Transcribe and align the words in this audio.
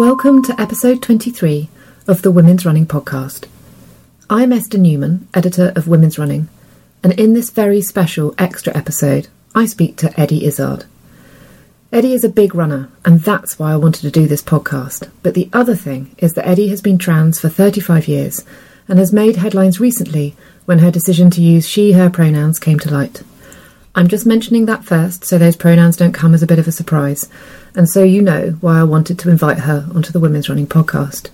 Welcome 0.00 0.42
to 0.44 0.58
episode 0.58 1.02
23 1.02 1.68
of 2.08 2.22
the 2.22 2.30
Women's 2.30 2.64
Running 2.64 2.86
Podcast. 2.86 3.46
I'm 4.30 4.50
Esther 4.50 4.78
Newman, 4.78 5.28
editor 5.34 5.74
of 5.76 5.88
Women's 5.88 6.18
Running, 6.18 6.48
and 7.04 7.12
in 7.20 7.34
this 7.34 7.50
very 7.50 7.82
special 7.82 8.34
extra 8.38 8.74
episode, 8.74 9.28
I 9.54 9.66
speak 9.66 9.96
to 9.98 10.18
Eddie 10.18 10.46
Izzard. 10.46 10.86
Eddie 11.92 12.14
is 12.14 12.24
a 12.24 12.30
big 12.30 12.54
runner, 12.54 12.88
and 13.04 13.20
that's 13.20 13.58
why 13.58 13.74
I 13.74 13.76
wanted 13.76 14.00
to 14.00 14.10
do 14.10 14.26
this 14.26 14.42
podcast. 14.42 15.10
But 15.22 15.34
the 15.34 15.50
other 15.52 15.76
thing 15.76 16.14
is 16.16 16.32
that 16.32 16.48
Eddie 16.48 16.68
has 16.68 16.80
been 16.80 16.96
trans 16.96 17.38
for 17.38 17.50
35 17.50 18.08
years 18.08 18.42
and 18.88 18.98
has 18.98 19.12
made 19.12 19.36
headlines 19.36 19.80
recently 19.80 20.34
when 20.64 20.78
her 20.78 20.90
decision 20.90 21.28
to 21.32 21.42
use 21.42 21.68
she 21.68 21.92
her 21.92 22.08
pronouns 22.08 22.58
came 22.58 22.78
to 22.78 22.90
light. 22.90 23.22
I'm 23.94 24.06
just 24.06 24.24
mentioning 24.24 24.66
that 24.66 24.84
first 24.84 25.24
so 25.24 25.36
those 25.36 25.56
pronouns 25.56 25.96
don't 25.96 26.12
come 26.12 26.32
as 26.32 26.42
a 26.42 26.46
bit 26.46 26.60
of 26.60 26.68
a 26.68 26.72
surprise, 26.72 27.28
and 27.74 27.88
so 27.88 28.04
you 28.04 28.22
know 28.22 28.50
why 28.60 28.78
I 28.78 28.84
wanted 28.84 29.18
to 29.18 29.30
invite 29.30 29.58
her 29.58 29.88
onto 29.92 30.12
the 30.12 30.20
Women's 30.20 30.48
Running 30.48 30.68
podcast. 30.68 31.30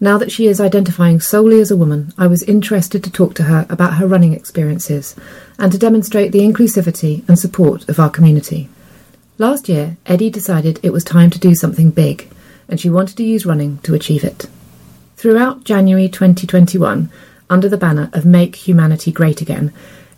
Now 0.00 0.16
that 0.18 0.30
she 0.30 0.46
is 0.46 0.60
identifying 0.60 1.20
solely 1.20 1.60
as 1.60 1.72
a 1.72 1.76
woman, 1.76 2.12
I 2.16 2.28
was 2.28 2.44
interested 2.44 3.02
to 3.02 3.10
talk 3.10 3.34
to 3.34 3.44
her 3.44 3.66
about 3.68 3.94
her 3.94 4.06
running 4.06 4.34
experiences 4.34 5.16
and 5.58 5.72
to 5.72 5.78
demonstrate 5.78 6.30
the 6.30 6.40
inclusivity 6.40 7.28
and 7.28 7.38
support 7.38 7.88
of 7.88 7.98
our 7.98 8.10
community. 8.10 8.68
Last 9.38 9.68
year, 9.68 9.96
Eddie 10.06 10.30
decided 10.30 10.78
it 10.82 10.92
was 10.92 11.02
time 11.02 11.30
to 11.30 11.40
do 11.40 11.56
something 11.56 11.90
big, 11.90 12.28
and 12.68 12.78
she 12.78 12.88
wanted 12.88 13.16
to 13.16 13.24
use 13.24 13.46
running 13.46 13.78
to 13.78 13.94
achieve 13.94 14.22
it. 14.22 14.46
Throughout 15.16 15.64
January 15.64 16.08
2021, 16.08 17.10
under 17.50 17.68
the 17.68 17.76
banner 17.76 18.10
of 18.12 18.24
Make 18.24 18.54
Humanity 18.56 19.10
Great 19.10 19.40
Again, 19.40 19.72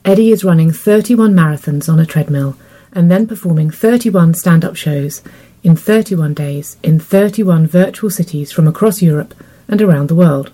Eddie 0.06 0.31
is 0.31 0.44
running 0.44 0.71
31 0.71 1.34
marathons 1.34 1.93
on 1.93 1.99
a 1.99 2.06
treadmill 2.06 2.56
and 2.93 3.11
then 3.11 3.27
performing 3.27 3.72
31 3.72 4.34
stand 4.34 4.65
up 4.65 4.77
shows 4.77 5.21
in 5.65 5.75
31 5.75 6.33
days 6.33 6.77
in 6.84 7.00
31 7.00 7.67
virtual 7.67 8.09
cities 8.09 8.53
from 8.53 8.69
across 8.69 9.03
Europe 9.03 9.34
and 9.67 9.83
around 9.83 10.09
the 10.09 10.15
world. 10.15 10.53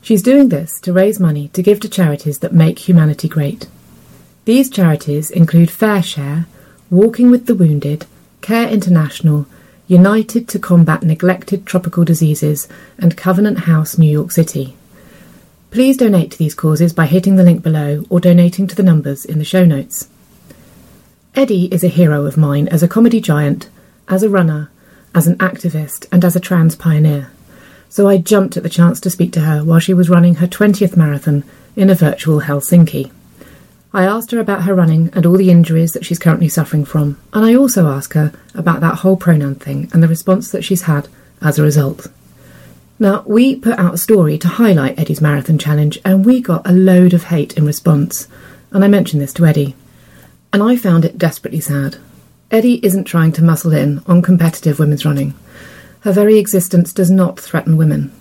She's 0.00 0.22
doing 0.22 0.48
this 0.48 0.80
to 0.80 0.92
raise 0.94 1.20
money 1.20 1.48
to 1.48 1.62
give 1.62 1.80
to 1.80 1.88
charities 1.88 2.38
that 2.38 2.54
make 2.54 2.78
humanity 2.78 3.28
great. 3.28 3.68
These 4.46 4.70
charities 4.70 5.30
include 5.30 5.68
FareShare, 5.68 6.46
Walking 6.88 7.30
with 7.30 7.44
the 7.44 7.54
Wounded, 7.54 8.06
Care 8.40 8.70
International, 8.70 9.44
United 9.86 10.48
to 10.48 10.58
Combat 10.58 11.02
Neglected 11.02 11.66
Tropical 11.66 12.06
Diseases, 12.06 12.68
and 12.96 13.18
Covenant 13.18 13.58
House, 13.60 13.98
New 13.98 14.10
York 14.10 14.32
City. 14.32 14.78
Please 15.72 15.96
donate 15.96 16.30
to 16.30 16.36
these 16.36 16.54
causes 16.54 16.92
by 16.92 17.06
hitting 17.06 17.36
the 17.36 17.42
link 17.42 17.62
below 17.62 18.04
or 18.10 18.20
donating 18.20 18.66
to 18.66 18.76
the 18.76 18.82
numbers 18.82 19.24
in 19.24 19.38
the 19.38 19.44
show 19.44 19.64
notes. 19.64 20.06
Eddie 21.34 21.72
is 21.72 21.82
a 21.82 21.88
hero 21.88 22.26
of 22.26 22.36
mine 22.36 22.68
as 22.68 22.82
a 22.82 22.88
comedy 22.88 23.22
giant, 23.22 23.70
as 24.06 24.22
a 24.22 24.28
runner, 24.28 24.70
as 25.14 25.26
an 25.26 25.38
activist, 25.38 26.06
and 26.12 26.26
as 26.26 26.36
a 26.36 26.40
trans 26.40 26.76
pioneer. 26.76 27.30
So 27.88 28.06
I 28.06 28.18
jumped 28.18 28.58
at 28.58 28.62
the 28.62 28.68
chance 28.68 29.00
to 29.00 29.08
speak 29.08 29.32
to 29.32 29.40
her 29.40 29.64
while 29.64 29.78
she 29.78 29.94
was 29.94 30.10
running 30.10 30.34
her 30.36 30.46
20th 30.46 30.94
marathon 30.94 31.42
in 31.74 31.88
a 31.88 31.94
virtual 31.94 32.42
Helsinki. 32.42 33.10
I 33.94 34.04
asked 34.04 34.30
her 34.32 34.40
about 34.40 34.64
her 34.64 34.74
running 34.74 35.08
and 35.14 35.24
all 35.24 35.38
the 35.38 35.50
injuries 35.50 35.92
that 35.92 36.04
she's 36.04 36.18
currently 36.18 36.50
suffering 36.50 36.84
from, 36.84 37.18
and 37.32 37.46
I 37.46 37.54
also 37.54 37.86
asked 37.88 38.12
her 38.12 38.30
about 38.54 38.80
that 38.82 38.96
whole 38.96 39.16
pronoun 39.16 39.54
thing 39.54 39.88
and 39.94 40.02
the 40.02 40.08
response 40.08 40.50
that 40.52 40.64
she's 40.64 40.82
had 40.82 41.08
as 41.40 41.58
a 41.58 41.62
result. 41.62 42.08
Now, 43.02 43.24
we 43.26 43.56
put 43.56 43.80
out 43.80 43.94
a 43.94 43.98
story 43.98 44.38
to 44.38 44.46
highlight 44.46 44.96
Eddie's 44.96 45.20
marathon 45.20 45.58
challenge, 45.58 45.98
and 46.04 46.24
we 46.24 46.40
got 46.40 46.64
a 46.64 46.70
load 46.70 47.14
of 47.14 47.24
hate 47.24 47.52
in 47.54 47.66
response. 47.66 48.28
And 48.70 48.84
I 48.84 48.86
mentioned 48.86 49.20
this 49.20 49.32
to 49.32 49.44
Eddie. 49.44 49.74
And 50.52 50.62
I 50.62 50.76
found 50.76 51.04
it 51.04 51.18
desperately 51.18 51.58
sad. 51.58 51.96
Eddie 52.52 52.78
isn't 52.86 53.02
trying 53.02 53.32
to 53.32 53.42
muscle 53.42 53.72
in 53.72 54.04
on 54.06 54.22
competitive 54.22 54.78
women's 54.78 55.04
running. 55.04 55.34
Her 56.02 56.12
very 56.12 56.38
existence 56.38 56.92
does 56.92 57.10
not 57.10 57.40
threaten 57.40 57.76
women. 57.76 58.12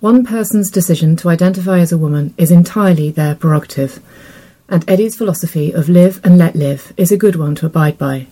One 0.00 0.26
person's 0.26 0.72
decision 0.72 1.14
to 1.18 1.28
identify 1.28 1.78
as 1.78 1.92
a 1.92 1.96
woman 1.96 2.34
is 2.36 2.50
entirely 2.50 3.12
their 3.12 3.36
prerogative, 3.36 4.00
and 4.68 4.84
Eddie's 4.90 5.14
philosophy 5.14 5.70
of 5.70 5.88
live 5.88 6.20
and 6.24 6.36
let 6.36 6.56
live 6.56 6.92
is 6.96 7.12
a 7.12 7.16
good 7.16 7.36
one 7.36 7.54
to 7.54 7.66
abide 7.66 7.96
by. 7.98 8.26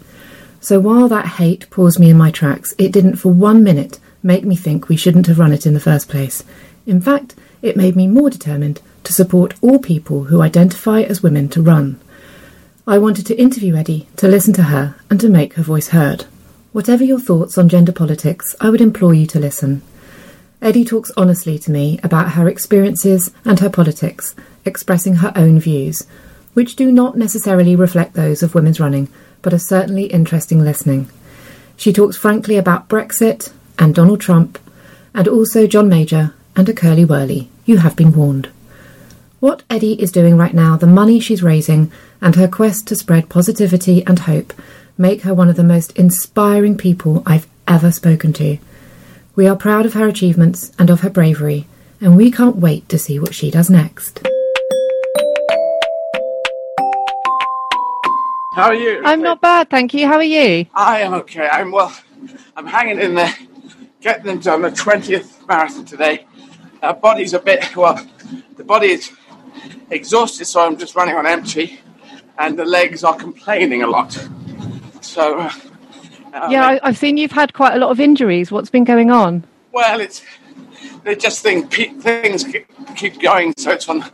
So 0.58 0.80
while 0.80 1.06
that 1.06 1.26
hate 1.38 1.70
paused 1.70 2.00
me 2.00 2.10
in 2.10 2.18
my 2.18 2.32
tracks, 2.32 2.74
it 2.76 2.90
didn't 2.90 3.18
for 3.18 3.32
one 3.32 3.62
minute 3.62 4.00
make 4.26 4.44
me 4.44 4.56
think 4.56 4.88
we 4.88 4.96
shouldn't 4.96 5.28
have 5.28 5.38
run 5.38 5.52
it 5.52 5.66
in 5.66 5.72
the 5.72 5.80
first 5.80 6.08
place. 6.08 6.44
In 6.84 7.00
fact, 7.00 7.34
it 7.62 7.76
made 7.76 7.96
me 7.96 8.06
more 8.06 8.28
determined 8.28 8.80
to 9.04 9.12
support 9.12 9.54
all 9.62 9.78
people 9.78 10.24
who 10.24 10.42
identify 10.42 11.00
as 11.02 11.22
women 11.22 11.48
to 11.50 11.62
run. 11.62 12.00
I 12.86 12.98
wanted 12.98 13.26
to 13.26 13.40
interview 13.40 13.76
Eddie, 13.76 14.08
to 14.16 14.28
listen 14.28 14.52
to 14.54 14.64
her, 14.64 14.96
and 15.08 15.20
to 15.20 15.28
make 15.28 15.54
her 15.54 15.62
voice 15.62 15.88
heard. 15.88 16.26
Whatever 16.72 17.04
your 17.04 17.20
thoughts 17.20 17.56
on 17.56 17.68
gender 17.68 17.92
politics, 17.92 18.54
I 18.60 18.68
would 18.70 18.80
implore 18.80 19.14
you 19.14 19.26
to 19.28 19.40
listen. 19.40 19.82
Eddie 20.60 20.84
talks 20.84 21.12
honestly 21.16 21.58
to 21.60 21.70
me 21.70 22.00
about 22.02 22.32
her 22.32 22.48
experiences 22.48 23.30
and 23.44 23.60
her 23.60 23.70
politics, 23.70 24.34
expressing 24.64 25.16
her 25.16 25.32
own 25.36 25.60
views, 25.60 26.06
which 26.54 26.76
do 26.76 26.90
not 26.90 27.16
necessarily 27.16 27.76
reflect 27.76 28.14
those 28.14 28.42
of 28.42 28.54
women's 28.54 28.80
running, 28.80 29.08
but 29.42 29.54
are 29.54 29.58
certainly 29.58 30.06
interesting 30.06 30.60
listening. 30.64 31.08
She 31.76 31.92
talks 31.92 32.16
frankly 32.16 32.56
about 32.56 32.88
Brexit, 32.88 33.52
and 33.78 33.94
Donald 33.94 34.20
Trump, 34.20 34.58
and 35.14 35.28
also 35.28 35.66
John 35.66 35.88
Major 35.88 36.34
and 36.54 36.68
a 36.68 36.72
Curly 36.72 37.04
Wurly. 37.04 37.48
You 37.64 37.78
have 37.78 37.96
been 37.96 38.12
warned. 38.12 38.48
What 39.40 39.62
Eddie 39.68 40.00
is 40.00 40.10
doing 40.10 40.36
right 40.36 40.54
now, 40.54 40.76
the 40.76 40.86
money 40.86 41.20
she's 41.20 41.42
raising, 41.42 41.92
and 42.20 42.34
her 42.36 42.48
quest 42.48 42.86
to 42.88 42.96
spread 42.96 43.28
positivity 43.28 44.04
and 44.06 44.20
hope 44.20 44.52
make 44.98 45.22
her 45.22 45.34
one 45.34 45.48
of 45.48 45.56
the 45.56 45.64
most 45.64 45.92
inspiring 45.92 46.76
people 46.76 47.22
I've 47.26 47.46
ever 47.68 47.92
spoken 47.92 48.32
to. 48.34 48.58
We 49.34 49.46
are 49.46 49.56
proud 49.56 49.84
of 49.84 49.92
her 49.92 50.08
achievements 50.08 50.72
and 50.78 50.88
of 50.88 51.00
her 51.00 51.10
bravery, 51.10 51.66
and 52.00 52.16
we 52.16 52.30
can't 52.30 52.56
wait 52.56 52.88
to 52.88 52.98
see 52.98 53.18
what 53.18 53.34
she 53.34 53.50
does 53.50 53.68
next. 53.68 54.26
How 58.54 58.68
are 58.68 58.74
you? 58.74 59.02
I'm 59.04 59.20
not 59.20 59.42
bad, 59.42 59.68
thank 59.68 59.92
you. 59.92 60.06
How 60.06 60.14
are 60.14 60.22
you? 60.22 60.64
I 60.74 61.02
am 61.02 61.12
okay. 61.12 61.46
I'm 61.46 61.70
well. 61.70 61.94
I'm 62.56 62.66
hanging 62.66 62.98
in 62.98 63.14
there 63.14 63.34
getting 64.00 64.24
them 64.24 64.38
done 64.40 64.62
the 64.62 64.70
20th 64.70 65.46
marathon 65.46 65.84
today. 65.84 66.26
Our 66.82 66.94
body's 66.94 67.32
a 67.32 67.38
bit, 67.40 67.74
well, 67.76 68.04
the 68.56 68.64
body 68.64 68.88
is 68.88 69.10
exhausted, 69.90 70.44
so 70.46 70.64
I'm 70.64 70.76
just 70.76 70.94
running 70.94 71.14
on 71.16 71.26
empty. 71.26 71.80
and 72.38 72.58
the 72.58 72.64
legs 72.64 73.04
are 73.04 73.16
complaining 73.16 73.82
a 73.82 73.86
lot. 73.86 74.12
So, 75.00 75.38
uh, 75.38 75.50
yeah, 76.50 76.66
I, 76.66 76.80
I've 76.82 76.98
seen 76.98 77.16
you've 77.16 77.32
had 77.32 77.54
quite 77.54 77.74
a 77.74 77.78
lot 77.78 77.90
of 77.90 78.00
injuries. 78.00 78.52
What's 78.52 78.70
been 78.70 78.84
going 78.84 79.10
on? 79.10 79.44
Well, 79.72 80.00
it's 80.00 80.22
they 81.04 81.16
just 81.16 81.42
think 81.42 81.72
things 81.72 82.44
keep 82.96 83.20
going. 83.20 83.54
So 83.56 83.70
it's 83.70 83.88
on 83.88 84.04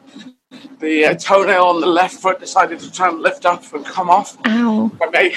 the 0.78 1.06
uh, 1.06 1.14
toenail 1.14 1.64
on 1.64 1.80
the 1.80 1.86
left 1.86 2.16
foot 2.16 2.38
decided 2.38 2.78
to 2.80 2.92
try 2.92 3.08
and 3.08 3.20
lift 3.20 3.46
up 3.46 3.72
and 3.72 3.84
come 3.84 4.10
off. 4.10 4.36
Ow! 4.46 4.90
I 5.00 5.10
may, 5.10 5.34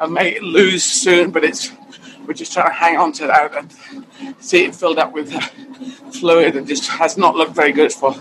I 0.00 0.06
may 0.06 0.38
lose 0.40 0.84
soon, 0.84 1.30
but 1.30 1.44
it's 1.44 1.72
we're 2.32 2.36
just 2.36 2.54
trying 2.54 2.68
to 2.68 2.72
hang 2.72 2.96
on 2.96 3.12
to 3.12 3.26
that 3.26 3.54
and 3.54 3.70
see 4.42 4.64
it 4.64 4.74
filled 4.74 4.98
up 4.98 5.12
with 5.12 5.34
uh, 5.34 5.40
fluid 6.12 6.56
and 6.56 6.66
just 6.66 6.88
has 6.88 7.18
not 7.18 7.36
looked 7.36 7.54
very 7.54 7.72
good 7.72 7.92
for 7.92 8.16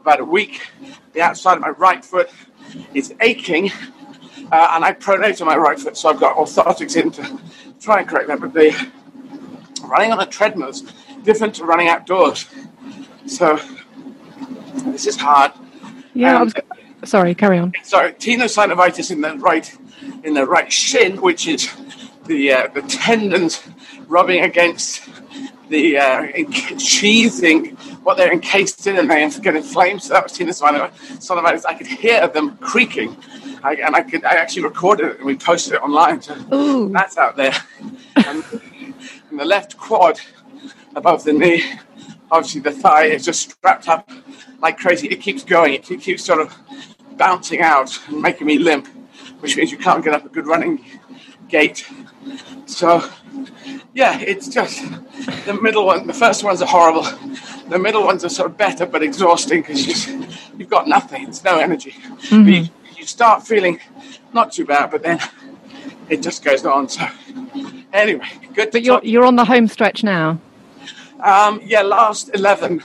about 0.00 0.18
a 0.18 0.24
week. 0.24 0.66
The 1.12 1.20
outside 1.20 1.54
of 1.54 1.60
my 1.60 1.68
right 1.68 2.04
foot 2.04 2.28
is 2.92 3.14
aching, 3.20 3.70
uh, 4.50 4.72
and 4.72 4.84
I 4.84 4.94
pronate 4.94 5.40
on 5.40 5.46
my 5.46 5.56
right 5.56 5.78
foot, 5.78 5.96
so 5.96 6.08
I've 6.08 6.18
got 6.18 6.34
orthotics 6.34 7.00
in 7.00 7.12
to 7.12 7.38
try 7.80 8.00
and 8.00 8.08
correct 8.08 8.26
that. 8.26 8.40
But 8.40 8.52
the 8.52 8.74
running 9.84 10.10
on 10.10 10.18
a 10.18 10.26
treadmill 10.26 10.70
is 10.70 10.82
different 11.22 11.54
to 11.56 11.64
running 11.64 11.86
outdoors, 11.86 12.46
so 13.26 13.60
this 14.86 15.06
is 15.06 15.16
hard. 15.16 15.52
Yeah, 16.14 16.40
um, 16.40 16.52
sorry, 17.04 17.36
carry 17.36 17.58
on. 17.58 17.74
Sorry, 17.84 18.12
tenosynovitis 18.14 19.12
in 19.12 19.20
the 19.20 19.36
right 19.36 19.72
in 20.24 20.34
the 20.34 20.46
right 20.46 20.72
shin, 20.72 21.20
which 21.20 21.46
is 21.46 21.70
the 22.26 22.52
uh, 22.52 22.68
the 22.68 22.82
tendons 22.82 23.62
rubbing 24.06 24.42
against 24.42 25.08
the 25.68 25.98
uh, 25.98 26.78
sheathing 26.78 27.76
what 28.02 28.16
they're 28.16 28.32
encased 28.32 28.86
in, 28.86 28.98
and 28.98 29.10
they 29.10 29.28
get 29.40 29.56
inflamed. 29.56 30.02
So 30.02 30.14
that 30.14 30.24
was 30.24 30.32
tenosynovitis. 30.32 31.64
I 31.66 31.74
could 31.74 31.86
hear 31.86 32.26
them 32.28 32.56
creaking, 32.58 33.16
I, 33.62 33.76
and 33.76 33.96
I 33.96 34.02
could 34.02 34.24
I 34.24 34.34
actually 34.34 34.64
recorded 34.64 35.06
it 35.06 35.16
and 35.18 35.26
we 35.26 35.36
posted 35.36 35.74
it 35.74 35.82
online. 35.82 36.22
So 36.22 36.36
Ooh. 36.52 36.88
that's 36.90 37.16
out 37.16 37.36
there. 37.36 37.54
and, 38.16 38.44
and 39.30 39.40
the 39.40 39.44
left 39.44 39.76
quad 39.76 40.20
above 40.94 41.24
the 41.24 41.32
knee, 41.32 41.64
obviously 42.30 42.60
the 42.60 42.72
thigh 42.72 43.04
is 43.04 43.24
just 43.24 43.50
strapped 43.50 43.88
up 43.88 44.10
like 44.60 44.78
crazy. 44.78 45.08
It 45.08 45.20
keeps 45.20 45.44
going. 45.44 45.74
It 45.74 45.84
keeps 45.84 46.24
sort 46.24 46.40
of 46.40 46.54
bouncing 47.16 47.60
out 47.60 47.98
and 48.08 48.20
making 48.20 48.46
me 48.46 48.58
limp, 48.58 48.88
which 49.40 49.56
means 49.56 49.70
you 49.70 49.78
can't 49.78 50.04
get 50.04 50.14
up 50.14 50.24
a 50.24 50.28
good 50.28 50.46
running 50.46 50.84
gait. 51.48 51.86
So, 52.66 53.08
yeah, 53.94 54.18
it's 54.20 54.48
just 54.48 54.82
the 55.46 55.54
middle 55.54 55.86
one. 55.86 56.06
The 56.06 56.14
first 56.14 56.44
ones 56.44 56.62
are 56.62 56.68
horrible. 56.68 57.04
The 57.68 57.78
middle 57.78 58.04
ones 58.04 58.24
are 58.24 58.28
sort 58.28 58.50
of 58.50 58.56
better 58.56 58.86
but 58.86 59.02
exhausting 59.02 59.62
because 59.62 59.86
you 59.86 60.26
you've 60.58 60.70
got 60.70 60.88
nothing. 60.88 61.28
It's 61.28 61.44
no 61.44 61.58
energy. 61.58 61.92
Mm-hmm. 61.92 62.48
You, 62.48 62.68
you 62.96 63.06
start 63.06 63.46
feeling 63.46 63.80
not 64.32 64.52
too 64.52 64.64
bad, 64.64 64.90
but 64.90 65.02
then 65.02 65.20
it 66.08 66.22
just 66.22 66.44
goes 66.44 66.64
on. 66.64 66.88
So, 66.88 67.06
anyway, 67.92 68.28
good. 68.54 68.70
But 68.70 68.82
you're 68.82 69.00
you're 69.02 69.24
on 69.24 69.36
the 69.36 69.44
home 69.44 69.68
stretch 69.68 70.02
now. 70.02 70.38
Um, 71.20 71.60
yeah, 71.64 71.82
last 71.82 72.30
eleven, 72.34 72.82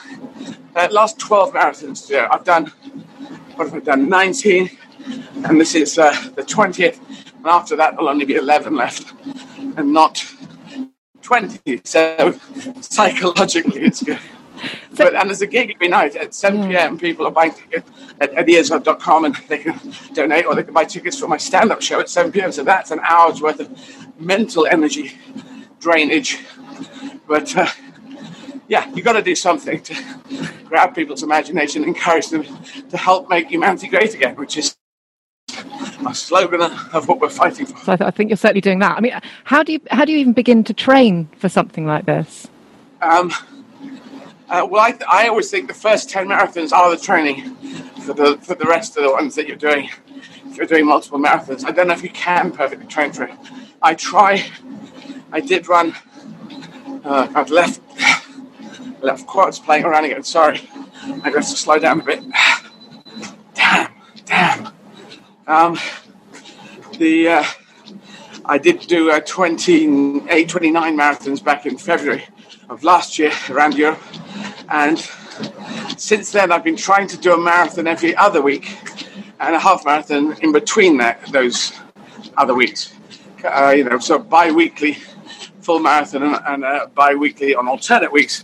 uh, 0.75 0.87
last 0.91 1.19
twelve 1.19 1.53
marathons. 1.53 2.09
Yeah, 2.09 2.27
I've 2.31 2.43
done. 2.43 2.67
What 3.55 3.69
have 3.69 3.75
I 3.75 3.79
done? 3.79 4.09
Nineteen, 4.09 4.69
and 5.43 5.59
this 5.59 5.75
is 5.75 5.97
uh, 5.97 6.15
the 6.35 6.43
twentieth. 6.43 6.99
And 7.37 7.47
after 7.47 7.75
that, 7.75 7.91
there'll 7.91 8.09
only 8.09 8.25
be 8.25 8.35
eleven 8.35 8.75
left, 8.75 9.13
and 9.77 9.93
not 9.93 10.23
twenty. 11.21 11.81
So 11.83 12.37
psychologically, 12.81 13.81
it's 13.81 14.03
good. 14.03 14.19
So, 14.93 15.03
but 15.05 15.15
and 15.15 15.29
there's 15.29 15.41
a 15.41 15.47
gig 15.47 15.71
every 15.75 15.87
night 15.87 16.15
at 16.15 16.33
7 16.33 16.67
p.m. 16.67 16.97
People 16.97 17.27
are 17.27 17.31
buying 17.31 17.51
tickets 17.51 17.89
at 18.19 18.31
eddieizzard.com 18.33 19.25
and 19.25 19.35
they 19.47 19.59
can 19.59 19.79
donate 20.13 20.45
or 20.45 20.55
they 20.55 20.63
can 20.63 20.73
buy 20.73 20.85
tickets 20.85 21.19
for 21.19 21.27
my 21.27 21.37
stand-up 21.37 21.81
show 21.81 21.99
at 21.99 22.09
7 22.09 22.31
p.m. 22.31 22.51
So 22.51 22.63
that's 22.63 22.91
an 22.91 22.99
hour's 23.03 23.41
worth 23.41 23.59
of 23.59 23.69
mental 24.19 24.65
energy 24.65 25.17
drainage. 25.79 26.39
But 27.27 27.55
uh, 27.55 27.67
yeah, 28.67 28.91
you've 28.93 29.05
got 29.05 29.13
to 29.13 29.21
do 29.21 29.35
something 29.35 29.81
to 29.81 29.95
grab 30.65 30.95
people's 30.95 31.23
imagination, 31.23 31.83
encourage 31.83 32.29
them 32.29 32.43
to 32.89 32.97
help 32.97 33.29
make 33.29 33.49
humanity 33.49 33.87
great 33.87 34.13
again, 34.13 34.35
which 34.35 34.57
is 34.57 34.75
a 36.11 36.15
slogan 36.15 36.61
of 36.61 37.07
what 37.07 37.19
we're 37.19 37.29
fighting 37.29 37.65
for. 37.65 37.77
So 37.79 37.93
I, 37.93 37.95
th- 37.95 38.07
I, 38.07 38.11
think 38.11 38.29
you're 38.29 38.37
certainly 38.37 38.61
doing 38.61 38.79
that. 38.79 38.97
I 38.97 39.01
mean, 39.01 39.19
how 39.43 39.63
do 39.63 39.73
you 39.73 39.79
how 39.91 40.05
do 40.05 40.11
you 40.11 40.17
even 40.19 40.33
begin 40.33 40.63
to 40.65 40.73
train 40.73 41.29
for 41.37 41.49
something 41.49 41.85
like 41.85 42.05
this? 42.05 42.47
Um, 43.01 43.31
uh, 44.49 44.65
well, 44.69 44.81
I, 44.81 44.91
th- 44.91 45.03
I 45.09 45.27
always 45.27 45.51
think 45.51 45.67
the 45.67 45.73
first 45.73 46.09
ten 46.09 46.27
marathons 46.27 46.71
are 46.71 46.89
the 46.89 47.01
training 47.01 47.55
for 48.05 48.13
the 48.13 48.37
for 48.41 48.55
the 48.55 48.65
rest 48.65 48.97
of 48.97 49.03
the 49.03 49.11
ones 49.11 49.35
that 49.35 49.47
you're 49.47 49.57
doing. 49.57 49.89
If 50.45 50.57
you're 50.57 50.67
doing 50.67 50.85
multiple 50.85 51.19
marathons, 51.19 51.65
I 51.65 51.71
don't 51.71 51.87
know 51.87 51.93
if 51.93 52.03
you 52.03 52.09
can 52.09 52.51
perfectly 52.51 52.87
train 52.87 53.11
for 53.11 53.23
it. 53.23 53.35
I 53.81 53.93
try. 53.93 54.49
I 55.31 55.41
did 55.41 55.67
run. 55.67 55.95
Uh, 57.03 57.27
I've 57.35 57.49
left 57.49 57.81
left 59.01 59.27
quads 59.27 59.59
playing 59.59 59.85
around 59.85 60.05
again. 60.05 60.23
Sorry, 60.23 60.67
I 61.23 61.29
got 61.29 61.43
to 61.43 61.43
slow 61.43 61.79
down 61.79 61.99
a 61.99 62.03
bit. 62.03 62.23
damn, 63.53 63.91
damn. 64.25 64.76
Um, 65.47 65.79
the 66.97 67.29
uh, 67.29 67.43
I 68.43 68.57
did 68.57 68.81
do 68.81 69.11
a 69.11 69.21
28, 69.21 70.49
29 70.49 70.97
marathons 70.97 71.41
back 71.41 71.65
in 71.65 71.77
February 71.77 72.25
of 72.69 72.83
last 72.83 73.17
year 73.17 73.31
around 73.49 73.75
Europe, 73.75 74.01
and 74.69 74.99
since 75.97 76.33
then 76.33 76.51
I've 76.51 76.65
been 76.65 76.75
trying 76.75 77.07
to 77.07 77.17
do 77.17 77.33
a 77.33 77.37
marathon 77.37 77.87
every 77.87 78.13
other 78.17 78.41
week 78.41 78.77
and 79.39 79.55
a 79.55 79.59
half 79.59 79.85
marathon 79.85 80.35
in 80.41 80.51
between 80.51 80.97
that 80.97 81.25
those 81.27 81.71
other 82.35 82.53
weeks. 82.53 82.93
Uh, 83.41 83.73
you 83.75 83.85
know, 83.85 83.99
so 83.99 84.19
bi-weekly 84.19 84.97
full 85.61 85.79
marathon 85.79 86.23
and, 86.23 86.39
and 86.45 86.63
a 86.65 86.87
bi-weekly 86.93 87.55
on 87.55 87.69
alternate 87.69 88.11
weeks 88.11 88.43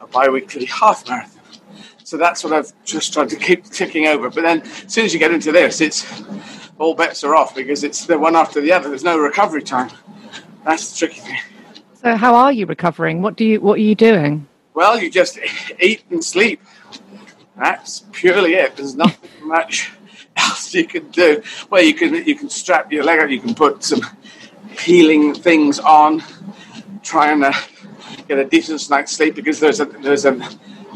a 0.00 0.06
bi-weekly 0.06 0.66
half 0.66 1.08
marathon. 1.08 1.35
So 2.06 2.16
that's 2.16 2.44
what 2.44 2.52
I've 2.52 2.72
just 2.84 3.12
tried 3.12 3.30
to 3.30 3.36
keep 3.36 3.64
ticking 3.64 4.06
over. 4.06 4.30
But 4.30 4.42
then 4.42 4.62
as 4.62 4.92
soon 4.94 5.06
as 5.06 5.12
you 5.12 5.18
get 5.18 5.32
into 5.32 5.50
this, 5.50 5.80
it's 5.80 6.06
all 6.78 6.94
bets 6.94 7.24
are 7.24 7.34
off 7.34 7.52
because 7.52 7.82
it's 7.82 8.06
the 8.06 8.16
one 8.16 8.36
after 8.36 8.60
the 8.60 8.70
other. 8.70 8.90
There's 8.90 9.02
no 9.02 9.18
recovery 9.18 9.64
time. 9.64 9.90
That's 10.64 10.92
the 10.92 10.98
tricky 10.98 11.18
thing. 11.18 11.40
So 11.94 12.14
how 12.14 12.36
are 12.36 12.52
you 12.52 12.64
recovering? 12.64 13.22
What 13.22 13.34
do 13.34 13.44
you 13.44 13.60
what 13.60 13.80
are 13.80 13.82
you 13.82 13.96
doing? 13.96 14.46
Well, 14.72 15.02
you 15.02 15.10
just 15.10 15.40
eat 15.80 16.04
and 16.08 16.22
sleep. 16.22 16.62
That's 17.56 18.04
purely 18.12 18.54
it. 18.54 18.76
There's 18.76 18.94
nothing 18.94 19.28
much 19.48 19.90
else 20.36 20.72
you 20.74 20.86
can 20.86 21.10
do. 21.10 21.42
Well, 21.70 21.82
you 21.82 21.94
can 21.94 22.14
you 22.24 22.36
can 22.36 22.48
strap 22.48 22.92
your 22.92 23.02
leg 23.02 23.18
up. 23.18 23.30
You 23.30 23.40
can 23.40 23.52
put 23.52 23.82
some 23.82 24.02
healing 24.78 25.34
things 25.34 25.80
on. 25.80 26.22
trying 27.02 27.42
and 27.42 27.52
uh, 27.52 27.60
get 28.28 28.38
a 28.38 28.44
decent 28.44 28.88
night's 28.90 29.10
sleep 29.10 29.34
because 29.34 29.58
there's 29.58 29.80
a 29.80 29.86
there's 29.86 30.24
a 30.24 30.38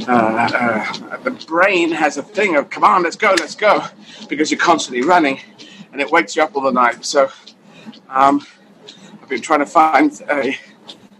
uh, 0.09 0.93
uh, 1.11 1.17
the 1.19 1.31
brain 1.31 1.91
has 1.93 2.17
a 2.17 2.23
thing 2.23 2.57
of 2.57 2.71
come 2.71 2.85
on, 2.85 3.03
let's 3.03 3.17
go, 3.17 3.35
let's 3.39 3.55
go, 3.55 3.85
because 4.29 4.51
you're 4.51 4.61
constantly 4.61 5.03
running, 5.07 5.41
and 5.93 6.01
it 6.01 6.11
wakes 6.11 6.37
you 6.37 6.43
up 6.43 6.55
all 6.55 6.63
the 6.63 6.73
night. 6.73 7.05
So 7.05 7.31
um, 8.09 8.47
I've 9.23 9.29
been 9.29 9.41
trying 9.41 9.61
to 9.61 9.67
find 9.67 10.13
a 10.31 10.57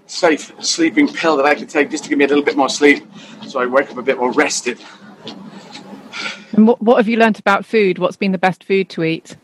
safe 0.07 0.53
sleeping 0.61 1.09
pill 1.09 1.37
that 1.37 1.47
I 1.47 1.55
can 1.55 1.67
take 1.67 1.91
just 1.91 2.05
to 2.05 2.11
give 2.11 2.19
me 2.19 2.25
a 2.25 2.29
little 2.29 2.45
bit 2.45 2.57
more 2.57 2.69
sleep, 2.69 3.05
so 3.47 3.61
I 3.61 3.67
wake 3.67 3.91
up 3.91 3.97
a 3.97 4.03
bit 4.03 4.19
more 4.19 4.33
rested. 4.33 4.79
And 6.53 6.67
what, 6.67 6.83
what 6.83 6.97
have 6.97 7.09
you 7.09 7.17
learnt 7.17 7.39
about 7.39 7.65
food? 7.65 7.99
What's 7.99 8.17
been 8.17 8.33
the 8.33 8.39
best 8.39 8.65
food 8.65 8.89
to 8.91 9.05
eat? 9.05 9.37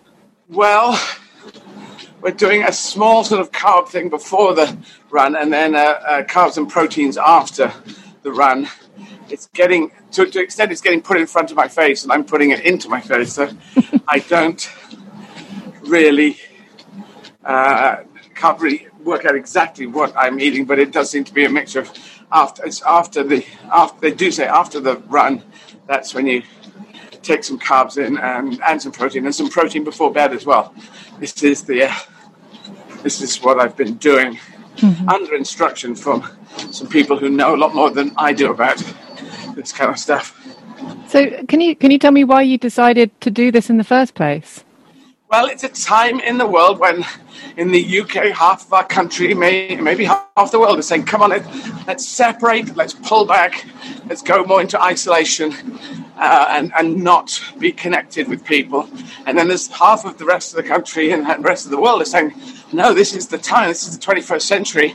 Well, 0.49 1.00
we're 2.21 2.33
doing 2.33 2.64
a 2.64 2.73
small 2.73 3.23
sort 3.25 3.40
of 3.40 3.52
carb 3.52 3.88
thing 3.88 4.09
before 4.09 4.55
the 4.55 4.76
run, 5.11 5.37
and 5.37 5.52
then 5.52 5.75
uh, 5.75 5.78
uh, 5.78 6.23
carbs 6.25 6.57
and 6.57 6.69
proteins 6.69 7.16
after 7.16 7.73
the 8.23 8.33
run. 8.33 8.69
It's 9.28 9.47
getting 9.49 9.90
to, 10.12 10.26
to 10.26 10.40
extent 10.40 10.73
it's 10.73 10.80
getting 10.80 11.02
put 11.02 11.18
in 11.18 11.26
front 11.26 11.50
of 11.50 11.56
my 11.56 11.68
face, 11.68 12.02
and 12.02 12.12
I'm 12.12 12.25
putting 12.25 12.50
it 12.50 12.61
into 12.61 12.88
my 12.88 13.00
face. 13.00 13.35
So 13.35 13.50
I 14.09 14.21
don't 14.21 14.68
really 15.83 16.38
uh, 17.45 17.99
can't 18.35 18.61
really 18.61 18.88
work 19.02 19.25
out 19.25 19.35
exactly 19.35 19.87
what 19.87 20.12
I'm 20.16 20.40
eating, 20.40 20.64
but 20.64 20.78
it 20.78 20.92
does 20.92 21.11
seem 21.11 21.25
to 21.25 21.35
be 21.35 21.45
a 21.45 21.49
mixture 21.49 21.80
of 21.80 21.92
after 22.33 22.64
it's 22.64 22.83
after 22.83 23.23
the 23.23 23.45
after 23.73 24.00
they 24.00 24.12
do 24.12 24.30
say 24.30 24.47
after 24.47 24.80
the 24.80 24.97
run, 25.09 25.42
that's 25.87 26.14
when 26.14 26.26
you 26.26 26.42
take 27.23 27.42
some 27.42 27.59
carbs 27.59 27.99
in 27.99 28.18
and, 28.18 28.61
and 28.66 28.80
some 28.80 28.92
protein 28.92 29.25
and 29.25 29.35
some 29.35 29.49
protein 29.49 29.85
before 29.85 30.12
bed 30.12 30.33
as 30.33 30.47
well. 30.47 30.75
This 31.18 31.42
is 31.42 31.64
the 31.64 31.85
uh, 31.85 31.95
this 33.02 33.21
is 33.21 33.37
what 33.42 33.59
I've 33.61 33.76
been 33.76 33.95
doing 33.95 34.38
mm-hmm. 34.76 35.09
under 35.09 35.35
instruction 35.35 35.95
from 35.95 36.28
some 36.71 36.88
people 36.88 37.18
who 37.18 37.28
know 37.28 37.54
a 37.54 37.59
lot 37.59 37.75
more 37.75 37.90
than 37.90 38.12
I 38.16 38.33
do 38.33 38.50
about 38.50 38.83
this 39.57 39.73
kind 39.73 39.91
of 39.91 39.99
stuff. 39.99 40.39
So, 41.09 41.43
can 41.47 41.61
you 41.61 41.75
can 41.75 41.91
you 41.91 41.99
tell 41.99 42.13
me 42.13 42.23
why 42.23 42.43
you 42.43 42.59
decided 42.59 43.19
to 43.23 43.31
do 43.31 43.51
this 43.51 43.69
in 43.69 43.79
the 43.79 43.85
first 43.85 44.15
place? 44.15 44.63
Well, 45.29 45.47
it's 45.47 45.65
a 45.65 45.69
time 45.69 46.21
in 46.21 46.39
the 46.39 46.47
world 46.47 46.79
when, 46.79 47.05
in 47.57 47.73
the 47.73 48.01
UK, 48.01 48.27
half 48.27 48.65
of 48.65 48.73
our 48.73 48.87
country, 48.87 49.35
may, 49.35 49.75
maybe 49.75 50.05
half 50.05 50.53
the 50.53 50.61
world, 50.61 50.79
is 50.79 50.87
saying, 50.87 51.07
"Come 51.07 51.23
on, 51.23 51.31
let, 51.31 51.45
let's 51.89 52.07
separate, 52.07 52.77
let's 52.77 52.95
pull 52.95 53.25
back, 53.27 53.67
let's 54.09 54.23
go 54.23 54.45
more 54.45 54.61
into 54.61 54.81
isolation." 54.81 55.53
uh, 56.19 56.47
and, 56.51 56.73
and 56.77 57.03
not 57.03 57.41
be 57.59 57.73
connected 57.73 58.29
with 58.29 58.45
people. 58.45 58.89
And 59.27 59.37
then 59.37 59.49
there's 59.49 59.69
half 59.69 60.05
of 60.05 60.19
the 60.19 60.25
rest 60.25 60.53
of 60.53 60.57
the 60.57 60.69
country 60.69 61.13
and 61.13 61.27
the 61.27 61.39
rest 61.39 61.65
of 61.65 61.71
the 61.71 61.81
world 61.81 62.03
is 62.03 62.11
saying, 62.11 62.33
no, 62.73 62.95
this 62.95 63.15
is 63.15 63.29
the 63.29 63.39
time, 63.39 63.69
this 63.69 63.87
is 63.87 63.99
the 63.99 64.05
21st 64.05 64.43
century 64.43 64.95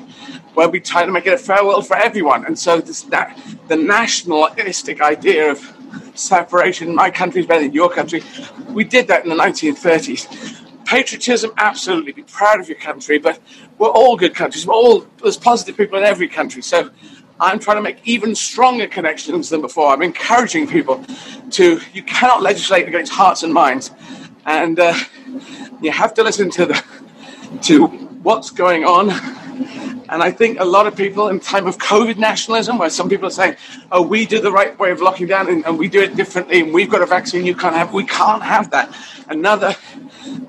where 0.54 0.70
we 0.70 0.80
try 0.80 1.06
to 1.06 1.12
make 1.12 1.26
it 1.26 1.34
a 1.34 1.38
fair 1.38 1.64
world 1.66 1.88
for 1.88 1.96
everyone. 1.96 2.46
And 2.46 2.58
so 2.58 2.80
this, 2.80 3.04
that, 3.04 3.40
the 3.68 3.76
nationalistic 3.76 5.02
idea 5.02 5.52
of 5.52 5.60
separation, 6.16 6.94
my 6.94 7.10
country 7.10 7.42
is 7.42 7.48
better 7.48 7.64
than 7.64 7.74
your 7.74 7.90
country, 7.90 8.24
we 8.70 8.84
did 8.84 9.08
that 9.08 9.24
in 9.24 9.30
the 9.30 9.36
1930s. 9.36 10.58
Patriotism, 10.86 11.52
absolutely, 11.58 12.12
be 12.12 12.24
proud 12.24 12.60
of 12.60 12.68
your 12.68 12.78
country, 12.78 13.18
but 13.18 13.40
we're 13.78 13.90
all 13.90 14.18
good 14.18 14.36
countries. 14.36 14.68
We're 14.68 14.74
all, 14.74 15.08
there's 15.22 15.38
positive 15.38 15.78
people 15.78 15.98
in 15.98 16.04
every 16.04 16.28
country. 16.28 16.62
So 16.62 16.90
I'm 17.40 17.60
trying 17.60 17.78
to 17.78 17.82
make 17.82 18.00
even 18.04 18.36
stronger 18.36 18.88
connections 18.88 19.50
than 19.50 19.62
before. 19.62 19.94
I'm 19.94 20.02
encouraging 20.02 20.68
people 20.68 21.04
to, 21.52 21.80
you 21.94 22.04
cannot 22.04 22.42
legislate 22.42 22.88
against 22.88 23.12
hearts 23.12 23.44
and 23.44 23.54
minds. 23.54 23.92
And 24.46 24.80
uh, 24.80 24.94
you 25.82 25.92
have 25.92 26.14
to 26.16 26.24
listen 26.24 26.50
to 26.52 26.66
the, 26.66 26.84
to 27.64 27.88
what's 27.88 28.50
going 28.50 28.84
on 28.84 29.10
and 30.12 30.22
I 30.22 30.30
think 30.30 30.60
a 30.60 30.66
lot 30.66 30.88
of 30.88 30.96
people 30.96 31.30
in 31.30 31.40
time 31.40 31.68
of 31.68 31.78
COVID 31.78 32.18
nationalism, 32.18 32.78
where 32.78 32.90
some 32.90 33.08
people 33.08 33.28
are 33.28 33.32
saying, 33.32 33.56
oh, 33.94 34.02
we 34.02 34.26
do 34.26 34.42
the 34.42 34.52
right 34.52 34.78
way 34.78 34.92
of 34.92 35.00
locking 35.00 35.26
down 35.26 35.48
and, 35.48 35.66
and 35.66 35.80
we 35.80 35.88
do 35.88 36.02
it 36.02 36.18
differently 36.18 36.60
and 36.60 36.74
we've 36.74 36.90
got 36.90 37.02
a 37.02 37.06
vaccine 37.06 37.46
you 37.46 37.56
can't 37.56 37.76
have, 37.76 37.94
we 37.94 38.04
can't 38.04 38.44
have 38.44 38.70
that. 38.72 38.94
Another, 39.30 39.74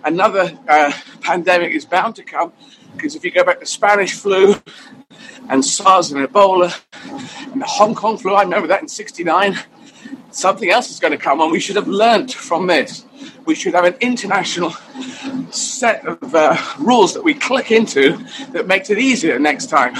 another 0.04 0.58
uh, 0.66 0.92
pandemic 1.20 1.72
is 1.72 1.84
bound 1.84 2.16
to 2.16 2.24
come 2.24 2.52
because 2.96 3.14
if 3.14 3.24
you 3.24 3.30
go 3.30 3.44
back 3.44 3.60
to 3.60 3.66
Spanish 3.66 4.14
flu 4.14 4.56
and 5.48 5.64
SARS 5.64 6.10
and 6.10 6.26
Ebola 6.26 6.82
and 7.52 7.62
the 7.62 7.66
Hong 7.66 7.94
Kong 7.94 8.18
flu, 8.18 8.34
I 8.34 8.42
remember 8.42 8.66
that 8.66 8.82
in 8.82 8.88
69, 8.88 9.56
something 10.32 10.70
else 10.70 10.90
is 10.90 10.98
going 10.98 11.12
to 11.12 11.18
come 11.18 11.40
and 11.40 11.50
we 11.52 11.60
should 11.60 11.76
have 11.76 11.88
learnt 11.88 12.32
from 12.32 12.66
this 12.66 13.04
we 13.44 13.54
should 13.54 13.74
have 13.74 13.84
an 13.84 13.94
international 14.00 14.70
set 15.50 16.06
of 16.06 16.34
uh, 16.34 16.56
rules 16.78 17.14
that 17.14 17.22
we 17.22 17.34
click 17.34 17.70
into 17.70 18.16
that 18.52 18.66
makes 18.66 18.90
it 18.90 18.98
easier 18.98 19.38
next 19.38 19.66
time 19.66 19.94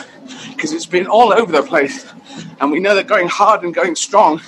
because 0.50 0.72
it's 0.72 0.86
been 0.86 1.06
all 1.06 1.32
over 1.32 1.50
the 1.50 1.62
place. 1.62 2.06
And 2.60 2.70
we 2.70 2.80
know 2.80 2.94
that 2.94 3.06
going 3.06 3.28
hard 3.28 3.64
and 3.64 3.74
going 3.74 3.94
strong 3.94 4.40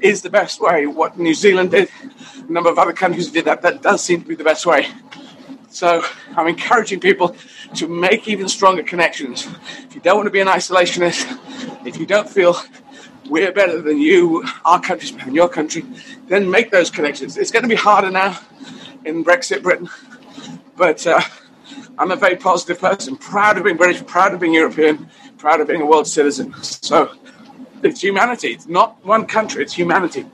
is 0.00 0.22
the 0.22 0.30
best 0.30 0.60
way. 0.60 0.86
What 0.86 1.18
new 1.18 1.34
zealand 1.34 1.70
did 1.70 1.88
a 2.36 2.52
number 2.52 2.70
of 2.70 2.78
other 2.78 2.92
countries 2.92 3.30
did 3.30 3.44
that 3.46 3.62
that 3.62 3.82
does 3.82 4.02
seem 4.02 4.22
to 4.22 4.28
be 4.28 4.34
the 4.34 4.44
best 4.44 4.66
way. 4.66 4.88
So 5.70 6.04
i'm 6.36 6.48
encouraging 6.48 7.00
people 7.00 7.34
to 7.74 7.88
make 7.88 8.28
even 8.28 8.48
stronger 8.48 8.82
connections. 8.82 9.48
If 9.84 9.94
you 9.94 10.00
don't 10.00 10.16
want 10.16 10.26
to 10.26 10.30
be 10.30 10.40
an 10.40 10.48
isolationist 10.48 11.38
if 11.86 11.96
you 11.96 12.06
don't 12.06 12.28
feel 12.28 12.56
we're 13.28 13.52
better 13.52 13.80
than 13.80 13.98
you, 14.00 14.44
our 14.64 14.80
country's 14.80 15.12
better 15.12 15.26
than 15.26 15.34
your 15.34 15.48
country, 15.48 15.84
then 16.28 16.50
make 16.50 16.70
those 16.70 16.90
connections. 16.90 17.36
It's 17.36 17.50
going 17.50 17.62
to 17.62 17.68
be 17.68 17.74
harder 17.74 18.10
now 18.10 18.38
in 19.04 19.24
Brexit 19.24 19.62
Britain, 19.62 19.88
but 20.76 21.06
uh, 21.06 21.20
I'm 21.98 22.10
a 22.10 22.16
very 22.16 22.36
positive 22.36 22.80
person, 22.80 23.16
proud 23.16 23.58
of 23.58 23.64
being 23.64 23.76
British, 23.76 24.04
proud 24.06 24.34
of 24.34 24.40
being 24.40 24.54
European, 24.54 25.08
proud 25.38 25.60
of 25.60 25.68
being 25.68 25.82
a 25.82 25.86
world 25.86 26.06
citizen. 26.06 26.54
So 26.62 27.12
it's 27.82 28.02
humanity. 28.02 28.48
It's 28.48 28.66
not 28.66 29.04
one 29.04 29.26
country, 29.26 29.62
it's 29.62 29.72
humanity. 29.72 30.26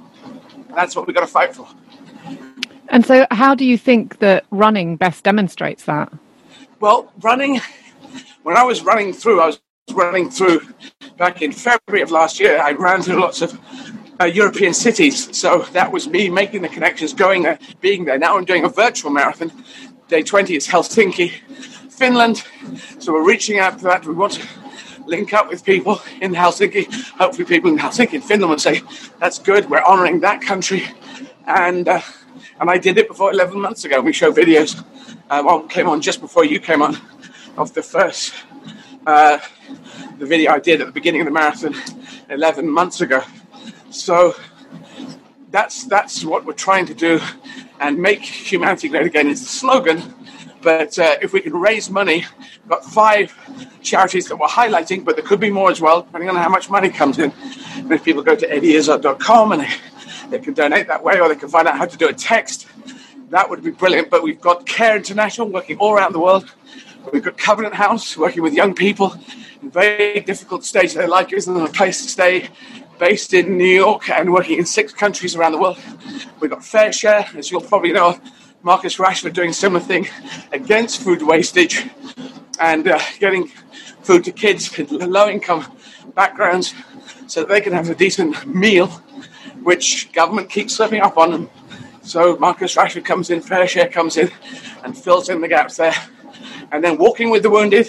That's 0.75 0.95
what 0.95 1.07
we've 1.07 1.14
got 1.14 1.23
to 1.23 1.26
fight 1.26 1.54
for. 1.54 1.68
And 2.88 3.04
so, 3.04 3.26
how 3.30 3.54
do 3.54 3.64
you 3.64 3.76
think 3.76 4.18
that 4.18 4.47
running 4.50 4.97
best 4.97 5.25
demonstrates 5.25 5.85
that? 5.85 6.12
Well, 6.80 7.12
running, 7.21 7.61
when 8.42 8.57
I 8.57 8.62
was 8.62 8.83
running 8.83 9.12
through, 9.12 9.40
I 9.40 9.47
was 9.47 9.61
running 9.92 10.30
through 10.30 10.61
back 11.16 11.42
in 11.42 11.52
February 11.52 12.02
of 12.02 12.11
last 12.11 12.40
year. 12.40 12.61
I 12.61 12.73
ran 12.73 13.02
through 13.02 13.21
lots 13.21 13.42
of 13.42 13.59
uh, 14.21 14.25
European 14.25 14.75
cities. 14.75 15.37
So 15.37 15.62
that 15.73 15.92
was 15.92 16.09
me 16.09 16.28
making 16.28 16.62
the 16.62 16.68
connections, 16.68 17.12
going 17.12 17.42
there, 17.42 17.59
being 17.80 18.04
there. 18.04 18.18
Now 18.18 18.37
I'm 18.37 18.45
doing 18.45 18.64
a 18.64 18.68
virtual 18.68 19.11
marathon. 19.11 19.52
Day 20.09 20.23
20 20.23 20.57
is 20.57 20.66
Helsinki, 20.66 21.30
Finland. 21.90 22.45
So 22.99 23.12
we're 23.12 23.26
reaching 23.26 23.59
out 23.59 23.80
for 23.80 23.88
that. 23.88 24.07
We 24.07 24.14
want 24.14 24.35
to 24.35 24.49
link 25.07 25.33
up 25.33 25.49
with 25.49 25.64
people 25.64 26.00
in 26.21 26.35
Helsinki. 26.35 26.92
Hopefully, 27.18 27.45
people 27.45 27.71
in 27.71 27.78
Helsinki 27.78 28.14
and 28.14 28.25
Finland 28.25 28.50
will 28.50 28.59
say, 28.59 28.83
that's 29.18 29.38
good, 29.38 29.68
we're 29.71 29.83
honoring 29.83 30.21
that 30.21 30.40
country. 30.40 30.85
And, 31.47 31.88
uh, 31.88 32.00
and 32.61 32.71
I 32.71 32.78
did 32.78 32.99
it 32.99 33.09
before 33.09 33.33
11 33.33 33.61
months 33.61 33.85
ago. 33.85 34.00
We 34.00 34.12
show 34.12 34.33
videos. 34.33 34.85
Uh, 35.30 35.42
one 35.42 35.68
came 35.68 35.88
on 35.88 36.00
just 36.00 36.21
before 36.21 36.45
you 36.45 36.61
came 36.61 36.83
on 36.83 36.99
of 37.57 37.75
the 37.75 37.83
first 37.83 38.35
uh, 39.07 39.38
the 40.19 40.26
video 40.26 40.52
I 40.52 40.59
did 40.59 40.81
at 40.81 40.87
the 40.87 40.93
beginning 40.93 41.21
of 41.21 41.26
the 41.26 41.33
marathon 41.33 41.75
11 42.31 42.69
months 42.69 43.00
ago. 43.00 43.23
So 43.90 44.35
that's 45.50 45.85
that's 45.85 46.25
what 46.25 46.45
we're 46.45 46.52
trying 46.52 46.87
to 46.87 46.95
do, 46.95 47.21
and 47.81 47.99
make 47.99 48.21
humanity 48.21 48.88
great 48.88 49.07
again 49.07 49.28
is 49.28 49.40
the 49.40 49.49
slogan. 49.49 50.14
But 50.61 50.99
uh, 50.99 51.17
if 51.23 51.33
we 51.33 51.40
can 51.40 51.55
raise 51.55 51.88
money, 51.88 52.25
we've 52.38 52.69
got 52.69 52.85
five 52.85 53.33
charities 53.83 54.26
that 54.26 54.37
we're 54.37 54.49
highlighting, 54.49 55.05
but 55.05 55.17
there 55.17 55.25
could 55.25 55.40
be 55.40 55.50
more 55.50 55.71
as 55.71 55.81
well, 55.81 56.02
depending 56.02 56.28
on 56.28 56.37
how 56.37 56.49
much 56.49 56.69
money 56.69 56.90
comes 56.90 57.19
in. 57.19 57.33
And 57.76 57.93
if 57.93 58.05
people 58.05 58.23
go 58.23 58.35
to 58.35 58.47
eddieizzard.com 58.47 59.52
and 59.52 59.62
they, 59.62 59.69
they 60.31 60.38
can 60.40 60.55
donate 60.55 60.88
that 60.88 61.02
way, 61.02 61.21
or 61.21 61.28
they 61.28 61.37
can 61.37 61.49
find 61.49 61.69
out 61.69 61.78
how 61.78 61.87
to 61.87 61.97
do 61.97 62.09
a 62.09 62.12
text, 62.12 62.67
that 63.31 63.49
would 63.49 63.62
be 63.62 63.71
brilliant. 63.71 64.11
But 64.11 64.23
we've 64.23 64.40
got 64.40 64.67
Care 64.67 64.97
International 64.97 65.49
working 65.49 65.78
all 65.78 65.95
around 65.95 66.12
the 66.12 66.21
world. 66.21 66.52
We've 67.12 67.22
got 67.22 67.38
Covenant 67.38 67.74
House 67.74 68.16
working 68.16 68.42
with 68.42 68.52
young 68.52 68.74
people 68.74 69.14
in 69.62 69.70
very 69.70 70.20
difficult 70.20 70.64
stage 70.64 70.90
of 70.90 70.96
their 70.96 71.08
life, 71.08 71.28
gives 71.28 71.46
them 71.46 71.56
a 71.56 71.68
place 71.68 72.02
to 72.02 72.08
stay, 72.08 72.48
based 72.98 73.32
in 73.32 73.56
New 73.56 73.64
York 73.64 74.10
and 74.10 74.32
working 74.32 74.58
in 74.58 74.66
six 74.66 74.92
countries 74.92 75.36
around 75.36 75.52
the 75.52 75.58
world. 75.58 75.78
We've 76.40 76.50
got 76.50 76.60
FareShare, 76.60 77.34
as 77.36 77.50
you'll 77.50 77.60
probably 77.60 77.92
know, 77.92 78.18
Marcus 78.62 78.96
Rashford 78.96 79.32
doing 79.32 79.52
similar 79.52 79.80
thing 79.80 80.08
against 80.52 81.02
food 81.02 81.22
wastage 81.22 81.88
and 82.60 82.88
uh, 82.88 83.00
getting 83.20 83.48
food 84.02 84.24
to 84.24 84.32
kids 84.32 84.76
in 84.78 85.10
low 85.10 85.28
income 85.28 85.72
backgrounds 86.14 86.74
so 87.28 87.40
that 87.40 87.48
they 87.48 87.60
can 87.60 87.72
have 87.72 87.88
a 87.88 87.94
decent 87.94 88.46
meal, 88.46 88.88
which 89.62 90.12
government 90.12 90.50
keeps 90.50 90.74
slipping 90.74 91.00
up 91.00 91.16
on 91.16 91.30
them. 91.30 91.50
So 92.02 92.36
Marcus 92.36 92.74
Rashford 92.74 93.04
comes 93.04 93.30
in, 93.30 93.40
FareShare 93.40 93.92
comes 93.92 94.16
in 94.16 94.30
and 94.82 94.96
fills 94.96 95.28
in 95.28 95.40
the 95.40 95.48
gaps 95.48 95.76
there. 95.76 95.94
And 96.73 96.83
then 96.83 96.99
walking 96.99 97.30
with 97.30 97.42
the 97.42 97.50
wounded, 97.50 97.88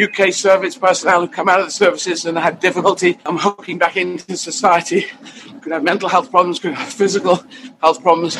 UK 0.00 0.32
service 0.32 0.76
personnel 0.76 1.22
who 1.22 1.28
come 1.28 1.48
out 1.48 1.58
of 1.58 1.66
the 1.66 1.72
services 1.72 2.26
and 2.26 2.36
had 2.36 2.60
difficulty 2.60 3.18
um, 3.24 3.38
hooking 3.38 3.78
back 3.78 3.96
into 3.96 4.36
society, 4.36 5.06
could 5.62 5.72
have 5.72 5.82
mental 5.82 6.08
health 6.08 6.30
problems, 6.30 6.58
could 6.58 6.74
have 6.74 6.88
physical 6.88 7.42
health 7.80 8.02
problems, 8.02 8.36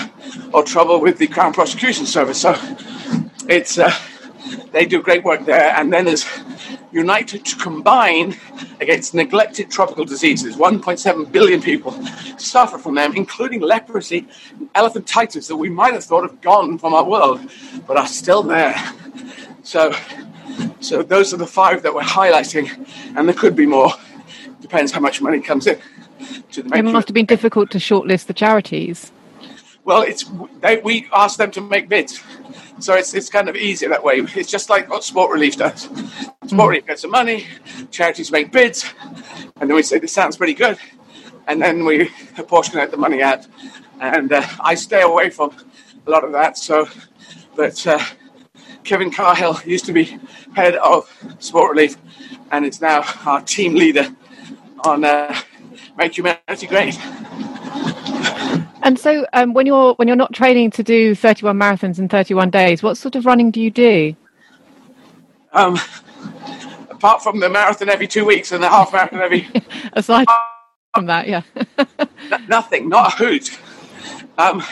or 0.52 0.62
trouble 0.62 1.00
with 1.00 1.18
the 1.18 1.26
Crown 1.26 1.52
Prosecution 1.52 2.06
Service. 2.06 2.42
So 2.42 2.54
it's 3.48 3.78
uh, 3.78 3.92
they 4.72 4.86
do 4.86 5.02
great 5.02 5.24
work 5.24 5.44
there. 5.44 5.74
And 5.76 5.92
then 5.92 6.04
there's 6.04 6.26
United 6.92 7.44
to 7.44 7.56
Combine 7.56 8.36
against 8.80 9.14
neglected 9.14 9.70
tropical 9.70 10.04
diseases. 10.04 10.56
1.7 10.56 11.32
billion 11.32 11.60
people 11.60 11.92
suffer 12.38 12.78
from 12.78 12.94
them, 12.94 13.14
including 13.14 13.60
leprosy 13.60 14.26
and 14.58 14.70
elephantitis 14.74 15.48
that 15.48 15.56
we 15.56 15.68
might 15.68 15.94
have 15.94 16.04
thought 16.04 16.22
have 16.22 16.40
gone 16.40 16.78
from 16.78 16.94
our 16.94 17.04
world, 17.04 17.40
but 17.86 17.96
are 17.96 18.06
still 18.06 18.42
there. 18.42 18.74
So 19.62 19.92
so 20.80 21.02
those 21.02 21.34
are 21.34 21.36
the 21.36 21.46
five 21.46 21.82
that 21.82 21.94
we're 21.94 22.02
highlighting, 22.02 22.68
and 23.16 23.28
there 23.28 23.34
could 23.34 23.56
be 23.56 23.66
more. 23.66 23.90
Depends 24.60 24.92
how 24.92 25.00
much 25.00 25.20
money 25.20 25.40
comes 25.40 25.66
in. 25.66 25.78
To 26.52 26.62
the 26.62 26.76
it 26.76 26.82
must 26.82 27.08
have 27.08 27.14
been 27.14 27.26
difficult 27.26 27.70
to 27.72 27.78
shortlist 27.78 28.26
the 28.26 28.34
charities. 28.34 29.12
Well, 29.86 30.02
it's 30.02 30.24
they, 30.60 30.78
we 30.78 31.08
ask 31.12 31.38
them 31.38 31.52
to 31.52 31.60
make 31.60 31.88
bids, 31.88 32.20
so 32.80 32.94
it's 32.94 33.14
it's 33.14 33.28
kind 33.28 33.48
of 33.48 33.54
easier 33.54 33.88
that 33.90 34.02
way. 34.02 34.16
It's 34.34 34.50
just 34.50 34.68
like 34.68 34.90
what 34.90 35.04
Sport 35.04 35.30
Relief 35.30 35.56
does. 35.56 35.82
Sport. 36.46 36.70
Relief 36.70 36.86
gets 36.86 37.02
the 37.02 37.08
money, 37.08 37.46
charities 37.92 38.32
make 38.32 38.50
bids, 38.50 38.92
and 39.60 39.70
then 39.70 39.76
we 39.76 39.84
say 39.84 40.00
this 40.00 40.12
sounds 40.12 40.36
pretty 40.36 40.54
good, 40.54 40.76
and 41.46 41.62
then 41.62 41.84
we 41.84 42.10
apportion 42.36 42.80
out 42.80 42.90
the 42.90 42.96
money 42.96 43.22
out. 43.22 43.46
And 44.00 44.32
uh, 44.32 44.42
I 44.58 44.74
stay 44.74 45.02
away 45.02 45.30
from 45.30 45.56
a 46.04 46.10
lot 46.10 46.24
of 46.24 46.32
that. 46.32 46.58
So, 46.58 46.88
but 47.54 47.86
uh, 47.86 48.04
Kevin 48.82 49.12
Cahill 49.12 49.60
used 49.64 49.84
to 49.86 49.92
be 49.92 50.18
head 50.56 50.74
of 50.74 51.08
Sport 51.38 51.70
Relief 51.70 51.96
and 52.50 52.66
is 52.66 52.80
now 52.80 53.04
our 53.24 53.40
team 53.40 53.76
leader 53.76 54.08
on 54.80 55.04
uh, 55.04 55.32
Make 55.96 56.18
Humanity 56.18 56.66
Great. 56.66 56.98
And 58.86 58.96
so, 59.00 59.26
um, 59.32 59.52
when 59.52 59.66
you're 59.66 59.94
when 59.94 60.06
you're 60.06 60.16
not 60.16 60.32
training 60.32 60.70
to 60.70 60.82
do 60.84 61.16
31 61.16 61.58
marathons 61.58 61.98
in 61.98 62.08
31 62.08 62.50
days, 62.50 62.84
what 62.84 62.96
sort 62.96 63.16
of 63.16 63.26
running 63.26 63.50
do 63.50 63.60
you 63.60 63.68
do? 63.68 64.14
Um, 65.52 65.76
apart 66.90 67.20
from 67.20 67.40
the 67.40 67.50
marathon 67.50 67.88
every 67.88 68.06
two 68.06 68.24
weeks 68.24 68.52
and 68.52 68.62
the 68.62 68.68
half 68.68 68.92
marathon 68.92 69.20
every. 69.20 69.48
Aside 69.94 70.28
from 70.94 71.06
that, 71.06 71.26
yeah. 71.26 71.42
nothing, 72.48 72.88
not 72.88 73.12
a 73.12 73.16
hoot. 73.16 73.58
Um, 74.38 74.62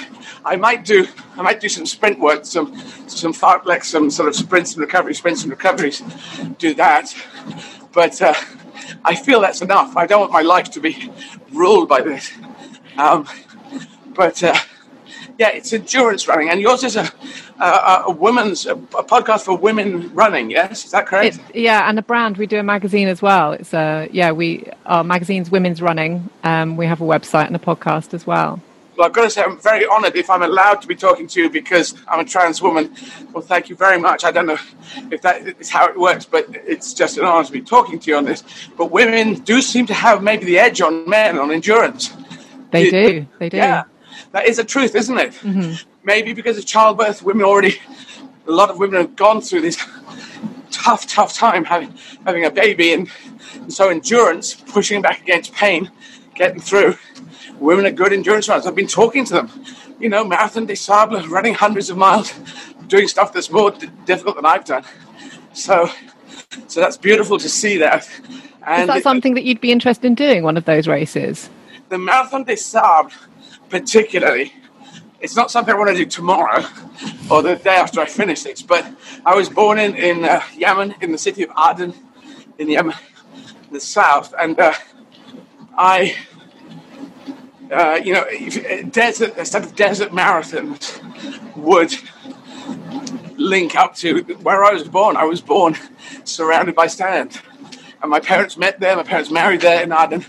I 0.45 0.55
might 0.55 0.85
do 0.85 1.09
I 1.37 1.43
might 1.43 1.59
do 1.59 1.69
some 1.69 1.85
sprint 1.85 2.21
work, 2.21 2.45
some 2.45 2.79
some 3.09 3.33
fartlek, 3.33 3.83
some 3.83 4.11
sort 4.11 4.29
of 4.29 4.37
sprints 4.37 4.75
and 4.75 4.81
recovery, 4.83 5.15
sprints 5.15 5.43
and 5.43 5.51
recoveries. 5.51 6.05
Do 6.59 6.73
that, 6.75 7.13
but 7.93 8.23
uh, 8.23 8.35
I 9.05 9.17
feel 9.17 9.41
that's 9.41 9.61
enough. 9.61 9.97
I 9.97 10.07
don't 10.07 10.21
want 10.21 10.33
my 10.33 10.43
life 10.43 10.71
to 10.71 10.81
be 10.81 11.11
ruled 11.51 11.89
by 11.89 12.01
this. 12.01 12.31
Um, 12.97 13.27
but 14.15 14.43
uh, 14.43 14.55
yeah, 15.39 15.51
it's 15.51 15.73
endurance 15.73 16.29
running, 16.29 16.51
and 16.51 16.61
yours 16.61 16.85
is 16.85 16.97
a 16.97 17.11
a, 17.61 18.05
a 18.07 18.11
women's 18.11 18.67
a, 18.67 18.75
podcast 18.75 19.43
for 19.43 19.57
women 19.57 20.13
running. 20.15 20.51
Yes, 20.51 20.85
is 20.85 20.91
that 20.93 21.07
correct? 21.07 21.39
It, 21.51 21.57
yeah, 21.57 21.89
and 21.89 21.99
a 21.99 22.03
brand. 22.03 22.37
We 22.37 22.47
do 22.47 22.59
a 22.59 22.63
magazine 22.63 23.09
as 23.09 23.23
well. 23.23 23.53
It's 23.53 23.75
a 23.75 24.09
yeah. 24.13 24.33
We 24.33 24.69
our 24.87 25.05
magazine's 25.05 25.51
Women's 25.51 25.83
Running. 25.83 26.29
Um, 26.43 26.77
we 26.77 26.87
have 26.87 27.01
a 27.01 27.05
website 27.05 27.47
and 27.47 27.57
a 27.57 27.61
podcast 27.61 28.15
as 28.15 28.27
well. 28.27 28.61
Well, 28.97 29.09
I've 29.09 29.13
got 29.13 29.25
to 29.25 29.31
say, 29.31 29.43
I'm 29.43 29.59
very 29.59 29.85
honoured 29.87 30.15
if 30.15 30.31
I'm 30.31 30.43
allowed 30.43 30.81
to 30.83 30.87
be 30.87 30.95
talking 30.95 31.27
to 31.27 31.43
you 31.43 31.51
because 31.51 31.95
I'm 32.07 32.21
a 32.21 32.25
trans 32.25 32.63
woman. 32.63 32.95
Well, 33.33 33.43
thank 33.43 33.69
you 33.69 33.75
very 33.75 33.99
much. 33.99 34.23
I 34.23 34.31
don't 34.31 34.47
know 34.47 34.59
if 35.11 35.21
that 35.23 35.61
is 35.61 35.69
how 35.69 35.89
it 35.89 35.99
works, 35.99 36.25
but 36.25 36.47
it's 36.51 36.95
just 36.95 37.19
an 37.19 37.25
honour 37.25 37.45
to 37.45 37.51
be 37.51 37.61
talking 37.61 37.99
to 37.99 38.11
you 38.11 38.17
on 38.17 38.25
this. 38.25 38.45
But 38.77 38.93
women 38.93 39.35
do 39.35 39.61
seem 39.61 39.87
to 39.87 39.95
have 39.95 40.23
maybe 40.23 40.45
the 40.45 40.61
edge 40.61 40.81
on 40.81 41.09
men 41.11 41.39
on 41.39 41.51
endurance. 41.51 42.15
They 42.71 42.89
do. 42.89 43.27
They 43.39 43.49
do. 43.49 43.57
Yeah, 43.57 43.85
that 44.33 44.47
is 44.47 44.59
a 44.59 44.65
truth, 44.65 44.95
isn't 44.95 45.19
it? 45.19 45.33
Mm-hmm. 45.33 45.89
Maybe 46.05 46.33
because 46.33 46.59
of 46.59 46.67
childbirth, 46.67 47.23
women 47.23 47.45
already, 47.45 47.79
a 48.47 48.51
lot 48.51 48.71
of 48.71 48.79
women 48.79 49.01
have 49.01 49.17
gone 49.17 49.41
through 49.41 49.63
this 49.63 49.77
tough, 50.71 51.07
tough 51.07 51.35
time 51.35 51.65
having 51.65 51.95
having 52.25 52.45
a 52.45 52.51
baby, 52.51 52.93
and, 52.93 53.09
and 53.55 53.73
so 53.73 53.89
endurance, 53.89 54.55
pushing 54.55 55.01
back 55.03 55.23
against 55.23 55.53
pain, 55.55 55.91
getting 56.35 56.61
through. 56.61 56.97
Women 57.59 57.87
are 57.87 57.93
good 57.93 58.13
endurance 58.13 58.49
runners. 58.49 58.67
I've 58.67 58.75
been 58.75 58.87
talking 58.87 59.25
to 59.27 59.35
them. 59.35 59.65
You 60.01 60.09
know, 60.09 60.25
Marathon 60.25 60.67
des 60.67 60.75
Sables, 60.77 61.29
running 61.29 61.55
hundreds 61.55 61.89
of 61.89 61.97
miles, 61.97 62.35
doing 62.89 63.07
stuff 63.09 63.33
that's 63.33 63.51
more 63.51 63.71
d- 63.71 63.89
difficult 64.05 64.37
than 64.37 64.45
I've 64.45 64.65
done. 64.65 64.85
So, 65.53 65.89
so 66.67 66.81
that's 66.81 66.97
beautiful 66.97 67.39
to 67.39 67.49
see 67.49 67.79
that. 67.79 68.11
And 68.67 68.83
Is 68.83 68.89
that 68.89 69.03
something 69.05 69.35
that 69.35 69.45
you'd 69.45 69.61
be 69.61 69.71
interested 69.71 70.07
in 70.07 70.17
doing? 70.17 70.43
One 70.43 70.57
of 70.57 70.65
those 70.65 70.89
races? 70.89 71.49
the 71.89 71.99
Marathon 71.99 72.45
des 72.45 72.57
Sables, 72.57 73.13
particularly, 73.75 74.53
it's 75.21 75.35
not 75.35 75.51
something 75.51 75.75
I 75.75 75.77
want 75.77 75.91
to 75.91 75.97
do 75.97 76.07
tomorrow 76.07 76.65
or 77.29 77.43
the 77.43 77.57
day 77.57 77.75
after 77.75 78.01
I 78.01 78.07
finish 78.07 78.45
this. 78.45 78.63
But 78.63 78.87
I 79.27 79.35
was 79.35 79.49
born 79.49 79.81
in 79.81 79.97
in 79.97 80.25
uh, 80.25 80.41
Yemen, 80.57 80.95
in 81.01 81.11
the 81.11 81.19
city 81.19 81.43
of 81.43 81.51
Aden, 81.59 81.93
in 82.57 82.71
Yemen, 82.71 82.95
in 83.67 83.73
the 83.73 83.81
south, 83.81 84.33
and 84.39 84.57
uh, 84.61 84.75
I, 85.77 86.15
uh, 87.73 87.99
you 88.05 88.13
know, 88.15 88.25
if- 88.29 88.93
desert 88.93 89.37
a 89.37 89.45
set 89.45 89.65
of 89.65 89.75
desert 89.75 90.11
marathons 90.13 90.83
would 91.57 91.93
link 93.37 93.75
up 93.75 93.97
to 93.97 94.23
where 94.47 94.63
I 94.65 94.73
was 94.73 94.87
born. 94.87 95.17
I 95.17 95.25
was 95.25 95.41
born 95.41 95.75
surrounded 96.23 96.77
by 96.77 96.87
sand. 96.87 97.41
And 98.01 98.11
my 98.11 98.21
parents 98.21 98.57
met 98.57 98.79
there, 98.79 98.95
my 98.95 99.03
parents 99.03 99.31
married 99.33 99.63
there 99.63 99.83
in 99.83 99.93
Aden. 99.93 100.25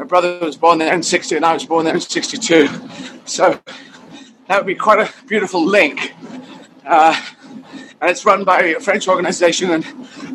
My 0.00 0.06
brother 0.06 0.38
was 0.40 0.56
born 0.56 0.78
there 0.78 0.94
in 0.94 1.02
60 1.02 1.36
and 1.36 1.44
I 1.44 1.52
was 1.52 1.66
born 1.66 1.84
there 1.84 1.92
in 1.92 2.00
62. 2.00 2.68
So 3.26 3.60
that 4.48 4.56
would 4.56 4.66
be 4.66 4.74
quite 4.74 4.98
a 4.98 5.26
beautiful 5.26 5.62
link. 5.62 6.14
Uh, 6.86 7.14
and 8.00 8.10
it's 8.10 8.24
run 8.24 8.42
by 8.42 8.62
a 8.62 8.80
French 8.80 9.08
organization 9.08 9.72
and 9.72 9.84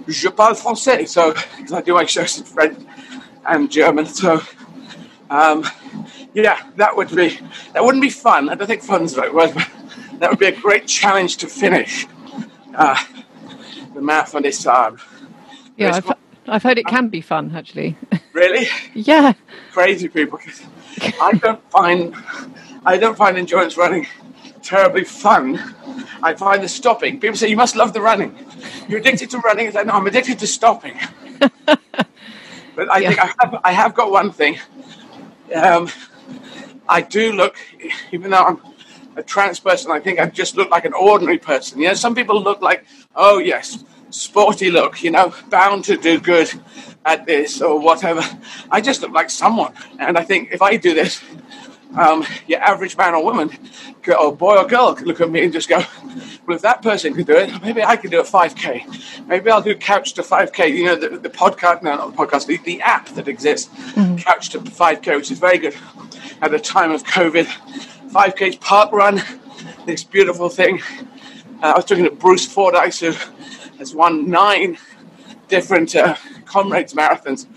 je 0.08 0.30
parle 0.30 0.54
français, 0.54 1.08
so 1.08 1.34
I 1.76 1.82
do 1.82 1.96
my 1.96 2.06
shows 2.06 2.38
in 2.38 2.44
French 2.44 2.78
and 3.44 3.72
German. 3.72 4.06
So 4.06 4.40
um, 5.32 5.66
yeah, 6.36 6.62
that 6.76 6.96
would 6.96 7.10
be, 7.16 7.40
that 7.74 7.84
wouldn't 7.84 8.04
be 8.04 8.12
fun. 8.12 8.50
I 8.50 8.54
don't 8.54 8.68
think 8.68 8.84
fun's 8.84 9.14
the 9.14 9.22
right 9.22 9.34
word, 9.34 9.56
but 9.56 9.68
that 10.20 10.30
would 10.30 10.38
be 10.38 10.46
a 10.46 10.56
great 10.56 10.86
challenge 10.86 11.38
to 11.38 11.48
finish 11.48 12.06
uh, 12.76 13.04
the 13.96 14.02
Marathon 14.02 14.44
des 14.44 14.52
Sables. 14.52 15.02
Yeah, 15.76 16.00
I've, 16.48 16.64
heard 16.64 16.78
it 16.78 16.86
can 16.86 17.10
be 17.10 17.22
fun 17.22 17.56
actually. 17.56 17.98
Really? 18.34 18.68
yeah. 18.94 19.34
crazy 19.72 20.08
people. 20.08 20.40
I 21.22 21.34
don't 21.34 21.72
find 21.72 22.16
I 22.86 22.98
don't 22.98 23.18
find 23.18 23.38
endurance 23.38 23.78
running 23.78 24.08
terribly 24.66 25.04
fun. 25.04 25.58
I 26.24 26.34
find 26.34 26.64
the 26.64 26.68
stopping. 26.68 27.20
People 27.20 27.38
say 27.38 27.48
you 27.48 27.56
must 27.56 27.76
love 27.76 27.94
the 27.94 28.02
running. 28.02 28.36
You're 28.90 29.00
addicted 29.00 29.30
to 29.30 29.38
running. 29.40 29.68
It's 29.68 29.76
like, 29.76 29.86
no, 29.86 29.94
I'm 29.94 30.08
addicted 30.08 30.40
to 30.40 30.48
stopping. 30.48 30.98
but 31.66 31.80
I 32.90 33.00
think 33.06 33.20
I 33.20 33.26
have, 33.40 33.62
I 33.64 33.72
have 33.72 33.94
got 33.94 34.12
one 34.12 34.32
thing. 34.32 34.58
Um, 35.54 35.88
I 36.90 37.02
do 37.02 37.32
look, 37.32 37.58
even 38.12 38.32
though 38.32 38.44
I'm 38.44 38.62
a 39.16 39.24
trans 39.24 39.60
person, 39.60 39.92
I 39.92 40.00
think 40.00 40.20
I 40.20 40.26
just 40.26 40.58
look 40.58 40.70
like 40.72 40.86
an 40.86 40.94
ordinary 40.94 41.38
person. 41.38 41.80
You 41.80 41.90
know, 41.90 41.94
some 41.94 42.16
people 42.16 42.42
look 42.42 42.62
like, 42.62 42.86
oh 43.16 43.38
yes, 43.38 43.84
sporty 44.16 44.72
look, 44.72 45.04
you 45.04 45.12
know, 45.12 45.34
bound 45.50 45.84
to 45.86 45.98
do 45.98 46.20
good 46.20 46.52
at 47.06 47.26
this 47.26 47.62
or 47.62 47.80
whatever. 47.80 48.22
I 48.72 48.82
just 48.82 49.02
look 49.02 49.12
like 49.12 49.30
someone. 49.30 49.74
And 50.00 50.18
I 50.18 50.24
think 50.24 50.52
if 50.52 50.62
I 50.62 50.78
do 50.78 50.94
this, 50.94 51.22
um, 51.96 52.26
your 52.48 52.60
average 52.60 52.98
man 52.98 53.14
or 53.14 53.24
woman, 53.24 53.52
girl, 54.02 54.26
or 54.26 54.36
boy 54.36 54.58
or 54.58 54.68
girl, 54.68 54.94
could 54.94 55.08
look 55.08 55.22
at 55.22 55.30
me 55.30 55.44
and 55.44 55.54
just 55.54 55.70
go, 55.70 55.84
well, 56.46 56.56
if 56.56 56.62
that 56.62 56.82
person 56.82 57.14
could 57.14 57.28
do 57.28 57.36
it, 57.36 57.62
maybe 57.62 57.84
I 57.84 57.96
could 57.96 58.12
do 58.12 58.20
a 58.20 58.24
5K. 58.24 59.28
Maybe 59.28 59.50
I'll 59.50 59.62
do 59.62 59.76
Couch 59.76 60.14
to 60.14 60.22
5K. 60.22 60.76
You 60.76 60.86
know, 60.86 60.96
the, 60.96 61.18
the 61.18 61.30
podcast, 61.30 61.84
no, 61.84 61.96
not 61.96 62.16
the 62.16 62.18
podcast, 62.18 62.48
the, 62.48 62.58
the 62.58 62.82
app 62.82 63.08
that 63.10 63.28
exists, 63.28 63.70
Couch 64.18 64.50
to 64.50 64.60
5K, 64.60 65.18
which 65.18 65.32
is 65.32 65.40
very 65.40 65.58
good 65.58 65.76
at 66.42 66.52
the 66.52 66.60
time 66.60 66.92
of 66.92 67.04
COVID. 67.04 67.46
5K's 68.12 68.58
park 68.58 68.92
run, 68.92 69.22
this 69.86 70.04
beautiful 70.04 70.50
thing. 70.50 70.82
Uh, 71.62 71.68
I 71.68 71.76
was 71.76 71.86
talking 71.86 72.04
to 72.04 72.12
Bruce 72.12 72.46
Fordyce, 72.46 73.00
who 73.00 73.14
has 73.78 73.94
won 73.94 74.30
nine 74.30 74.78
different 75.48 75.96
uh, 75.96 76.16
comrades 76.46 76.94
marathons 76.94 77.48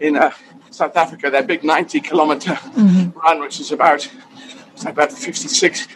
in 0.00 0.16
uh, 0.16 0.32
South 0.70 0.96
Africa. 0.96 1.30
Their 1.30 1.42
big 1.42 1.64
90 1.64 2.00
kilometer 2.00 2.58
run, 2.76 3.40
which 3.40 3.60
is 3.60 3.72
about 3.72 4.08
it's 4.72 4.84
about 4.84 5.12
56 5.12 5.86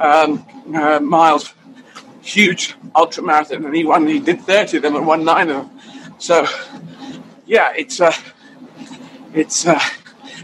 um, 0.00 0.44
uh, 0.74 1.00
miles, 1.00 1.54
huge 2.20 2.74
ultra 2.94 3.22
marathon, 3.22 3.64
and 3.64 3.74
he 3.74 3.84
won. 3.84 4.06
He 4.06 4.18
did 4.18 4.40
30 4.40 4.78
of 4.78 4.82
them 4.82 4.96
and 4.96 5.06
won 5.06 5.24
nine 5.24 5.50
of 5.50 5.68
them. 5.68 5.80
So, 6.18 6.46
yeah, 7.46 7.72
it's 7.76 8.00
uh, 8.00 8.12
it's 9.34 9.66
uh, 9.66 9.80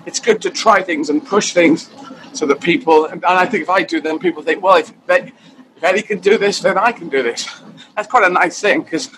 it's 0.07 0.21
good 0.21 0.41
to 0.43 0.51
try 0.51 0.83
things 0.83 1.11
and 1.11 1.25
push 1.25 1.53
things 1.53 1.91
so 2.33 2.47
that 2.47 2.61
people. 2.61 3.07
And, 3.07 3.25
and 3.25 3.25
I 3.25 3.47
think 3.47 3.63
if 3.63 3.71
I 3.71 3.83
do 3.83 4.01
them, 4.01 4.19
people 4.19 4.43
think, 4.43 4.63
well, 4.63 4.77
if, 4.77 4.93
they, 5.07 5.33
if 5.77 5.83
Eddie 5.83 6.03
can 6.03 6.21
do 6.21 6.39
this, 6.39 6.61
then 6.61 6.79
I 6.79 6.93
can 6.93 7.09
do 7.09 7.23
this. 7.23 7.49
That's 7.97 8.09
quite 8.09 8.25
a 8.25 8.33
nice 8.33 8.61
thing 8.61 8.83
because 8.83 9.11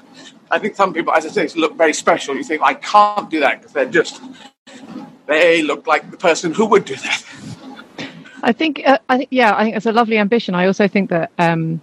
I 0.51 0.59
think 0.59 0.77
some 0.77 0.93
people, 0.93 1.13
as 1.13 1.27
I 1.27 1.29
say, 1.31 1.59
look 1.59 1.77
very 1.77 1.93
special. 1.93 2.37
You 2.37 2.45
think 2.45 2.63
I 2.63 2.75
can't 2.75 3.31
do 3.31 3.41
that 3.41 3.61
because 3.61 3.73
they're 3.73 3.87
just 3.87 4.21
they 5.27 5.63
look 5.63 5.87
like 5.87 6.11
the 6.11 6.17
person 6.17 6.55
who 6.55 6.67
would 6.67 6.85
do 6.85 6.97
that. 6.97 7.25
I 8.43 8.53
think, 8.53 8.83
uh, 8.87 8.99
I 9.09 9.19
think, 9.19 9.29
yeah, 9.33 9.57
I 9.57 9.65
think 9.65 9.77
it's 9.77 9.87
a 9.87 9.93
lovely 9.93 10.19
ambition. 10.19 10.55
I 10.55 10.67
also 10.67 10.87
think 10.87 11.11
that, 11.11 11.33
um, 11.39 11.81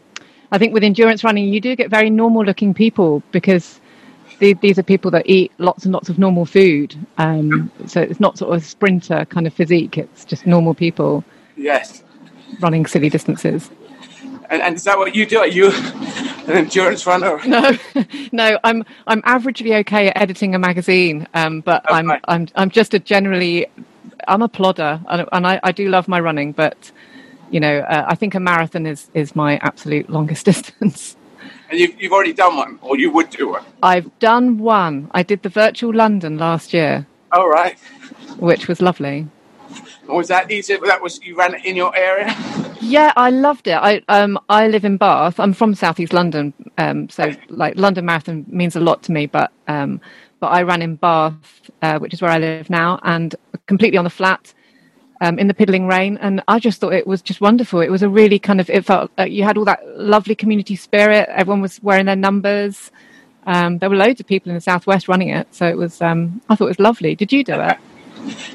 I 0.52 0.58
think 0.58 0.74
with 0.74 0.84
endurance 0.84 1.24
running, 1.24 1.52
you 1.54 1.60
do 1.60 1.76
get 1.76 1.90
very 1.90 2.10
normal 2.10 2.46
looking 2.46 2.74
people 2.74 3.22
because 3.32 3.82
the, 4.40 4.54
these 4.54 4.80
are 4.80 4.84
people 4.84 5.12
that 5.12 5.28
eat 5.28 5.52
lots 5.58 5.84
and 5.84 5.94
lots 5.94 6.10
of 6.10 6.18
normal 6.18 6.46
food. 6.46 6.96
Um, 7.18 7.70
so 7.86 8.02
it's 8.02 8.20
not 8.20 8.38
sort 8.38 8.56
of 8.56 8.62
a 8.62 8.66
sprinter 8.66 9.26
kind 9.26 9.46
of 9.46 9.54
physique. 9.54 9.98
It's 9.98 10.24
just 10.26 10.46
normal 10.46 10.74
people 10.74 11.24
Yes. 11.58 12.04
running 12.62 12.86
silly 12.86 13.10
distances. 13.10 13.70
And, 14.54 14.62
and 14.62 14.76
is 14.76 14.84
that 14.84 15.00
what 15.00 15.16
you 15.16 15.26
do? 15.26 15.40
Are 15.40 15.48
you 15.48 15.72
an 16.48 16.52
endurance 16.52 17.08
runner? 17.08 17.40
No, 17.48 17.76
no, 18.32 18.60
I'm 18.64 18.86
I'm 19.08 19.24
averagely 19.24 19.80
okay 19.80 20.10
at 20.10 20.22
editing 20.22 20.54
a 20.54 20.60
magazine, 20.60 21.28
um, 21.34 21.62
but 21.62 21.84
I'm. 21.92 22.12
I'm 22.28 22.48
I'm 22.56 22.70
just 22.70 22.94
a 22.94 23.00
generally 23.00 23.66
I'm 24.28 24.44
a 24.44 24.48
plodder, 24.48 25.02
and, 25.10 25.28
and 25.32 25.48
I, 25.48 25.60
I 25.64 25.72
do 25.72 25.90
love 25.90 26.08
my 26.08 26.20
running, 26.20 26.52
but 26.52 26.92
you 27.50 27.60
know 27.60 27.80
uh, 27.80 28.06
I 28.08 28.14
think 28.14 28.36
a 28.36 28.40
marathon 28.40 28.86
is 28.86 29.10
is 29.16 29.36
my 29.36 29.58
absolute 29.58 30.08
longest 30.08 30.46
distance. 30.52 31.18
And 31.72 31.80
you've, 31.80 32.00
you've 32.00 32.14
already 32.14 32.34
done 32.34 32.56
one, 32.56 32.78
or 32.84 32.96
you 32.96 33.10
would 33.12 33.32
do 33.32 33.50
one. 33.50 33.64
I've 33.82 34.08
done 34.20 34.60
one. 34.60 35.10
I 35.12 35.24
did 35.24 35.42
the 35.42 35.50
virtual 35.50 35.92
London 35.92 36.38
last 36.38 36.74
year, 36.74 37.08
All 37.32 37.50
right. 37.50 37.80
which 38.38 38.68
was 38.68 38.82
lovely. 38.84 39.28
Was 40.08 40.28
that 40.28 40.52
easy? 40.52 40.78
That 40.78 41.02
was 41.02 41.22
you 41.24 41.36
ran 41.36 41.56
it 41.56 41.66
in 41.66 41.76
your 41.76 41.96
area? 41.96 42.36
Yeah, 42.82 43.14
I 43.16 43.30
loved 43.30 43.68
it. 43.68 43.76
I 43.76 44.02
um 44.10 44.40
I 44.50 44.68
live 44.68 44.84
in 44.84 44.98
Bath. 44.98 45.40
I'm 45.40 45.54
from 45.54 45.74
southeast 45.74 46.14
London, 46.14 46.54
um 46.78 47.10
so 47.10 47.34
like 47.50 47.78
London 47.78 48.06
Marathon 48.06 48.46
means 48.48 48.76
a 48.76 48.82
lot 48.82 49.04
to 49.04 49.12
me. 49.12 49.26
But 49.26 49.52
um 49.68 50.02
but 50.44 50.48
I 50.48 50.64
ran 50.64 50.82
in 50.82 50.98
Bath, 50.98 51.72
uh, 51.82 52.00
which 52.00 52.14
is 52.14 52.22
where 52.22 52.30
I 52.30 52.38
live 52.38 52.70
now, 52.70 53.00
and 53.04 53.34
completely 53.66 53.98
on 53.98 54.04
the 54.04 54.10
flat, 54.10 54.54
um, 55.22 55.40
in 55.40 55.48
the 55.48 55.54
piddling 55.54 55.88
rain. 55.88 56.18
And 56.18 56.44
I 56.50 56.60
just 56.60 56.82
thought 56.82 56.92
it 56.92 57.08
was 57.08 57.22
just 57.22 57.40
wonderful. 57.40 57.80
It 57.80 57.90
was 57.90 58.04
a 58.04 58.10
really 58.10 58.40
kind 58.40 58.60
of 58.60 58.70
it 58.70 58.84
felt 58.84 59.10
uh, 59.18 59.24
you 59.24 59.46
had 59.46 59.58
all 59.58 59.64
that 59.64 59.80
lovely 59.98 60.36
community 60.36 60.76
spirit. 60.76 61.30
Everyone 61.30 61.62
was 61.62 61.82
wearing 61.82 62.08
their 62.08 62.18
numbers. 62.18 62.92
Um, 63.46 63.78
there 63.78 63.90
were 63.90 63.96
loads 63.96 64.20
of 64.20 64.28
people 64.28 64.50
in 64.50 64.56
the 64.56 64.62
southwest 64.62 65.08
running 65.08 65.30
it, 65.30 65.48
so 65.56 65.66
it 65.66 65.78
was. 65.78 66.02
Um, 66.02 66.42
I 66.50 66.56
thought 66.56 66.66
it 66.66 66.76
was 66.76 66.80
lovely. 66.80 67.16
Did 67.16 67.32
you 67.32 67.46
do 67.46 67.54
it? 67.54 67.78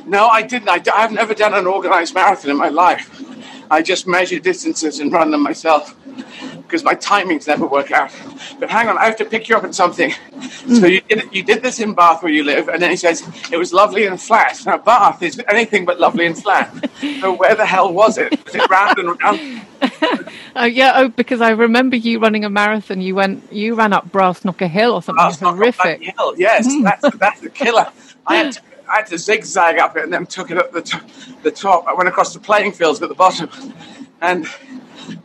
No, 0.07 0.29
I 0.29 0.43
didn't. 0.43 0.69
I, 0.69 0.81
have 1.01 1.13
never 1.13 1.35
done 1.35 1.55
an 1.55 1.67
organized 1.67 2.15
marathon 2.15 2.51
in 2.51 2.57
my 2.57 2.69
life. 2.69 3.25
I 3.71 3.83
just 3.83 4.07
measure 4.07 4.39
distances 4.39 5.01
and 5.01 5.13
run 5.13 5.31
them 5.31 5.43
myself. 5.43 5.95
because 6.69 6.85
my 6.85 6.95
timings 6.95 7.47
never 7.47 7.67
work 7.67 7.91
out. 7.91 8.13
But 8.61 8.71
hang 8.71 8.89
on, 8.89 8.99
I 8.99 9.07
have 9.07 9.17
to 9.17 9.25
pick 9.25 9.49
you 9.49 9.57
up 9.57 9.65
on 9.65 9.73
something. 9.73 10.13
So 10.67 10.81
hmm. 10.81 10.85
you 10.85 11.01
did, 11.01 11.33
you 11.33 11.43
did 11.43 11.63
this 11.63 11.81
in 11.81 11.95
Bath 11.95 12.23
where 12.23 12.31
you 12.31 12.45
live, 12.45 12.69
and 12.69 12.81
then 12.81 12.91
he 12.91 12.97
says 12.97 13.27
it 13.51 13.57
was 13.57 13.73
lovely 13.73 14.07
and 14.07 14.21
flat. 14.21 14.61
Now 14.67 14.77
Bath 14.79 15.23
is 15.23 15.41
anything 15.49 15.87
but 15.87 15.99
lovely 15.99 16.27
and 16.27 16.37
flat. 16.37 16.91
So 17.21 17.35
where 17.35 17.55
the 17.55 17.65
hell 17.65 17.93
was 17.93 18.19
it? 18.19 18.45
Was 18.45 18.55
it 18.55 18.69
round 18.69 18.99
and 18.99 19.21
round? 19.23 19.63
Oh 20.55 20.65
yeah, 20.65 20.93
oh 20.97 21.09
because 21.09 21.41
I 21.41 21.51
remember 21.51 21.97
you 21.97 22.19
running 22.19 22.45
a 22.45 22.51
marathon. 22.51 23.01
You 23.01 23.15
went, 23.15 23.51
you 23.53 23.75
ran 23.75 23.93
up 23.93 24.11
Brass 24.13 24.45
Knocker 24.45 24.67
Hill 24.69 24.93
or 24.93 25.03
something 25.03 25.25
Brass 25.25 25.41
horrific. 25.41 26.03
Hill. 26.03 26.35
Yes, 26.37 26.67
hmm. 26.71 26.83
that's 26.83 27.17
that's 27.17 27.41
the 27.41 27.51
killer. 27.51 27.89
I 28.27 28.37
had 28.37 28.53
to, 28.53 28.61
I 28.91 28.97
had 28.97 29.07
to 29.09 29.19
zigzag 29.19 29.79
up 29.79 29.97
it 29.97 30.05
and 30.05 30.13
then 30.13 30.27
took 30.27 30.51
it 30.51 30.59
up 30.59 30.73
the 30.73 30.83
to- 30.83 31.03
the 31.43 31.51
top. 31.51 31.87
I 31.87 31.95
went 31.95 32.09
across 32.09 32.33
the 32.35 32.41
playing 32.41 32.73
fields 32.73 33.01
at 33.03 33.09
the 33.09 33.15
bottom, 33.15 33.49
and 34.21 34.47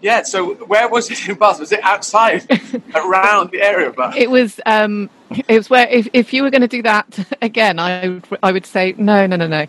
yeah. 0.01 0.23
So 0.23 0.53
where 0.65 0.87
was 0.89 1.09
it 1.11 1.27
in 1.29 1.35
Bath? 1.35 1.59
Was 1.59 1.71
it 1.71 1.81
outside, 1.83 2.43
around 2.95 3.51
the 3.51 3.61
area 3.61 3.89
of 3.89 3.95
Bath? 3.95 4.15
It 4.15 4.29
was, 4.29 4.59
um, 4.65 5.09
it 5.47 5.57
was 5.57 5.69
where 5.69 5.87
if, 5.87 6.07
if 6.13 6.33
you 6.33 6.43
were 6.43 6.49
going 6.51 6.61
to 6.61 6.67
do 6.67 6.81
that 6.83 7.25
again, 7.41 7.79
I 7.79 8.07
would, 8.09 8.25
I 8.43 8.51
would 8.51 8.65
say 8.65 8.93
no, 8.97 9.25
no, 9.27 9.35
no, 9.35 9.47
no. 9.47 9.65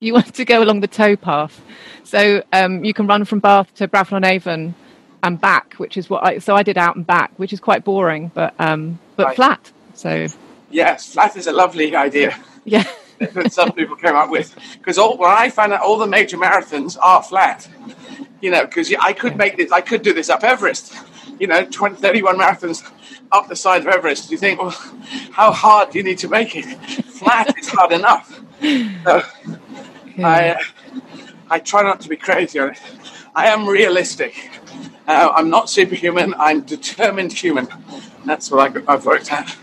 You 0.00 0.12
want 0.12 0.34
to 0.34 0.44
go 0.44 0.62
along 0.62 0.80
the 0.80 0.88
towpath, 0.88 1.58
so 2.04 2.42
um, 2.52 2.84
you 2.84 2.92
can 2.92 3.06
run 3.06 3.24
from 3.24 3.38
Bath 3.40 3.72
to 3.76 3.88
Bradford 3.88 4.16
on 4.16 4.24
Avon 4.24 4.74
and 5.22 5.40
back, 5.40 5.74
which 5.74 5.96
is 5.96 6.10
what 6.10 6.22
I. 6.24 6.38
So 6.38 6.54
I 6.54 6.62
did 6.62 6.76
out 6.76 6.96
and 6.96 7.06
back, 7.06 7.32
which 7.38 7.52
is 7.52 7.60
quite 7.60 7.82
boring, 7.84 8.30
but 8.34 8.54
um, 8.58 8.98
but 9.16 9.26
Right. 9.28 9.36
flat. 9.36 9.72
So 9.94 10.26
Yes, 10.70 11.12
flat 11.14 11.36
is 11.36 11.46
a 11.46 11.52
lovely 11.52 11.94
idea. 11.96 12.36
yeah. 12.64 12.84
That 13.18 13.52
some 13.52 13.72
people 13.72 13.96
came 13.96 14.14
up 14.14 14.30
with. 14.30 14.54
Because 14.78 14.98
all 14.98 15.16
when 15.16 15.30
I 15.30 15.50
found 15.50 15.72
out 15.72 15.82
all 15.82 15.98
the 15.98 16.06
major 16.06 16.36
marathons 16.36 16.96
are 17.00 17.22
flat, 17.22 17.68
you 18.40 18.50
know, 18.50 18.64
because 18.64 18.92
I 19.00 19.12
could 19.12 19.36
make 19.36 19.56
this, 19.56 19.72
I 19.72 19.80
could 19.80 20.02
do 20.02 20.12
this 20.12 20.28
up 20.30 20.44
Everest, 20.44 20.94
you 21.38 21.46
know, 21.46 21.64
20, 21.64 21.96
31 21.96 22.38
marathons 22.38 22.88
up 23.32 23.48
the 23.48 23.56
side 23.56 23.82
of 23.82 23.88
Everest. 23.88 24.30
You 24.30 24.38
think, 24.38 24.60
well, 24.60 24.70
how 25.32 25.52
hard 25.52 25.90
do 25.90 25.98
you 25.98 26.04
need 26.04 26.18
to 26.18 26.28
make 26.28 26.56
it? 26.56 26.64
Flat 27.04 27.56
is 27.58 27.68
hard 27.68 27.92
enough. 27.92 28.40
So 29.04 29.22
I, 30.18 30.50
uh, 30.50 30.58
I 31.50 31.58
try 31.58 31.82
not 31.82 32.00
to 32.00 32.08
be 32.08 32.16
crazy 32.16 32.58
on 32.58 32.70
it. 32.70 32.78
I 33.34 33.48
am 33.48 33.68
realistic. 33.68 34.50
Uh, 35.06 35.30
I'm 35.34 35.50
not 35.50 35.70
superhuman. 35.70 36.34
I'm 36.38 36.62
determined 36.62 37.32
human. 37.32 37.68
That's 38.24 38.50
what 38.50 38.76
I, 38.76 38.92
I've 38.92 39.04
worked 39.06 39.32
out. 39.32 39.54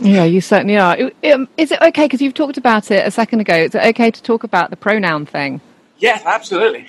Yeah, 0.00 0.24
you 0.24 0.40
certainly 0.40 0.76
are. 0.76 0.96
Um, 1.32 1.48
Is 1.56 1.72
it 1.72 1.80
okay? 1.80 2.04
Because 2.04 2.20
you've 2.20 2.34
talked 2.34 2.56
about 2.56 2.90
it 2.90 3.06
a 3.06 3.10
second 3.10 3.40
ago. 3.40 3.54
Is 3.54 3.74
it 3.74 3.82
okay 3.84 4.10
to 4.10 4.22
talk 4.22 4.44
about 4.44 4.70
the 4.70 4.76
pronoun 4.76 5.26
thing? 5.26 5.60
Yes, 5.98 6.22
absolutely. 6.24 6.86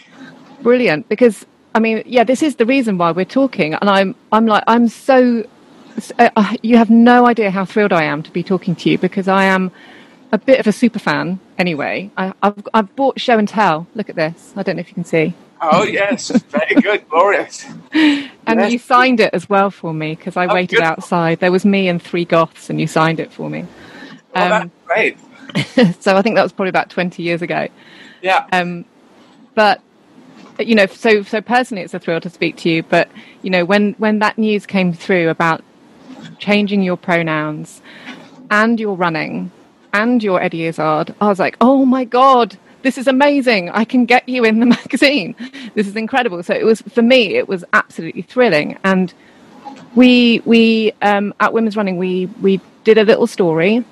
Brilliant. 0.62 1.08
Because 1.08 1.46
I 1.76 1.80
mean, 1.80 2.04
yeah, 2.06 2.24
this 2.24 2.42
is 2.42 2.56
the 2.56 2.66
reason 2.66 2.98
why 2.98 3.12
we're 3.12 3.26
talking, 3.26 3.74
and 3.74 3.90
I'm, 3.90 4.16
I'm 4.32 4.46
like, 4.46 4.64
I'm 4.68 4.88
so. 4.88 5.46
Uh, 6.20 6.30
uh, 6.36 6.56
you 6.62 6.78
have 6.78 6.90
no 6.90 7.26
idea 7.26 7.52
how 7.52 7.64
thrilled 7.64 7.94
I 7.94 8.04
am 8.04 8.22
to 8.24 8.32
be 8.32 8.44
talking 8.44 8.76
to 8.76 8.90
you 8.90 8.98
because 8.98 9.30
I 9.30 9.46
am 9.46 9.72
a 10.34 10.38
bit 10.38 10.60
of 10.60 10.68
a 10.68 10.74
super 10.74 11.00
fan. 11.00 11.40
Anyway, 11.58 12.12
I, 12.18 12.34
I've, 12.44 12.68
I've 12.74 12.96
bought 12.98 13.20
Show 13.20 13.38
and 13.38 13.48
Tell. 13.48 13.88
Look 13.96 14.10
at 14.10 14.16
this. 14.16 14.54
I 14.58 14.64
don't 14.64 14.76
know 14.76 14.82
if 14.82 14.90
you 14.90 14.94
can 14.94 15.06
see. 15.06 15.34
Oh 15.62 15.84
yes, 15.84 16.30
very 16.50 16.76
good, 16.82 17.08
glorious. 17.10 17.66
And 18.48 18.60
Yes. 18.60 18.72
you 18.74 18.78
signed 18.78 19.20
it 19.22 19.34
as 19.34 19.50
well 19.50 19.72
for 19.72 19.92
me 19.92 20.14
because 20.14 20.38
I 20.38 20.46
Oh, 20.46 20.54
waited 20.54 20.76
good. 20.76 20.84
outside. 20.84 21.40
There 21.40 21.52
was 21.52 21.66
me 21.66 21.88
and 21.88 22.00
three 22.00 22.26
goths, 22.26 22.70
and 22.70 22.80
you 22.80 22.86
signed 22.86 23.20
it 23.20 23.32
for 23.32 23.50
me. 23.50 23.66
Well, 24.36 24.44
Um, 24.44 24.72
that's 24.86 25.18
great. 25.76 25.96
so 26.02 26.16
I 26.16 26.22
think 26.22 26.36
that 26.36 26.44
was 26.44 26.52
probably 26.52 26.70
about 26.70 26.92
20 26.92 27.24
years 27.24 27.42
ago. 27.42 27.68
Yeah. 28.22 28.46
Um, 28.52 28.86
but 29.56 29.82
you 30.60 30.76
know, 30.76 30.86
so 30.86 31.24
so 31.24 31.42
personally, 31.42 31.84
it's 31.84 31.94
a 31.96 32.00
thrill 32.00 32.20
to 32.22 32.30
speak 32.30 32.56
to 32.58 32.70
you. 32.70 32.84
But 32.84 33.10
you 33.42 33.50
know, 33.50 33.66
when 33.66 33.94
when 33.98 34.20
that 34.20 34.38
news 34.38 34.68
came 34.68 34.94
through 34.94 35.30
about 35.30 35.64
changing 36.38 36.84
your 36.84 36.98
pronouns 36.98 37.82
and 38.52 38.80
your 38.80 38.96
running 38.96 39.50
and 39.94 40.22
your 40.22 40.40
Eddie 40.42 40.66
Izzard, 40.66 41.16
I 41.20 41.28
was 41.30 41.40
like, 41.40 41.58
oh 41.62 41.84
my 41.86 42.04
god. 42.04 42.58
This 42.86 43.00
is 43.00 43.08
amazing. 43.08 43.72
I 43.72 43.84
can 43.84 44.06
get 44.06 44.30
you 44.30 44.46
in 44.46 44.60
the 44.60 44.66
magazine. 44.78 45.34
This 45.74 45.88
is 45.88 45.96
incredible. 45.96 46.44
So 46.44 46.54
it 46.54 46.64
was 46.64 46.82
for 46.84 47.02
me. 47.02 47.36
It 47.36 47.48
was 47.48 47.66
absolutely 47.74 48.22
thrilling, 48.22 48.78
and 48.84 49.12
we 49.96 50.44
we 50.46 50.94
um, 51.02 51.34
at 51.40 51.52
Women's 51.52 51.76
Running 51.76 51.98
we 51.98 52.28
we 52.44 52.62
did 52.84 53.00
a 53.00 53.04
little 53.04 53.26
story 53.26 53.84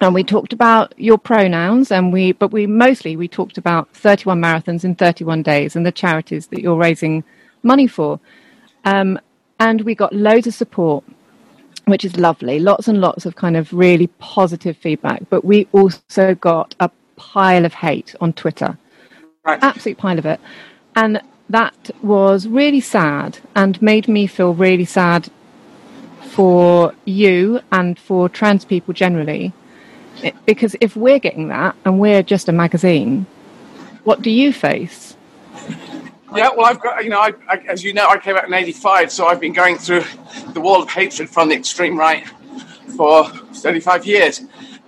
and 0.00 0.14
we 0.14 0.24
talked 0.24 0.54
about 0.54 0.98
your 0.98 1.18
pronouns 1.18 1.92
and 1.92 2.14
we 2.14 2.32
but 2.32 2.50
we 2.50 2.66
mostly 2.66 3.14
we 3.14 3.28
talked 3.28 3.58
about 3.58 3.90
31 3.94 4.40
marathons 4.40 4.84
in 4.84 4.94
31 4.94 5.42
days 5.42 5.76
and 5.76 5.84
the 5.84 5.92
charities 5.92 6.46
that 6.46 6.62
you're 6.62 6.78
raising 6.78 7.22
money 7.62 7.86
for 7.86 8.18
um, 8.86 9.20
and 9.60 9.82
we 9.82 9.94
got 9.94 10.14
loads 10.14 10.46
of 10.46 10.54
support 10.54 11.04
which 11.84 12.06
is 12.06 12.16
lovely 12.16 12.58
lots 12.58 12.88
and 12.88 13.02
lots 13.02 13.26
of 13.26 13.36
kind 13.36 13.56
of 13.56 13.70
really 13.72 14.06
positive 14.18 14.76
feedback 14.78 15.22
but 15.28 15.44
we 15.44 15.68
also 15.72 16.34
got 16.36 16.74
a 16.80 16.90
pile 17.16 17.64
of 17.64 17.74
hate 17.74 18.14
on 18.20 18.32
twitter 18.32 18.76
Right. 19.44 19.62
absolute 19.62 19.98
pile 19.98 20.18
of 20.18 20.24
it 20.26 20.40
and 20.96 21.20
that 21.50 21.90
was 22.02 22.46
really 22.48 22.80
sad 22.80 23.38
and 23.54 23.80
made 23.82 24.08
me 24.08 24.26
feel 24.26 24.54
really 24.54 24.86
sad 24.86 25.28
for 26.22 26.94
you 27.04 27.60
and 27.70 27.98
for 27.98 28.28
trans 28.28 28.64
people 28.64 28.94
generally 28.94 29.52
It- 30.22 30.34
because 30.46 30.74
if 30.80 30.96
we're 30.96 31.18
getting 31.18 31.48
that 31.48 31.76
and 31.84 31.98
we're 32.00 32.22
just 32.22 32.48
a 32.48 32.52
magazine 32.52 33.26
what 34.04 34.22
do 34.22 34.30
you 34.30 34.52
face 34.52 35.16
Yeah, 36.34 36.48
well, 36.56 36.66
I've 36.66 36.80
got, 36.80 37.04
you 37.04 37.10
know, 37.10 37.20
I, 37.20 37.32
I, 37.48 37.56
as 37.68 37.84
you 37.84 37.92
know, 37.92 38.08
I 38.08 38.18
came 38.18 38.34
out 38.36 38.44
in 38.48 38.52
85, 38.52 39.12
so 39.12 39.26
I've 39.28 39.38
been 39.38 39.52
going 39.52 39.78
through 39.78 40.02
the 40.52 40.60
wall 40.60 40.82
of 40.82 40.90
hatred 40.90 41.30
from 41.30 41.48
the 41.48 41.54
extreme 41.54 41.96
right 41.96 42.26
for 42.96 43.28
35 43.28 44.04
years. 44.04 44.42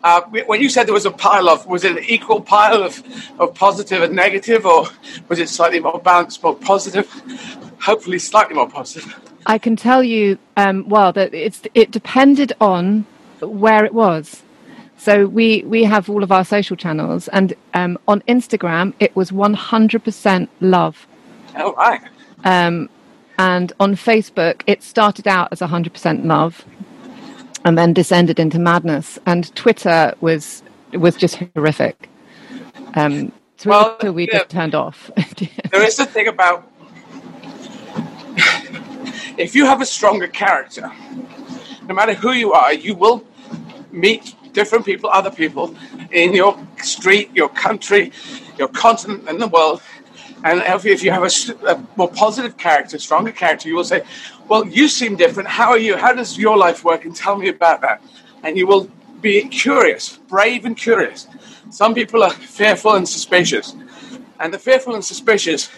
Uh, 0.07 0.21
when 0.47 0.61
you 0.61 0.69
said 0.69 0.87
there 0.87 0.95
was 0.95 1.05
a 1.05 1.11
pile 1.11 1.49
of, 1.49 1.67
was 1.67 1.83
it 1.83 1.97
an 1.97 2.05
equal 2.07 2.41
pile 2.41 2.81
of, 2.81 3.03
of 3.41 3.53
positive 3.57 4.03
and 4.03 4.15
negative, 4.15 4.65
or 4.65 4.87
was 5.29 5.41
it 5.41 5.49
slightly 5.49 5.81
more 5.81 5.99
balanced, 5.99 6.41
more 6.45 6.55
positive? 6.55 7.11
Hopefully, 7.81 8.21
slightly 8.21 8.55
more 8.55 8.71
positive. 8.71 9.13
i 9.47 9.59
can 9.59 9.75
tell 9.75 10.03
you 10.05 10.39
um, 10.57 10.89
well 10.89 11.13
that 11.13 11.35
it's 11.35 11.63
it 11.75 11.91
depended 11.91 12.53
on 12.61 13.05
where 13.41 13.85
it 13.85 13.95
was 13.95 14.43
so 14.97 15.27
we 15.27 15.63
we 15.75 15.83
have 15.85 16.09
all 16.09 16.23
of 16.23 16.31
our 16.31 16.45
social 16.45 16.77
channels 16.77 17.29
and 17.29 17.55
um, 17.75 17.99
on 18.07 18.19
instagram 18.37 18.95
it 19.01 19.13
was 19.15 19.31
100% 19.31 20.49
love 20.61 21.07
All 21.57 21.75
right. 21.75 22.03
Um, 22.45 22.89
and 23.39 23.73
on 23.81 23.97
Facebook, 23.97 24.63
it 24.67 24.83
started 24.83 25.27
out 25.29 25.49
as 25.53 25.61
100% 25.61 26.25
love 26.25 26.65
and 27.67 27.77
then 27.77 27.93
descended 27.93 28.39
into 28.39 28.61
madness. 28.61 29.19
And 29.27 29.55
Twitter 29.57 30.15
was 30.21 30.63
was 30.93 31.17
just 31.17 31.37
horrific. 31.55 32.09
Um, 32.95 33.33
Twitter 33.59 33.97
Well, 34.03 34.13
we 34.13 34.29
yeah. 34.29 34.39
just 34.39 34.51
turned 34.51 34.75
off. 34.75 35.11
There 35.73 35.83
is 35.83 35.97
the 35.97 36.07
thing 36.07 36.29
about 36.29 36.71
if 39.37 39.55
you 39.57 39.67
have 39.67 39.81
a 39.83 39.87
stronger 39.87 40.29
character, 40.29 40.91
no 41.89 41.95
matter 41.95 42.15
who 42.15 42.33
you 42.33 42.53
are, 42.53 42.73
you 42.73 42.95
will 42.95 43.25
meet 43.91 44.37
different 44.53 44.85
people, 44.87 45.11
other 45.11 45.31
people 45.31 45.75
in 46.13 46.35
your 46.35 46.57
street, 46.83 47.31
your 47.35 47.49
country, 47.49 48.13
your 48.59 48.69
continent, 48.69 49.29
and 49.29 49.41
the 49.41 49.49
world. 49.49 49.83
And 50.45 50.63
if 50.67 51.03
you 51.03 51.11
have 51.11 51.25
a 51.25 51.87
more 51.97 52.11
positive 52.11 52.57
character, 52.57 52.99
stronger 52.99 53.33
character, 53.33 53.69
you 53.69 53.77
will 53.77 53.85
say, 53.85 54.03
Well, 54.49 54.67
you 54.67 54.89
seem 54.89 55.17
different. 55.17 55.49
How 55.49 55.71
are 55.71 55.79
you? 55.79 55.97
How 55.97 56.13
does 56.13 56.39
your 56.39 56.57
life 56.57 56.85
work? 56.85 57.05
And 57.05 57.15
tell 57.15 57.37
me 57.37 57.49
about 57.49 57.81
that. 57.81 58.03
And 58.43 58.57
you 58.57 58.67
will 58.67 58.91
be 59.21 59.49
curious, 59.49 60.19
brave 60.29 60.65
and 60.65 60.77
curious. 60.77 61.27
Some 61.71 61.95
people 61.95 62.23
are 62.23 62.31
fearful 62.31 62.95
and 62.95 63.09
suspicious. 63.09 63.75
And 64.39 64.53
the 64.53 64.59
fearful 64.59 64.95
and 64.95 65.05
suspicious 65.05 65.71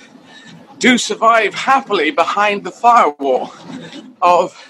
do 0.78 0.98
survive 0.98 1.54
happily 1.54 2.10
behind 2.10 2.64
the 2.64 2.70
firewall 2.70 3.52
of 4.20 4.64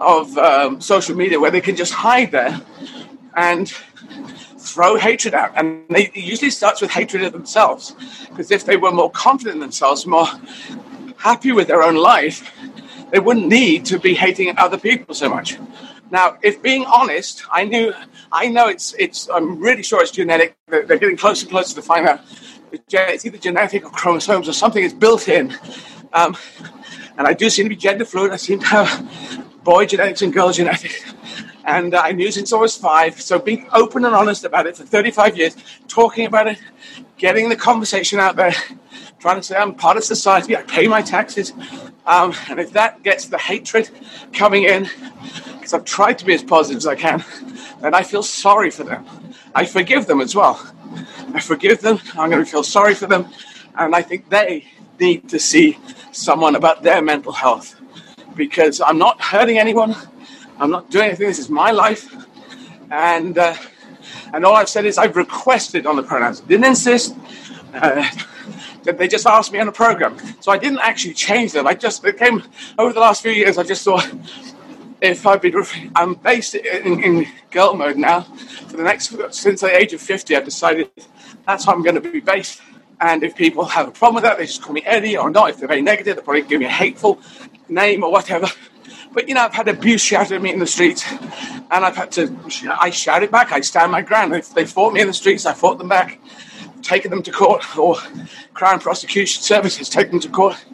of 0.00 0.36
um, 0.36 0.80
social 0.80 1.16
media, 1.16 1.38
where 1.38 1.50
they 1.50 1.60
can 1.60 1.76
just 1.76 1.92
hide 1.92 2.32
there 2.32 2.60
and 3.36 3.72
throw 4.62 4.96
hatred 4.96 5.34
out. 5.34 5.52
And 5.56 5.84
they, 5.88 6.04
it 6.06 6.16
usually 6.16 6.50
starts 6.50 6.80
with 6.80 6.90
hatred 6.90 7.22
of 7.24 7.32
themselves, 7.32 7.94
because 8.28 8.50
if 8.50 8.64
they 8.64 8.76
were 8.76 8.92
more 8.92 9.10
confident 9.10 9.56
in 9.56 9.60
themselves, 9.60 10.06
more 10.06 10.28
happy 11.16 11.52
with 11.52 11.66
their 11.68 11.82
own 11.82 11.96
life, 11.96 12.50
they 13.10 13.18
wouldn't 13.18 13.48
need 13.48 13.84
to 13.86 13.98
be 13.98 14.14
hating 14.14 14.56
other 14.58 14.78
people 14.78 15.14
so 15.14 15.28
much. 15.28 15.58
Now, 16.10 16.36
if 16.42 16.62
being 16.62 16.84
honest, 16.84 17.42
I 17.50 17.64
knew, 17.64 17.92
I 18.30 18.48
know 18.48 18.68
it's, 18.68 18.94
it's, 18.98 19.28
I'm 19.30 19.58
really 19.60 19.82
sure 19.82 20.02
it's 20.02 20.10
genetic. 20.10 20.56
They're, 20.68 20.84
they're 20.86 20.98
getting 20.98 21.16
closer 21.16 21.44
and 21.44 21.50
closer 21.50 21.74
to 21.74 21.82
find 21.82 22.06
out 22.06 22.20
it's 22.72 23.24
either 23.26 23.38
genetic 23.38 23.84
or 23.84 23.90
chromosomes 23.90 24.48
or 24.48 24.52
something 24.52 24.82
is 24.82 24.94
built 24.94 25.28
in. 25.28 25.54
Um, 26.12 26.36
and 27.18 27.26
I 27.26 27.32
do 27.32 27.50
seem 27.50 27.66
to 27.66 27.68
be 27.70 27.76
gender 27.76 28.04
fluid. 28.04 28.32
I 28.32 28.36
seem 28.36 28.60
to 28.60 28.66
have 28.66 29.62
boy 29.62 29.86
genetics 29.86 30.22
and 30.22 30.32
girl 30.32 30.52
genetics. 30.52 31.02
And 31.64 31.94
uh, 31.94 32.00
I 32.02 32.12
knew 32.12 32.30
since 32.30 32.52
I 32.52 32.56
was 32.56 32.76
five. 32.76 33.20
So 33.20 33.38
being 33.38 33.68
open 33.72 34.04
and 34.04 34.14
honest 34.14 34.44
about 34.44 34.66
it 34.66 34.76
for 34.76 34.84
35 34.84 35.36
years, 35.36 35.56
talking 35.88 36.26
about 36.26 36.48
it, 36.48 36.58
getting 37.16 37.48
the 37.48 37.56
conversation 37.56 38.18
out 38.18 38.36
there, 38.36 38.54
trying 39.20 39.36
to 39.36 39.42
say 39.42 39.56
I'm 39.56 39.74
part 39.74 39.96
of 39.96 40.04
society, 40.04 40.56
I 40.56 40.62
pay 40.62 40.88
my 40.88 41.02
taxes. 41.02 41.52
Um, 42.06 42.34
and 42.48 42.58
if 42.58 42.72
that 42.72 43.02
gets 43.02 43.26
the 43.26 43.38
hatred 43.38 43.90
coming 44.32 44.64
in, 44.64 44.88
because 45.54 45.72
I've 45.74 45.84
tried 45.84 46.18
to 46.18 46.24
be 46.24 46.34
as 46.34 46.42
positive 46.42 46.78
as 46.78 46.86
I 46.86 46.96
can, 46.96 47.24
then 47.80 47.94
I 47.94 48.02
feel 48.02 48.22
sorry 48.22 48.70
for 48.70 48.84
them. 48.84 49.06
I 49.54 49.64
forgive 49.64 50.06
them 50.06 50.20
as 50.20 50.34
well. 50.34 50.60
I 51.34 51.40
forgive 51.40 51.80
them. 51.80 52.00
I'm 52.18 52.30
going 52.30 52.44
to 52.44 52.50
feel 52.50 52.64
sorry 52.64 52.94
for 52.94 53.06
them. 53.06 53.28
And 53.76 53.94
I 53.94 54.02
think 54.02 54.28
they 54.28 54.66
need 54.98 55.28
to 55.28 55.38
see 55.38 55.78
someone 56.10 56.56
about 56.56 56.82
their 56.82 57.00
mental 57.02 57.32
health 57.32 57.80
because 58.34 58.80
I'm 58.80 58.98
not 58.98 59.20
hurting 59.20 59.58
anyone. 59.58 59.94
I'm 60.58 60.70
not 60.70 60.90
doing 60.90 61.06
anything. 61.06 61.26
This 61.26 61.38
is 61.38 61.50
my 61.50 61.70
life. 61.70 62.12
And, 62.90 63.38
uh, 63.38 63.54
and 64.32 64.44
all 64.44 64.54
I've 64.54 64.68
said 64.68 64.84
is 64.84 64.98
I've 64.98 65.16
requested 65.16 65.86
on 65.86 65.96
the 65.96 66.02
pronouns. 66.02 66.40
Didn't 66.40 66.66
insist. 66.66 67.16
Uh, 67.74 68.08
they 68.84 69.08
just 69.08 69.26
asked 69.26 69.52
me 69.52 69.60
on 69.60 69.68
a 69.68 69.72
program. 69.72 70.16
So 70.40 70.52
I 70.52 70.58
didn't 70.58 70.80
actually 70.80 71.14
change 71.14 71.52
them. 71.52 71.66
I 71.66 71.74
just, 71.74 72.04
it 72.04 72.18
came 72.18 72.42
over 72.78 72.92
the 72.92 73.00
last 73.00 73.22
few 73.22 73.30
years, 73.30 73.58
I 73.58 73.62
just 73.62 73.84
thought, 73.84 74.10
if 75.00 75.26
I've 75.26 75.42
been, 75.42 75.54
I'm 75.94 76.14
based 76.14 76.54
in, 76.54 77.02
in 77.02 77.26
girl 77.50 77.74
mode 77.74 77.96
now 77.96 78.22
for 78.22 78.76
the 78.76 78.84
next, 78.84 79.14
since 79.34 79.60
the 79.60 79.76
age 79.76 79.92
of 79.92 80.00
50, 80.00 80.36
I've 80.36 80.44
decided 80.44 80.90
that's 81.46 81.64
how 81.64 81.72
I'm 81.72 81.82
going 81.82 81.96
to 81.96 82.00
be 82.00 82.20
based. 82.20 82.60
And 83.00 83.24
if 83.24 83.34
people 83.34 83.64
have 83.64 83.88
a 83.88 83.90
problem 83.90 84.16
with 84.16 84.24
that, 84.24 84.38
they 84.38 84.46
just 84.46 84.62
call 84.62 84.72
me 84.72 84.82
Eddie 84.84 85.16
or 85.16 85.28
not. 85.28 85.50
If 85.50 85.58
they're 85.58 85.68
very 85.68 85.82
negative, 85.82 86.16
they'll 86.16 86.24
probably 86.24 86.42
give 86.42 86.60
me 86.60 86.66
a 86.66 86.70
hateful 86.70 87.20
name 87.68 88.04
or 88.04 88.12
whatever. 88.12 88.46
But 89.12 89.28
you 89.28 89.34
know, 89.34 89.42
I've 89.42 89.52
had 89.52 89.68
abuse 89.68 90.00
shouted 90.00 90.34
at 90.36 90.42
me 90.42 90.52
in 90.52 90.58
the 90.58 90.66
streets, 90.66 91.04
and 91.10 91.84
I've 91.84 91.96
had 91.96 92.10
to. 92.12 92.34
I 92.80 92.90
shout 92.90 93.22
it 93.22 93.30
back. 93.30 93.52
I 93.52 93.60
stand 93.60 93.92
my 93.92 94.02
ground. 94.02 94.34
If 94.34 94.54
they 94.54 94.64
fought 94.64 94.92
me 94.94 95.00
in 95.00 95.06
the 95.06 95.12
streets, 95.12 95.44
I 95.44 95.52
fought 95.52 95.78
them 95.78 95.88
back, 95.88 96.18
taken 96.82 97.10
them 97.10 97.22
to 97.24 97.32
court, 97.32 97.76
or 97.76 97.96
Crown 98.54 98.80
Prosecution 98.80 99.42
Services 99.42 99.88
taken 99.88 100.12
them 100.12 100.20
to 100.20 100.28
court, 100.28 100.64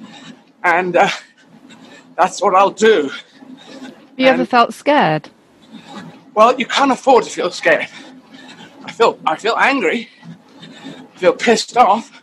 and 0.62 0.96
uh, 0.96 1.08
that's 2.16 2.40
what 2.40 2.54
I'll 2.54 2.70
do. 2.70 3.08
Have 3.08 3.94
You 4.16 4.26
and, 4.26 4.40
ever 4.40 4.44
felt 4.44 4.72
scared? 4.72 5.30
Well, 6.34 6.58
you 6.58 6.66
can't 6.66 6.92
afford 6.92 7.24
to 7.24 7.30
feel 7.30 7.50
scared. 7.50 7.88
I 8.84 8.92
feel 8.92 9.18
I 9.26 9.36
feel 9.36 9.56
angry, 9.58 10.08
I 10.62 11.18
feel 11.18 11.32
pissed 11.32 11.76
off, 11.76 12.22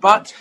but 0.00 0.34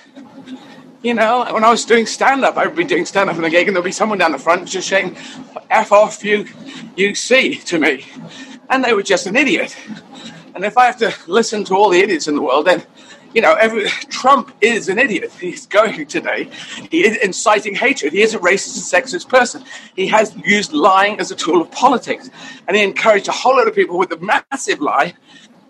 you 1.04 1.14
know, 1.14 1.46
when 1.52 1.66
I 1.66 1.70
was 1.70 1.84
doing 1.84 2.06
stand 2.06 2.46
up, 2.46 2.58
I 2.58 2.66
would 2.66 2.78
be 2.78 2.86
doing 2.86 3.06
stand 3.06 3.30
up 3.30 3.38
in 3.38 3.44
a 3.44 3.50
gig 3.50 3.68
and 3.68 3.76
there'd 3.76 3.84
be 3.84 3.92
someone 3.92 4.18
down 4.18 4.32
the 4.32 4.40
front 4.40 4.68
just 4.68 4.88
saying, 4.88 5.18
F 5.70 5.92
off 5.92 6.24
you, 6.24 6.48
you 6.96 7.14
see 7.14 7.56
to 7.56 7.78
me. 7.78 8.06
And 8.70 8.84
they 8.84 8.94
were 8.94 9.04
just 9.04 9.28
an 9.28 9.36
idiot. 9.36 9.78
And 10.56 10.64
if 10.64 10.78
I 10.78 10.86
have 10.86 10.98
to 11.00 11.14
listen 11.28 11.66
to 11.66 11.76
all 11.76 11.90
the 11.90 12.00
idiots 12.00 12.30
in 12.30 12.36
the 12.36 12.42
world, 12.42 12.68
then, 12.68 12.84
you 13.34 13.42
know, 13.42 13.54
every, 13.56 13.90
Trump 14.10 14.56
is 14.62 14.88
an 14.88 14.98
idiot. 14.98 15.32
He's 15.42 15.66
going 15.66 16.06
today. 16.06 16.50
He 16.90 17.06
is 17.06 17.18
inciting 17.18 17.76
hatred. 17.76 18.14
He 18.14 18.22
is 18.22 18.34
a 18.34 18.40
racist 18.40 18.78
and 18.78 19.04
sexist 19.04 19.28
person. 19.28 19.66
He 19.96 20.08
has 20.08 20.34
used 20.46 20.72
lying 20.72 21.20
as 21.20 21.32
a 21.32 21.36
tool 21.36 21.62
of 21.62 21.70
politics. 21.72 22.30
And 22.68 22.78
he 22.78 22.84
encouraged 22.84 23.28
a 23.28 23.34
whole 23.34 23.58
lot 23.58 23.68
of 23.68 23.76
people 23.76 23.98
with 23.98 24.12
a 24.14 24.18
massive 24.18 24.80
lie 24.80 25.16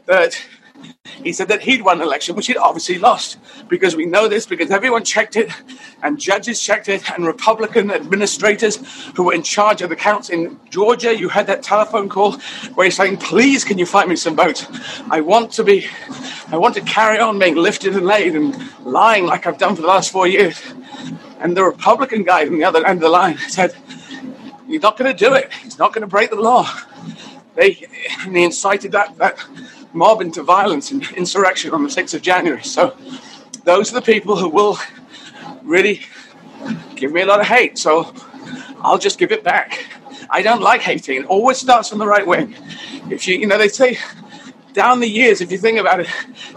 that 0.06 0.39
he 1.24 1.34
said 1.34 1.48
that 1.48 1.62
he'd 1.62 1.82
won 1.82 2.02
an 2.02 2.08
election, 2.08 2.36
which 2.36 2.48
he'd 2.48 2.58
obviously 2.58 2.98
lost. 2.98 3.38
Because 3.67 3.96
we 3.96 4.06
know 4.06 4.28
this, 4.28 4.46
because 4.46 4.72
everyone 4.72 5.04
checked 5.04 5.36
it, 5.36 5.50
and 6.02 6.19
judges 6.19 6.60
checked 6.60 6.89
it, 6.89 7.10
and 7.12 7.26
Republican 7.26 7.91
administrators 7.91 8.78
who 9.15 9.24
were 9.24 9.34
in 9.34 9.43
charge 9.43 9.82
of 9.82 9.89
the 9.89 9.96
counts 9.96 10.30
in 10.30 10.60
Georgia, 10.69 11.17
you 11.17 11.30
had 11.30 11.48
that 11.48 11.63
telephone 11.63 12.10
call 12.10 12.34
where 12.74 12.86
he's 12.86 12.96
saying, 12.96 13.17
Please, 13.17 13.63
can 13.63 13.78
you 13.78 13.86
find 13.86 14.10
me 14.10 14.15
some 14.15 14.36
votes? 14.36 14.67
I 15.10 15.22
want 15.22 15.52
to 15.54 15.63
be, 15.63 15.88
I 16.50 16.58
want 16.58 16.76
to 16.76 16.82
carry 16.82 17.19
on 17.19 17.39
being 17.39 17.56
lifted 17.56 17.96
and 17.96 18.06
laid 18.06 18.36
and 18.36 18.56
lying 18.86 19.26
like 19.26 19.48
I've 19.48 19.58
done 19.58 19.76
for 19.76 19.82
the 19.82 19.88
last 19.88 20.12
four 20.12 20.28
years. 20.28 20.62
And 21.39 21.56
the 21.56 21.63
Republican 21.63 22.24
guy 22.24 22.46
on 22.46 22.58
the 22.58 22.63
other 22.63 22.86
end 22.86 22.98
of 22.98 23.02
the 23.02 23.10
line 23.10 23.38
said, 23.38 23.76
He's 24.67 24.82
not 24.82 24.98
going 24.98 25.15
to 25.15 25.17
do 25.17 25.34
it. 25.34 25.52
He's 25.54 25.78
not 25.78 25.93
going 25.93 26.02
to 26.02 26.08
break 26.08 26.32
the 26.32 26.38
law. 26.38 26.67
They, 27.56 27.86
and 28.22 28.36
he 28.36 28.43
incited 28.43 28.93
that, 28.93 29.15
that 29.17 29.38
mob 29.93 30.21
into 30.21 30.43
violence 30.43 30.91
and 30.91 31.03
insurrection 31.15 31.71
on 31.71 31.84
the 31.84 31.89
6th 31.89 32.13
of 32.13 32.21
January. 32.21 32.63
So 32.63 32.95
those 33.63 33.91
are 33.91 33.95
the 33.95 34.01
people 34.01 34.36
who 34.36 34.49
will 34.49 34.77
really 35.63 36.01
give 36.95 37.12
me 37.12 37.21
a 37.21 37.25
lot 37.25 37.39
of 37.39 37.47
hate. 37.47 37.77
So 37.77 38.13
I'll 38.82 38.97
just 38.97 39.17
give 39.19 39.32
it 39.32 39.43
back. 39.43 39.86
I 40.29 40.41
don't 40.41 40.62
like 40.62 40.82
hating. 40.82 41.21
It 41.21 41.25
always 41.25 41.58
starts 41.58 41.89
from 41.89 41.99
the 41.99 42.08
right 42.08 42.25
wing. 42.25 42.56
If 43.10 43.27
you, 43.27 43.38
you 43.38 43.47
know, 43.47 43.58
they 43.58 43.67
say 43.67 43.97
down 44.73 44.99
the 44.99 45.08
years, 45.08 45.41
if 45.41 45.51
you 45.51 45.58
think 45.58 45.77
about 45.79 45.99
it, 45.99 46.08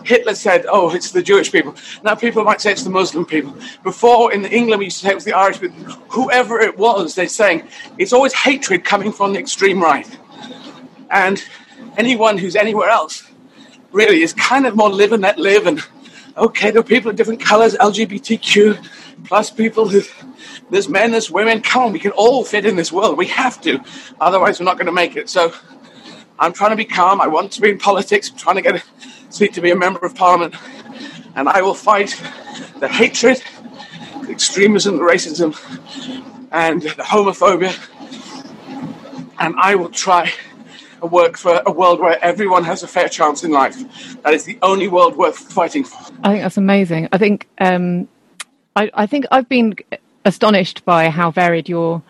Hitler 0.05 0.35
said, 0.35 0.65
oh, 0.69 0.95
it's 0.95 1.11
the 1.11 1.23
Jewish 1.23 1.53
people. 1.53 1.75
Now 2.03 2.15
people 2.15 2.43
might 2.45 2.61
say 2.61 2.73
it's 2.73 2.83
the 2.83 2.91
Muslim 2.91 3.27
people. 3.27 3.55
Before 3.83 4.33
in 4.33 4.45
England, 4.47 4.79
we 4.81 4.87
used 4.87 4.99
to 5.01 5.07
say 5.07 5.13
it 5.13 5.15
was 5.15 5.25
the 5.25 5.35
Irish 5.35 5.61
people. 5.61 5.79
Whoever 6.09 6.59
it 6.61 6.79
was, 6.79 7.15
they're 7.15 7.29
saying 7.29 7.69
it's 7.99 8.13
always 8.13 8.33
hatred 8.33 8.85
coming 8.85 9.13
from 9.13 9.35
the 9.35 9.39
extreme 9.39 9.83
right. 9.83 10.09
And 11.11 11.45
anyone 11.97 12.39
who's 12.39 12.57
anywhere 12.57 12.89
else 12.89 13.25
really 13.93 14.23
is 14.23 14.33
kind 14.33 14.67
of 14.67 14.77
more 14.77 14.91
live 14.91 15.13
and 15.13 15.23
let 15.23 15.39
live. 15.39 15.67
And 15.67 15.83
okay, 16.37 16.71
there 16.71 16.81
are 16.81 16.85
people 16.85 17.11
of 17.11 17.17
different 17.17 17.41
colors, 17.41 17.75
LGBTQ, 17.75 18.87
plus 19.25 19.51
people 19.51 19.89
who, 19.89 20.03
there's 20.71 20.89
men, 20.89 21.13
there's 21.13 21.31
women. 21.31 21.63
Come 21.63 21.85
on, 21.85 21.93
we 21.93 21.99
can 21.99 22.13
all 22.13 22.45
fit 22.45 22.67
in 22.67 22.77
this 22.77 22.93
world. 22.93 23.17
We 23.17 23.27
have 23.29 23.61
to. 23.63 23.81
Otherwise, 24.21 24.61
we're 24.61 24.67
not 24.67 24.77
going 24.77 24.87
to 24.87 24.93
make 24.93 25.17
it. 25.17 25.29
So 25.29 25.53
I'm 26.39 26.53
trying 26.53 26.71
to 26.71 26.77
be 26.77 26.85
calm. 26.85 27.21
I 27.21 27.27
want 27.27 27.53
to 27.53 27.61
be 27.61 27.71
in 27.71 27.79
politics. 27.79 28.31
I'm 28.31 28.37
trying 28.37 28.57
to 28.57 28.63
get 28.63 28.77
a 28.77 28.83
seat 29.33 29.55
to 29.55 29.61
be 29.61 29.71
a 29.71 29.77
member 29.77 30.05
of 30.05 30.15
parliament. 30.15 30.55
And 31.35 31.49
I 31.49 31.63
will 31.63 31.75
fight 31.75 32.21
the 32.81 32.89
hatred, 32.89 33.43
the 34.23 34.31
extremism, 34.31 34.97
the 34.97 35.03
racism, 35.03 35.55
and 36.51 36.83
the 36.83 37.03
homophobia. 37.03 37.75
And 39.39 39.55
I 39.59 39.75
will 39.75 39.91
try 39.91 40.33
a 41.03 41.07
work 41.07 41.37
for 41.37 41.63
a 41.67 41.73
world 41.73 42.01
where 42.01 42.23
everyone 42.25 42.65
has 42.65 42.83
a 42.83 42.89
fair 42.89 43.09
chance 43.09 43.45
in 43.45 43.51
life. 43.51 43.77
That 44.23 44.35
is 44.35 44.45
the 44.45 44.59
only 44.63 44.89
world 44.89 45.17
worth 45.17 45.39
fighting 45.39 45.85
for. 45.85 45.97
I 46.23 46.31
think 46.31 46.43
that's 46.43 46.57
amazing. 46.57 47.09
I 47.13 47.19
think 47.19 47.49
um, 47.59 48.09
I, 48.75 48.91
I 48.95 49.07
think 49.07 49.27
I've 49.31 49.49
been 49.49 49.75
astonished 50.25 50.85
by 50.85 51.09
how 51.09 51.31
varied 51.31 51.69
your 51.69 52.03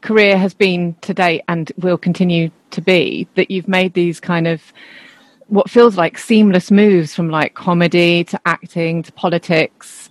career 0.00 0.36
has 0.36 0.54
been 0.54 0.94
to 1.02 1.14
date 1.14 1.42
and 1.48 1.70
will 1.78 1.98
continue 1.98 2.50
to 2.70 2.80
be. 2.80 3.28
That 3.34 3.50
you've 3.50 3.68
made 3.68 3.94
these 3.94 4.20
kind 4.20 4.46
of 4.46 4.72
what 5.48 5.68
feels 5.68 5.96
like 5.96 6.16
seamless 6.16 6.70
moves 6.70 7.14
from 7.14 7.28
like 7.28 7.54
comedy 7.54 8.24
to 8.24 8.40
acting 8.46 9.02
to 9.02 9.12
politics, 9.12 10.10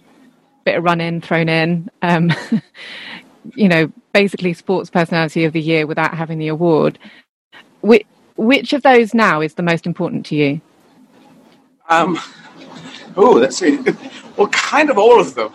bit 0.65 0.77
of 0.77 0.83
run 0.83 1.01
in 1.01 1.21
thrown 1.21 1.49
in. 1.49 1.89
Um, 2.01 2.31
you 3.55 3.67
know, 3.67 3.91
basically 4.13 4.53
sports 4.53 4.89
personality 4.89 5.45
of 5.45 5.53
the 5.53 5.61
year 5.61 5.87
without 5.87 6.13
having 6.13 6.39
the 6.39 6.49
award. 6.49 6.99
Which, 7.81 8.05
which 8.39 8.71
of 8.71 8.81
those 8.83 9.13
now 9.13 9.41
is 9.41 9.55
the 9.55 9.63
most 9.63 9.85
important 9.85 10.25
to 10.27 10.35
you? 10.35 10.61
Um, 11.89 12.17
oh, 13.15 13.31
let's 13.31 13.57
see. 13.57 13.79
Well, 14.37 14.47
kind 14.47 14.89
of 14.89 14.97
all 14.97 15.19
of 15.19 15.35
them. 15.35 15.51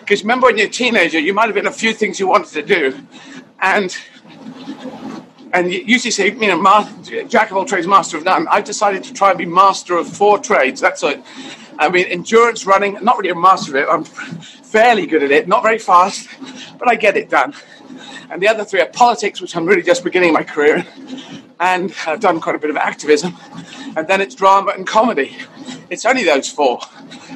Because 0.00 0.20
remember, 0.20 0.48
when 0.48 0.58
you're 0.58 0.66
a 0.66 0.70
teenager, 0.70 1.18
you 1.18 1.32
might 1.32 1.46
have 1.46 1.54
been 1.54 1.66
a 1.66 1.72
few 1.72 1.94
things 1.94 2.20
you 2.20 2.28
wanted 2.28 2.52
to 2.52 2.62
do, 2.62 2.98
and 3.62 3.96
and 5.54 5.72
you 5.72 5.80
usually 5.80 6.10
say, 6.10 6.30
you 6.30 6.34
know, 6.34 6.88
jack 7.26 7.50
of 7.50 7.56
all 7.56 7.64
trades, 7.64 7.86
master 7.86 8.18
of 8.18 8.24
none. 8.24 8.46
I've 8.48 8.64
decided 8.64 9.02
to 9.04 9.14
try 9.14 9.30
and 9.30 9.38
be 9.38 9.46
master 9.46 9.96
of 9.96 10.06
four 10.06 10.38
trades. 10.38 10.78
That's 10.78 11.02
it. 11.02 11.22
I 11.78 11.88
mean, 11.88 12.04
endurance 12.04 12.66
running, 12.66 12.98
not 13.02 13.16
really 13.16 13.30
a 13.30 13.34
master 13.34 13.70
of 13.70 13.82
it. 13.82 13.88
I'm 13.90 14.04
fairly 14.04 15.06
good 15.06 15.22
at 15.22 15.30
it, 15.30 15.48
not 15.48 15.62
very 15.62 15.78
fast, 15.78 16.28
but 16.78 16.86
I 16.86 16.96
get 16.96 17.16
it 17.16 17.30
done. 17.30 17.54
And 18.30 18.42
the 18.42 18.48
other 18.48 18.64
three 18.64 18.80
are 18.80 18.88
politics, 18.88 19.40
which 19.40 19.56
I'm 19.56 19.64
really 19.64 19.82
just 19.82 20.04
beginning 20.04 20.32
my 20.32 20.42
career 20.42 20.76
in, 20.76 21.42
and 21.60 21.94
I've 22.06 22.20
done 22.20 22.40
quite 22.40 22.54
a 22.54 22.58
bit 22.58 22.70
of 22.70 22.76
activism. 22.76 23.36
And 23.96 24.06
then 24.06 24.20
it's 24.20 24.34
drama 24.34 24.72
and 24.76 24.86
comedy. 24.86 25.36
It's 25.90 26.04
only 26.04 26.24
those 26.24 26.48
four, 26.50 26.78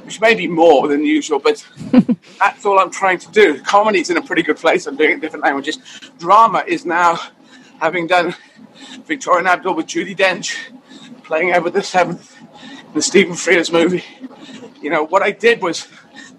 which 0.05 0.21
may 0.21 0.35
be 0.35 0.47
more 0.47 0.89
than 0.89 1.05
usual, 1.05 1.39
but 1.39 1.67
that's 2.39 2.67
all 2.67 2.79
I'm 2.79 2.91
trying 2.91 3.19
to 3.19 3.31
do. 3.31 3.61
Comedy's 3.63 4.11
in 4.11 4.19
a 4.19 4.23
pretty 4.23 4.43
good 4.43 4.59
place. 4.59 4.87
I'm 4.87 4.97
doing 4.97 5.11
it 5.11 5.15
in 5.15 5.21
different 5.21 5.45
languages. 5.45 5.79
Drama 6.19 6.65
is 6.67 6.85
now, 6.85 7.19
having 7.81 8.07
done 8.07 8.35
Victoria 9.07 9.41
and 9.41 9.49
Abdul 9.49 9.75
with 9.75 9.87
Judi 9.87 10.17
Dench, 10.17 10.57
playing 11.25 11.53
Edward 11.53 11.73
the 11.73 11.83
Seventh, 11.83 12.39
in 12.41 12.95
the 12.95 13.03
Stephen 13.03 13.35
Frears 13.35 13.73
movie. 13.73 14.05
You 14.83 14.91
know, 14.91 15.05
what 15.05 15.23
I 15.23 15.31
did 15.31 15.63
was 15.63 15.89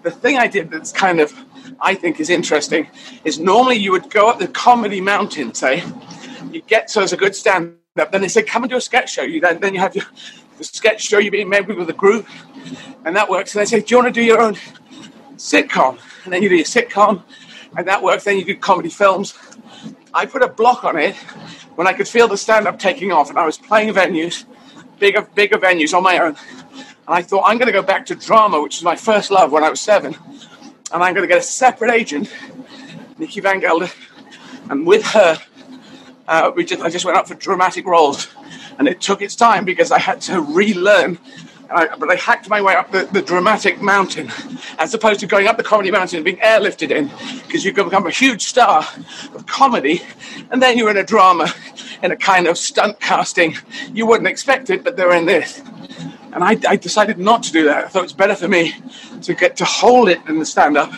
the 0.02 0.10
thing 0.10 0.38
I 0.38 0.46
did 0.46 0.70
that's 0.70 0.92
kind 0.92 1.18
of 1.20 1.34
I 1.80 1.94
think 1.94 2.20
is 2.20 2.30
interesting 2.30 2.88
is 3.24 3.38
normally 3.38 3.76
you 3.76 3.92
would 3.92 4.10
go 4.10 4.28
up 4.28 4.38
the 4.38 4.48
comedy 4.48 5.00
mountain, 5.00 5.54
say, 5.54 5.82
you 6.52 6.62
get 6.62 6.90
so 6.90 7.02
as 7.02 7.12
a 7.12 7.16
good 7.16 7.34
stand 7.34 7.76
up, 7.98 8.12
then 8.12 8.20
they 8.20 8.28
say, 8.28 8.42
come 8.42 8.62
and 8.62 8.70
do 8.70 8.76
a 8.76 8.80
sketch 8.80 9.12
show. 9.12 9.22
You 9.22 9.40
then, 9.40 9.60
then 9.60 9.74
you 9.74 9.80
have 9.80 9.94
your, 9.94 10.04
the 10.58 10.64
sketch 10.64 11.02
show 11.02 11.18
you're 11.18 11.32
being 11.32 11.48
made 11.48 11.66
with 11.66 11.88
a 11.88 11.94
group, 11.94 12.26
and 13.04 13.16
that 13.16 13.28
works. 13.28 13.54
And 13.54 13.60
they 13.60 13.66
say, 13.66 13.80
do 13.80 13.94
you 13.94 14.02
want 14.02 14.14
to 14.14 14.20
do 14.20 14.24
your 14.24 14.40
own 14.40 14.56
sitcom? 15.36 15.98
And 16.24 16.32
then 16.32 16.42
you 16.42 16.48
do 16.48 16.56
your 16.56 16.64
sitcom, 16.64 17.22
and 17.76 17.86
that 17.88 18.02
works. 18.02 18.24
Then 18.24 18.38
you 18.38 18.44
do 18.44 18.56
comedy 18.56 18.88
films. 18.88 19.34
I 20.12 20.26
put 20.26 20.42
a 20.42 20.48
block 20.48 20.84
on 20.84 20.96
it 20.96 21.16
when 21.74 21.86
I 21.86 21.92
could 21.92 22.06
feel 22.06 22.28
the 22.28 22.36
stand 22.36 22.68
up 22.68 22.78
taking 22.78 23.10
off, 23.10 23.30
and 23.30 23.38
I 23.38 23.46
was 23.46 23.58
playing 23.58 23.92
venues, 23.94 24.44
bigger, 24.98 25.22
bigger 25.22 25.58
venues 25.58 25.92
on 25.92 26.02
my 26.02 26.18
own. 26.18 26.36
And 27.06 27.14
I 27.14 27.22
thought, 27.22 27.44
I'm 27.46 27.58
going 27.58 27.66
to 27.66 27.72
go 27.72 27.82
back 27.82 28.06
to 28.06 28.14
drama, 28.14 28.62
which 28.62 28.76
was 28.76 28.84
my 28.84 28.96
first 28.96 29.30
love 29.30 29.52
when 29.52 29.64
I 29.64 29.70
was 29.70 29.80
seven. 29.80 30.16
And 30.92 31.02
I'm 31.02 31.14
going 31.14 31.26
to 31.26 31.28
get 31.28 31.38
a 31.38 31.42
separate 31.42 31.90
agent, 31.90 32.32
Nikki 33.18 33.40
Van 33.40 33.60
Gelder. 33.60 33.90
And 34.70 34.86
with 34.86 35.04
her, 35.06 35.38
uh, 36.28 36.52
we 36.54 36.64
just, 36.64 36.82
I 36.82 36.90
just 36.90 37.04
went 37.04 37.16
up 37.16 37.26
for 37.28 37.34
dramatic 37.34 37.86
roles. 37.86 38.28
And 38.78 38.88
it 38.88 39.00
took 39.00 39.22
its 39.22 39.36
time 39.36 39.64
because 39.64 39.90
I 39.90 39.98
had 39.98 40.20
to 40.22 40.40
relearn. 40.40 41.18
I, 41.70 41.96
but 41.96 42.10
I 42.10 42.16
hacked 42.16 42.48
my 42.48 42.60
way 42.60 42.74
up 42.74 42.92
the, 42.92 43.04
the 43.06 43.22
dramatic 43.22 43.80
mountain 43.80 44.30
as 44.78 44.92
opposed 44.92 45.20
to 45.20 45.26
going 45.26 45.46
up 45.46 45.56
the 45.56 45.62
comedy 45.62 45.90
mountain 45.90 46.18
and 46.18 46.24
being 46.24 46.36
airlifted 46.36 46.90
in 46.90 47.10
because 47.46 47.64
you 47.64 47.72
can 47.72 47.84
become 47.84 48.06
a 48.06 48.10
huge 48.10 48.42
star 48.42 48.86
of 49.34 49.46
comedy 49.46 50.02
and 50.50 50.62
then 50.62 50.76
you're 50.76 50.90
in 50.90 50.98
a 50.98 51.04
drama 51.04 51.52
in 52.02 52.12
a 52.12 52.16
kind 52.16 52.46
of 52.46 52.58
stunt 52.58 53.00
casting. 53.00 53.56
You 53.92 54.06
wouldn't 54.06 54.28
expect 54.28 54.68
it, 54.70 54.84
but 54.84 54.96
they're 54.96 55.14
in 55.14 55.24
this. 55.24 55.62
And 56.34 56.42
I, 56.42 56.58
I, 56.68 56.76
decided 56.76 57.16
not 57.16 57.44
to 57.44 57.52
do 57.52 57.64
that. 57.66 57.84
I 57.84 57.88
thought 57.88 58.04
it's 58.04 58.12
better 58.12 58.34
for 58.34 58.48
me 58.48 58.74
to 59.22 59.34
get 59.34 59.56
to 59.58 59.64
hold 59.64 60.08
it 60.08 60.20
in 60.28 60.40
the 60.40 60.44
stand 60.44 60.76
up, 60.76 60.92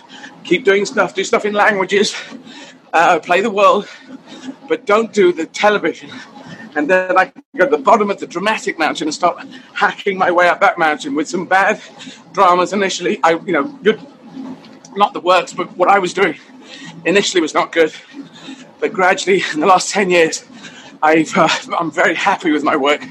keep 0.45 0.65
doing 0.65 0.87
stuff, 0.87 1.15
do 1.15 1.23
stuff 1.25 1.45
in 1.45 1.53
languages, 1.53 2.17
uh, 2.95 3.19
play 3.19 3.43
the 3.43 3.51
world, 3.51 3.87
but 4.67 4.87
don't 4.87 5.13
do 5.13 5.35
the 5.35 5.45
television. 5.45 6.11
And 6.75 6.89
then 6.89 7.19
I 7.19 7.33
go 7.55 7.67
to 7.67 7.71
the 7.71 7.83
bottom 7.83 8.11
of 8.11 8.19
the 8.19 8.27
dramatic 8.27 8.79
mountain 8.79 9.09
and 9.09 9.15
start 9.15 9.47
hacking 9.75 10.17
my 10.17 10.31
way 10.31 10.49
up 10.49 10.61
that 10.61 10.79
mountain 10.79 11.15
with 11.15 11.29
some 11.29 11.45
bad 11.45 11.83
dramas 12.33 12.73
initially. 12.73 13.21
I, 13.23 13.33
you 13.33 13.53
know, 13.53 13.65
good, 13.83 14.01
not 14.95 15.13
the 15.13 15.21
works, 15.21 15.53
but 15.53 15.75
what 15.77 15.91
I 15.91 15.99
was 15.99 16.15
doing 16.15 16.39
initially 17.05 17.43
was 17.43 17.53
not 17.53 17.73
good. 17.73 17.95
But 18.81 18.95
gradually, 18.95 19.43
in 19.53 19.61
the 19.61 19.67
last 19.67 19.91
10 19.91 20.09
years, 20.09 20.47
I've, 21.03 21.37
uh, 21.37 21.49
I'm 21.79 21.91
very 21.91 22.15
happy 22.15 22.53
with 22.53 22.63
my 22.63 22.77
work 22.77 23.03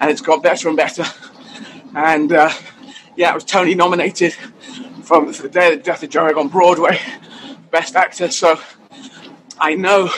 and 0.00 0.10
it's 0.10 0.22
got 0.22 0.42
better 0.42 0.68
and 0.68 0.76
better. 0.76 1.04
And 1.96 2.30
uh, 2.30 2.50
yeah, 3.16 3.30
I 3.30 3.34
was 3.34 3.44
Tony 3.44 3.74
nominated 3.74 4.34
from 5.02 5.32
for 5.32 5.42
the 5.44 5.48
day 5.48 5.72
of 5.72 5.78
the 5.78 5.82
death 5.82 6.02
of 6.02 6.10
Joe 6.10 6.26
on 6.38 6.48
Broadway, 6.48 7.00
Best 7.70 7.96
Actor. 7.96 8.30
So 8.32 8.60
I 9.58 9.76
know, 9.76 10.10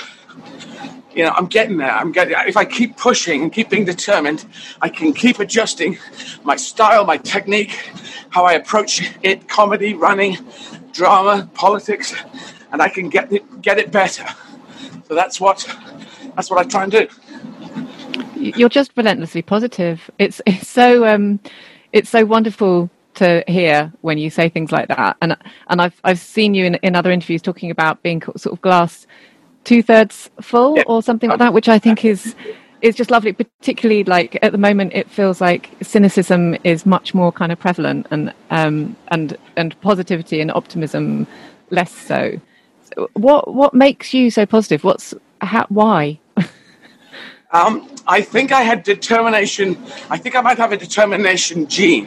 you 1.14 1.22
know, 1.22 1.30
I'm 1.30 1.46
getting 1.46 1.76
there. 1.76 1.92
I'm 1.92 2.10
getting. 2.10 2.34
If 2.48 2.56
I 2.56 2.64
keep 2.64 2.96
pushing 2.96 3.42
and 3.42 3.52
keep 3.52 3.70
being 3.70 3.84
determined, 3.84 4.44
I 4.82 4.88
can 4.88 5.12
keep 5.12 5.38
adjusting 5.38 5.98
my 6.42 6.56
style, 6.56 7.04
my 7.04 7.16
technique, 7.16 7.92
how 8.30 8.44
I 8.44 8.54
approach 8.54 9.14
it, 9.22 9.48
comedy, 9.48 9.94
running, 9.94 10.36
drama, 10.90 11.48
politics, 11.54 12.12
and 12.72 12.82
I 12.82 12.88
can 12.88 13.08
get 13.08 13.32
it 13.32 13.62
get 13.62 13.78
it 13.78 13.92
better. 13.92 14.26
So 15.06 15.14
that's 15.14 15.40
what 15.40 15.64
that's 16.34 16.50
what 16.50 16.58
I 16.58 16.68
try 16.68 16.82
and 16.82 16.90
do 16.90 17.06
you're 18.38 18.68
just 18.68 18.92
relentlessly 18.96 19.42
positive. 19.42 20.10
It's 20.18 20.40
it's 20.46 20.68
so 20.68 21.06
um, 21.06 21.40
it's 21.92 22.10
so 22.10 22.24
wonderful 22.24 22.90
to 23.14 23.44
hear 23.48 23.92
when 24.00 24.16
you 24.18 24.30
say 24.30 24.48
things 24.48 24.72
like 24.72 24.88
that. 24.88 25.16
And 25.20 25.36
and 25.68 25.82
I've 25.82 26.00
I've 26.04 26.18
seen 26.18 26.54
you 26.54 26.64
in, 26.64 26.74
in 26.76 26.96
other 26.96 27.10
interviews 27.10 27.42
talking 27.42 27.70
about 27.70 28.02
being 28.02 28.22
sort 28.22 28.46
of 28.52 28.60
glass 28.60 29.06
two 29.64 29.82
thirds 29.82 30.30
full 30.40 30.76
yeah. 30.76 30.84
or 30.86 31.02
something 31.02 31.28
like 31.28 31.38
that, 31.40 31.52
which 31.52 31.68
I 31.68 31.78
think 31.78 32.04
is 32.04 32.34
is 32.80 32.94
just 32.94 33.10
lovely. 33.10 33.32
Particularly 33.32 34.04
like 34.04 34.38
at 34.42 34.52
the 34.52 34.58
moment, 34.58 34.92
it 34.94 35.10
feels 35.10 35.40
like 35.40 35.70
cynicism 35.82 36.56
is 36.64 36.86
much 36.86 37.14
more 37.14 37.32
kind 37.32 37.52
of 37.52 37.58
prevalent, 37.58 38.06
and 38.10 38.32
um, 38.50 38.96
and 39.08 39.36
and 39.56 39.78
positivity 39.80 40.40
and 40.40 40.50
optimism 40.50 41.26
less 41.70 41.92
so. 41.92 42.40
so 42.82 43.10
what 43.14 43.52
what 43.52 43.74
makes 43.74 44.14
you 44.14 44.30
so 44.30 44.46
positive? 44.46 44.84
What's 44.84 45.14
how, 45.40 45.66
why? 45.68 46.18
Um, 47.50 47.88
I 48.06 48.20
think 48.20 48.52
I 48.52 48.60
had 48.60 48.82
determination. 48.82 49.82
I 50.10 50.18
think 50.18 50.36
I 50.36 50.42
might 50.42 50.58
have 50.58 50.72
a 50.72 50.76
determination 50.76 51.66
gene. 51.66 52.06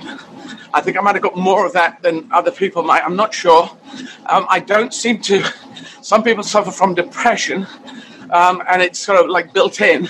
I 0.72 0.82
think 0.82 0.98
I 0.98 1.02
might 1.02 1.16
have 1.16 1.24
got 1.24 1.36
more 1.36 1.66
of 1.66 1.74
that 1.74 2.02
than 2.04 2.32
other 2.32 2.52
people 2.52 2.84
might. 2.84 3.04
I'm 3.04 3.16
not 3.16 3.34
sure. 3.34 3.64
Um, 4.28 4.46
I 4.50 4.60
don't 4.60 4.94
seem 4.94 5.20
to. 5.24 5.44
Some 6.04 6.24
people 6.24 6.44
suffer 6.44 6.70
from 6.70 6.94
depression, 6.94 7.66
um, 8.30 8.62
and 8.70 8.84
it's 8.84 9.00
sort 9.00 9.20
of 9.20 9.30
like 9.30 9.52
built 9.52 9.82
in. 9.82 10.08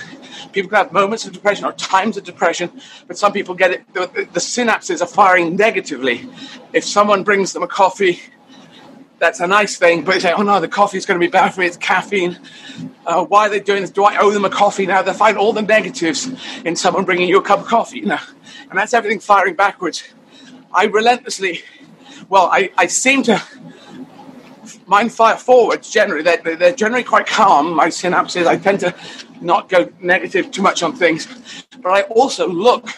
People 0.52 0.68
can 0.68 0.76
have 0.76 0.92
moments 0.92 1.26
of 1.26 1.32
depression 1.32 1.64
or 1.64 1.72
times 1.72 2.18
of 2.18 2.24
depression, 2.24 2.70
but 3.06 3.16
some 3.16 3.32
people 3.32 3.54
get 3.54 3.70
it. 3.70 3.94
The, 3.94 4.28
the 4.32 4.40
synapses 4.40 5.00
are 5.00 5.06
firing 5.06 5.56
negatively. 5.56 6.28
If 6.74 6.84
someone 6.84 7.24
brings 7.24 7.54
them 7.54 7.62
a 7.62 7.66
coffee, 7.66 8.20
that's 9.22 9.38
a 9.38 9.46
nice 9.46 9.76
thing. 9.76 10.02
But 10.02 10.14
they 10.14 10.18
say, 10.18 10.32
oh 10.32 10.42
no, 10.42 10.58
the 10.58 10.66
coffee 10.66 10.98
is 10.98 11.06
going 11.06 11.18
to 11.18 11.24
be 11.24 11.30
bad 11.30 11.54
for 11.54 11.60
me. 11.60 11.66
It's 11.66 11.76
caffeine. 11.76 12.40
Uh, 13.06 13.24
why 13.24 13.46
are 13.46 13.50
they 13.50 13.60
doing 13.60 13.82
this? 13.82 13.90
Do 13.90 14.02
I 14.02 14.18
owe 14.18 14.32
them 14.32 14.44
a 14.44 14.50
coffee 14.50 14.84
now? 14.84 15.00
They 15.00 15.12
find 15.12 15.38
all 15.38 15.52
the 15.52 15.62
negatives 15.62 16.28
in 16.64 16.74
someone 16.74 17.04
bringing 17.04 17.28
you 17.28 17.38
a 17.38 17.42
cup 17.42 17.60
of 17.60 17.66
coffee. 17.66 18.00
You 18.00 18.06
know? 18.06 18.18
And 18.68 18.76
that's 18.76 18.92
everything 18.92 19.20
firing 19.20 19.54
backwards. 19.54 20.02
I 20.74 20.86
relentlessly, 20.86 21.62
well, 22.28 22.48
I, 22.52 22.72
I 22.76 22.88
seem 22.88 23.22
to, 23.22 23.40
mine 24.86 25.08
fire 25.08 25.36
forwards 25.36 25.88
generally. 25.88 26.24
They're, 26.24 26.56
they're 26.56 26.74
generally 26.74 27.04
quite 27.04 27.26
calm, 27.26 27.76
my 27.76 27.88
synapses. 27.88 28.48
I 28.48 28.56
tend 28.56 28.80
to 28.80 28.92
not 29.40 29.68
go 29.68 29.88
negative 30.00 30.50
too 30.50 30.62
much 30.62 30.82
on 30.82 30.96
things. 30.96 31.28
But 31.80 31.90
I 31.92 32.02
also 32.02 32.48
look 32.48 32.88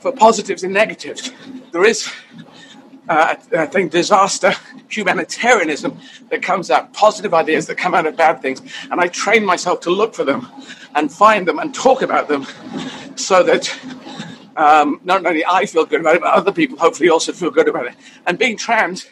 for 0.00 0.12
positives 0.12 0.64
and 0.64 0.72
negatives. 0.72 1.30
There 1.72 1.84
is 1.84 2.10
uh, 3.08 3.34
I 3.56 3.66
think, 3.66 3.90
disaster 3.90 4.52
humanitarianism 4.88 5.98
that 6.30 6.42
comes 6.42 6.70
out, 6.70 6.92
positive 6.92 7.34
ideas 7.34 7.66
that 7.66 7.76
come 7.76 7.94
out 7.94 8.06
of 8.06 8.16
bad 8.16 8.40
things. 8.42 8.60
And 8.90 9.00
I 9.00 9.08
train 9.08 9.44
myself 9.44 9.80
to 9.80 9.90
look 9.90 10.14
for 10.14 10.24
them 10.24 10.48
and 10.94 11.12
find 11.12 11.46
them 11.46 11.58
and 11.58 11.74
talk 11.74 12.02
about 12.02 12.28
them 12.28 12.46
so 13.16 13.42
that 13.42 13.74
um, 14.56 15.00
not 15.04 15.24
only 15.24 15.44
I 15.44 15.66
feel 15.66 15.84
good 15.84 16.00
about 16.00 16.16
it, 16.16 16.22
but 16.22 16.32
other 16.32 16.52
people 16.52 16.78
hopefully 16.78 17.08
also 17.08 17.32
feel 17.32 17.50
good 17.50 17.68
about 17.68 17.86
it. 17.86 17.94
And 18.26 18.38
being 18.38 18.56
trans, 18.56 19.08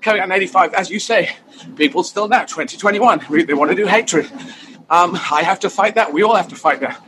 coming 0.00 0.20
out 0.20 0.26
in 0.26 0.32
85, 0.32 0.74
as 0.74 0.90
you 0.90 0.98
say, 0.98 1.30
people 1.76 2.02
still 2.02 2.28
now, 2.28 2.42
2021, 2.42 3.26
they 3.46 3.54
want 3.54 3.70
to 3.70 3.76
do 3.76 3.86
hatred. 3.86 4.30
Um, 4.90 5.16
I 5.30 5.42
have 5.42 5.60
to 5.60 5.70
fight 5.70 5.94
that. 5.94 6.12
We 6.12 6.22
all 6.22 6.34
have 6.34 6.48
to 6.48 6.56
fight 6.56 6.80
that. 6.80 7.00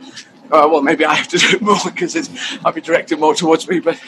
Uh, 0.51 0.67
well, 0.71 0.81
maybe 0.81 1.05
I 1.05 1.13
have 1.13 1.27
to 1.29 1.37
do 1.37 1.47
it 1.49 1.61
more 1.63 1.77
because 1.85 2.15
might 2.61 2.75
be 2.75 2.81
directed 2.81 3.19
more 3.19 3.35
towards 3.35 3.67
me, 3.67 3.79
but 3.79 3.99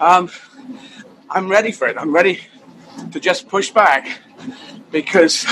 um, 0.00 0.30
I'm 1.34 1.48
ready 1.48 1.72
for 1.72 1.88
it. 1.88 1.96
I'm 1.96 2.14
ready 2.14 2.40
to 3.10 3.18
just 3.18 3.48
push 3.48 3.70
back 3.70 4.20
because 4.90 5.46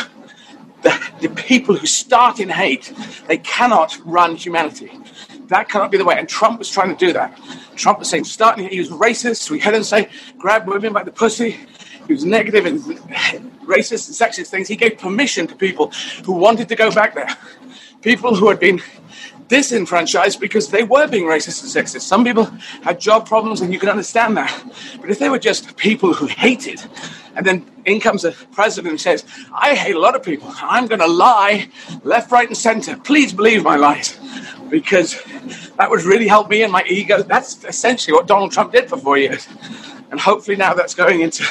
the, 0.82 1.10
the 1.22 1.30
people 1.30 1.74
who 1.74 1.86
start 1.86 2.38
in 2.38 2.50
hate, 2.50 2.92
they 3.28 3.38
cannot 3.38 3.98
run 4.04 4.36
humanity. 4.36 4.92
That 5.46 5.70
cannot 5.70 5.90
be 5.90 5.96
the 5.96 6.04
way. 6.04 6.18
And 6.18 6.28
Trump 6.28 6.58
was 6.58 6.68
trying 6.70 6.94
to 6.94 7.06
do 7.06 7.14
that. 7.14 7.38
Trump 7.76 7.98
was 7.98 8.10
saying, 8.10 8.24
starting, 8.24 8.68
he 8.68 8.78
was 8.78 8.90
racist. 8.90 9.50
We 9.50 9.58
heard 9.58 9.74
him 9.74 9.82
say, 9.82 10.10
grab 10.36 10.68
women 10.68 10.92
by 10.92 11.02
the 11.02 11.12
pussy. 11.12 11.58
He 12.06 12.12
was 12.12 12.26
negative 12.26 12.66
and 12.66 12.80
racist 13.64 14.08
and 14.08 14.32
sexist 14.32 14.48
things. 14.48 14.68
He 14.68 14.76
gave 14.76 14.98
permission 14.98 15.46
to 15.46 15.56
people 15.56 15.92
who 16.24 16.32
wanted 16.32 16.68
to 16.68 16.76
go 16.76 16.90
back 16.90 17.14
there. 17.14 17.28
People 18.02 18.34
who 18.34 18.48
had 18.48 18.60
been 18.60 18.82
disenfranchised 19.50 20.40
because 20.40 20.68
they 20.68 20.84
were 20.84 21.06
being 21.06 21.24
racist 21.24 21.62
and 21.62 21.86
sexist. 21.86 22.02
Some 22.02 22.24
people 22.24 22.44
had 22.82 22.98
job 22.98 23.26
problems, 23.26 23.60
and 23.60 23.72
you 23.72 23.78
can 23.78 23.88
understand 23.88 24.36
that. 24.36 24.64
But 25.00 25.10
if 25.10 25.18
they 25.18 25.28
were 25.28 25.40
just 25.40 25.76
people 25.76 26.14
who 26.14 26.26
hated, 26.26 26.80
and 27.36 27.44
then 27.44 27.66
in 27.84 28.00
comes 28.00 28.24
a 28.24 28.32
president 28.52 28.92
who 28.92 28.98
says, 28.98 29.24
I 29.52 29.74
hate 29.74 29.96
a 29.96 29.98
lot 29.98 30.14
of 30.14 30.22
people. 30.22 30.52
I'm 30.62 30.86
going 30.86 31.00
to 31.00 31.06
lie 31.06 31.68
left, 32.02 32.30
right, 32.30 32.46
and 32.46 32.56
center. 32.56 32.96
Please 32.96 33.32
believe 33.32 33.62
my 33.64 33.76
lies. 33.76 34.18
Because 34.68 35.20
that 35.78 35.90
would 35.90 36.02
really 36.02 36.28
help 36.28 36.48
me 36.48 36.62
and 36.62 36.70
my 36.70 36.84
ego. 36.84 37.22
That's 37.22 37.64
essentially 37.64 38.14
what 38.14 38.26
Donald 38.26 38.52
Trump 38.52 38.72
did 38.72 38.88
for 38.88 38.96
four 38.96 39.18
years. 39.18 39.48
And 40.10 40.20
hopefully 40.20 40.56
now 40.56 40.74
that's 40.74 40.94
going 40.94 41.20
into 41.20 41.44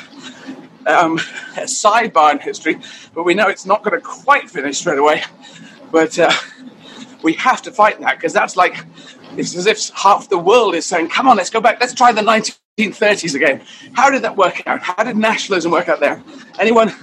um, 0.86 1.18
a 1.58 1.66
sidebar 1.66 2.32
in 2.32 2.40
history. 2.40 2.80
But 3.14 3.24
we 3.24 3.34
know 3.34 3.48
it's 3.48 3.66
not 3.66 3.84
going 3.84 4.00
to 4.00 4.06
quite 4.06 4.50
finish 4.50 4.78
straight 4.78 5.00
away. 5.00 5.24
But 5.92 6.18
uh, 6.18 6.32
we 7.22 7.34
have 7.34 7.62
to 7.64 7.72
fight 7.72 8.00
that 8.02 8.18
because 8.18 8.34
that's 8.34 8.56
like 8.56 8.86
it's 9.38 9.56
as 9.56 9.66
if 9.66 9.90
half 9.90 10.30
the 10.30 10.38
world 10.38 10.76
is 10.76 10.86
saying, 10.86 11.10
"Come 11.10 11.28
on, 11.28 11.38
let's 11.38 11.50
go 11.50 11.62
back. 11.62 11.80
Let's 11.80 11.94
try 11.94 12.12
the 12.12 12.22
1930s 12.22 13.36
again." 13.36 13.62
How 13.94 14.10
did 14.10 14.22
that 14.24 14.38
work 14.38 14.62
out? 14.68 14.82
How 14.82 15.04
did 15.04 15.18
nationalism 15.18 15.72
work 15.72 15.90
out 15.90 16.00
there? 16.00 16.22
Anyone 16.60 16.94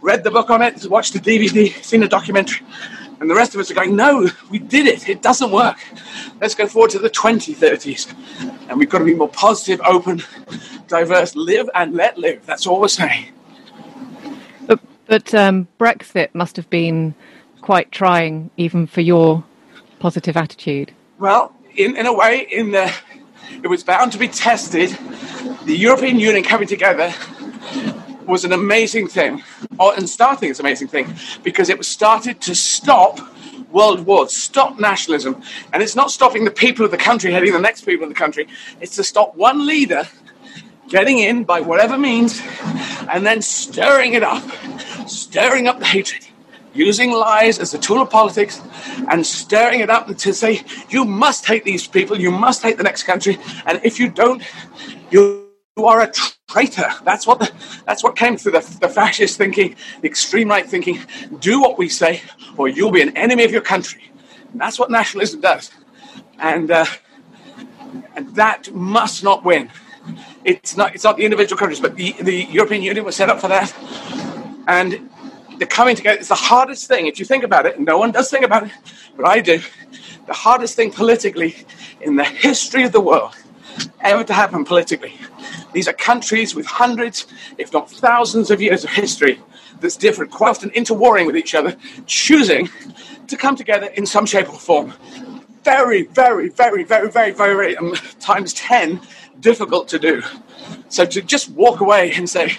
read 0.00 0.24
the 0.24 0.30
book 0.30 0.50
on 0.50 0.62
it? 0.62 0.86
Watched 0.88 1.12
the 1.12 1.20
DVD? 1.20 1.72
Seen 1.82 2.00
the 2.00 2.08
documentary? 2.08 2.66
And 3.20 3.30
the 3.30 3.36
rest 3.36 3.54
of 3.54 3.60
us 3.60 3.70
are 3.70 3.74
going, 3.74 3.94
"No, 3.94 4.28
we 4.50 4.58
did 4.58 4.86
it. 4.86 5.08
It 5.08 5.22
doesn't 5.22 5.52
work. 5.52 5.78
Let's 6.40 6.56
go 6.56 6.66
forward 6.66 6.90
to 6.90 6.98
the 6.98 7.10
2030s, 7.10 8.12
and 8.68 8.78
we've 8.78 8.90
got 8.90 8.98
to 8.98 9.04
be 9.04 9.14
more 9.14 9.28
positive, 9.28 9.80
open, 9.84 10.22
diverse. 10.88 11.36
Live 11.36 11.70
and 11.74 11.94
let 11.94 12.18
live. 12.18 12.44
That's 12.46 12.66
all 12.66 12.80
we're 12.80 12.88
saying." 12.88 13.26
But, 14.66 14.80
but 15.06 15.34
um, 15.34 15.68
Brexit 15.78 16.34
must 16.34 16.56
have 16.56 16.68
been 16.68 17.14
quite 17.60 17.92
trying, 17.92 18.50
even 18.56 18.86
for 18.86 19.00
your 19.00 19.44
positive 20.02 20.36
attitude? 20.36 20.92
Well, 21.20 21.54
in, 21.76 21.96
in 21.96 22.06
a 22.06 22.12
way, 22.12 22.40
in 22.50 22.72
the, 22.72 22.92
it 23.62 23.68
was 23.68 23.84
bound 23.84 24.10
to 24.12 24.18
be 24.18 24.26
tested. 24.26 24.90
The 25.64 25.76
European 25.76 26.18
Union 26.18 26.42
coming 26.42 26.66
together 26.66 27.14
was 28.26 28.44
an 28.44 28.52
amazing 28.52 29.06
thing, 29.06 29.44
or, 29.78 29.94
and 29.94 30.08
starting 30.08 30.50
is 30.50 30.58
an 30.58 30.66
amazing 30.66 30.88
thing, 30.88 31.14
because 31.44 31.68
it 31.68 31.78
was 31.78 31.86
started 31.86 32.40
to 32.42 32.54
stop 32.56 33.20
world 33.70 34.04
wars. 34.04 34.32
Stop 34.34 34.80
nationalism. 34.80 35.40
And 35.72 35.84
it's 35.84 35.94
not 35.94 36.10
stopping 36.10 36.44
the 36.44 36.50
people 36.50 36.84
of 36.84 36.90
the 36.90 36.98
country 36.98 37.32
heading 37.32 37.52
the 37.52 37.60
next 37.60 37.82
people 37.82 38.02
in 38.02 38.08
the 38.08 38.14
country. 38.24 38.48
It's 38.80 38.96
to 38.96 39.04
stop 39.04 39.36
one 39.36 39.66
leader 39.66 40.08
getting 40.88 41.20
in 41.20 41.44
by 41.44 41.60
whatever 41.60 41.96
means 41.96 42.42
and 43.08 43.24
then 43.24 43.40
stirring 43.40 44.14
it 44.14 44.24
up, 44.24 44.42
stirring 45.08 45.68
up 45.68 45.78
the 45.78 45.86
hatred, 45.86 46.26
using 46.74 47.12
lies 47.12 47.58
as 47.58 47.74
a 47.74 47.78
tool 47.78 48.00
of 48.00 48.10
politics 48.10 48.60
and 49.08 49.26
stirring 49.26 49.80
it 49.80 49.90
up 49.90 50.06
to 50.16 50.34
say, 50.34 50.62
you 50.88 51.04
must 51.04 51.46
hate 51.46 51.64
these 51.64 51.86
people, 51.86 52.18
you 52.18 52.30
must 52.30 52.62
hate 52.62 52.76
the 52.76 52.82
next 52.82 53.04
country, 53.04 53.38
and 53.66 53.80
if 53.84 53.98
you 53.98 54.08
don't, 54.08 54.42
you 55.10 55.48
are 55.76 56.02
a 56.02 56.12
traitor. 56.48 56.90
That's 57.04 57.26
what 57.26 57.38
the, 57.38 57.50
that's 57.86 58.02
what 58.02 58.16
came 58.16 58.36
through 58.36 58.52
the, 58.52 58.78
the 58.80 58.88
fascist 58.88 59.38
thinking, 59.38 59.76
the 60.00 60.08
extreme 60.08 60.48
right 60.48 60.66
thinking. 60.66 61.00
Do 61.40 61.60
what 61.60 61.78
we 61.78 61.88
say, 61.88 62.22
or 62.56 62.68
you'll 62.68 62.90
be 62.90 63.02
an 63.02 63.16
enemy 63.16 63.44
of 63.44 63.50
your 63.50 63.62
country. 63.62 64.10
And 64.52 64.60
that's 64.60 64.78
what 64.78 64.90
nationalism 64.90 65.40
does, 65.40 65.70
and 66.38 66.70
uh, 66.70 66.84
and 68.16 68.34
that 68.36 68.72
must 68.74 69.24
not 69.24 69.44
win. 69.44 69.70
It's 70.44 70.76
not 70.76 70.94
it's 70.94 71.04
not 71.04 71.16
the 71.16 71.24
individual 71.24 71.58
countries, 71.58 71.80
but 71.80 71.96
the, 71.96 72.12
the 72.20 72.44
European 72.44 72.82
Union 72.82 73.04
was 73.04 73.16
set 73.16 73.30
up 73.30 73.40
for 73.40 73.48
that, 73.48 73.74
and 74.66 75.08
the 75.62 75.66
coming 75.66 75.96
together 75.96 76.20
is 76.20 76.28
the 76.28 76.34
hardest 76.34 76.88
thing. 76.88 77.06
If 77.06 77.18
you 77.18 77.24
think 77.24 77.44
about 77.44 77.66
it, 77.66 77.78
no 77.78 77.96
one 77.98 78.10
does 78.10 78.30
think 78.30 78.44
about 78.44 78.64
it, 78.64 78.72
but 79.16 79.26
I 79.26 79.40
do. 79.40 79.60
The 80.26 80.32
hardest 80.32 80.76
thing 80.76 80.90
politically 80.90 81.54
in 82.00 82.16
the 82.16 82.24
history 82.24 82.84
of 82.84 82.92
the 82.92 83.00
world 83.00 83.34
ever 84.00 84.24
to 84.24 84.32
happen 84.32 84.64
politically 84.64 85.14
these 85.72 85.88
are 85.88 85.92
countries 85.92 86.54
with 86.54 86.66
hundreds, 86.66 87.26
if 87.58 87.72
not 87.72 87.90
thousands, 87.90 88.50
of 88.50 88.60
years 88.60 88.84
of 88.84 88.90
history 88.90 89.40
that's 89.80 89.96
different, 89.96 90.30
quite 90.30 90.50
often 90.50 90.70
interwarring 90.70 91.26
with 91.26 91.36
each 91.36 91.54
other, 91.54 91.76
choosing 92.06 92.68
to 93.26 93.36
come 93.36 93.56
together 93.56 93.86
in 93.86 94.06
some 94.06 94.26
shape 94.26 94.48
or 94.48 94.58
form. 94.58 94.92
Very, 95.64 96.04
very, 96.04 96.48
very, 96.50 96.84
very, 96.84 97.10
very, 97.10 97.32
very, 97.32 97.54
very 97.54 97.76
um, 97.76 97.94
times 98.20 98.52
10 98.54 99.00
difficult 99.40 99.88
to 99.88 99.98
do. 99.98 100.22
So 100.88 101.04
to 101.06 101.22
just 101.22 101.50
walk 101.50 101.80
away 101.80 102.12
and 102.12 102.28
say, 102.28 102.56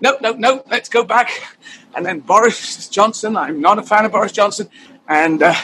no, 0.00 0.16
no, 0.20 0.32
no, 0.32 0.64
let's 0.70 0.88
go 0.88 1.04
back. 1.04 1.30
And 1.96 2.06
then 2.06 2.20
Boris 2.20 2.88
Johnson, 2.88 3.36
I'm 3.36 3.60
not 3.60 3.78
a 3.78 3.82
fan 3.82 4.04
of 4.04 4.12
Boris 4.12 4.32
Johnson, 4.32 4.68
and 5.08 5.42
uh, 5.42 5.54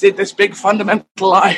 did 0.00 0.16
this 0.16 0.32
big 0.32 0.54
fundamental 0.54 1.28
lie. 1.28 1.56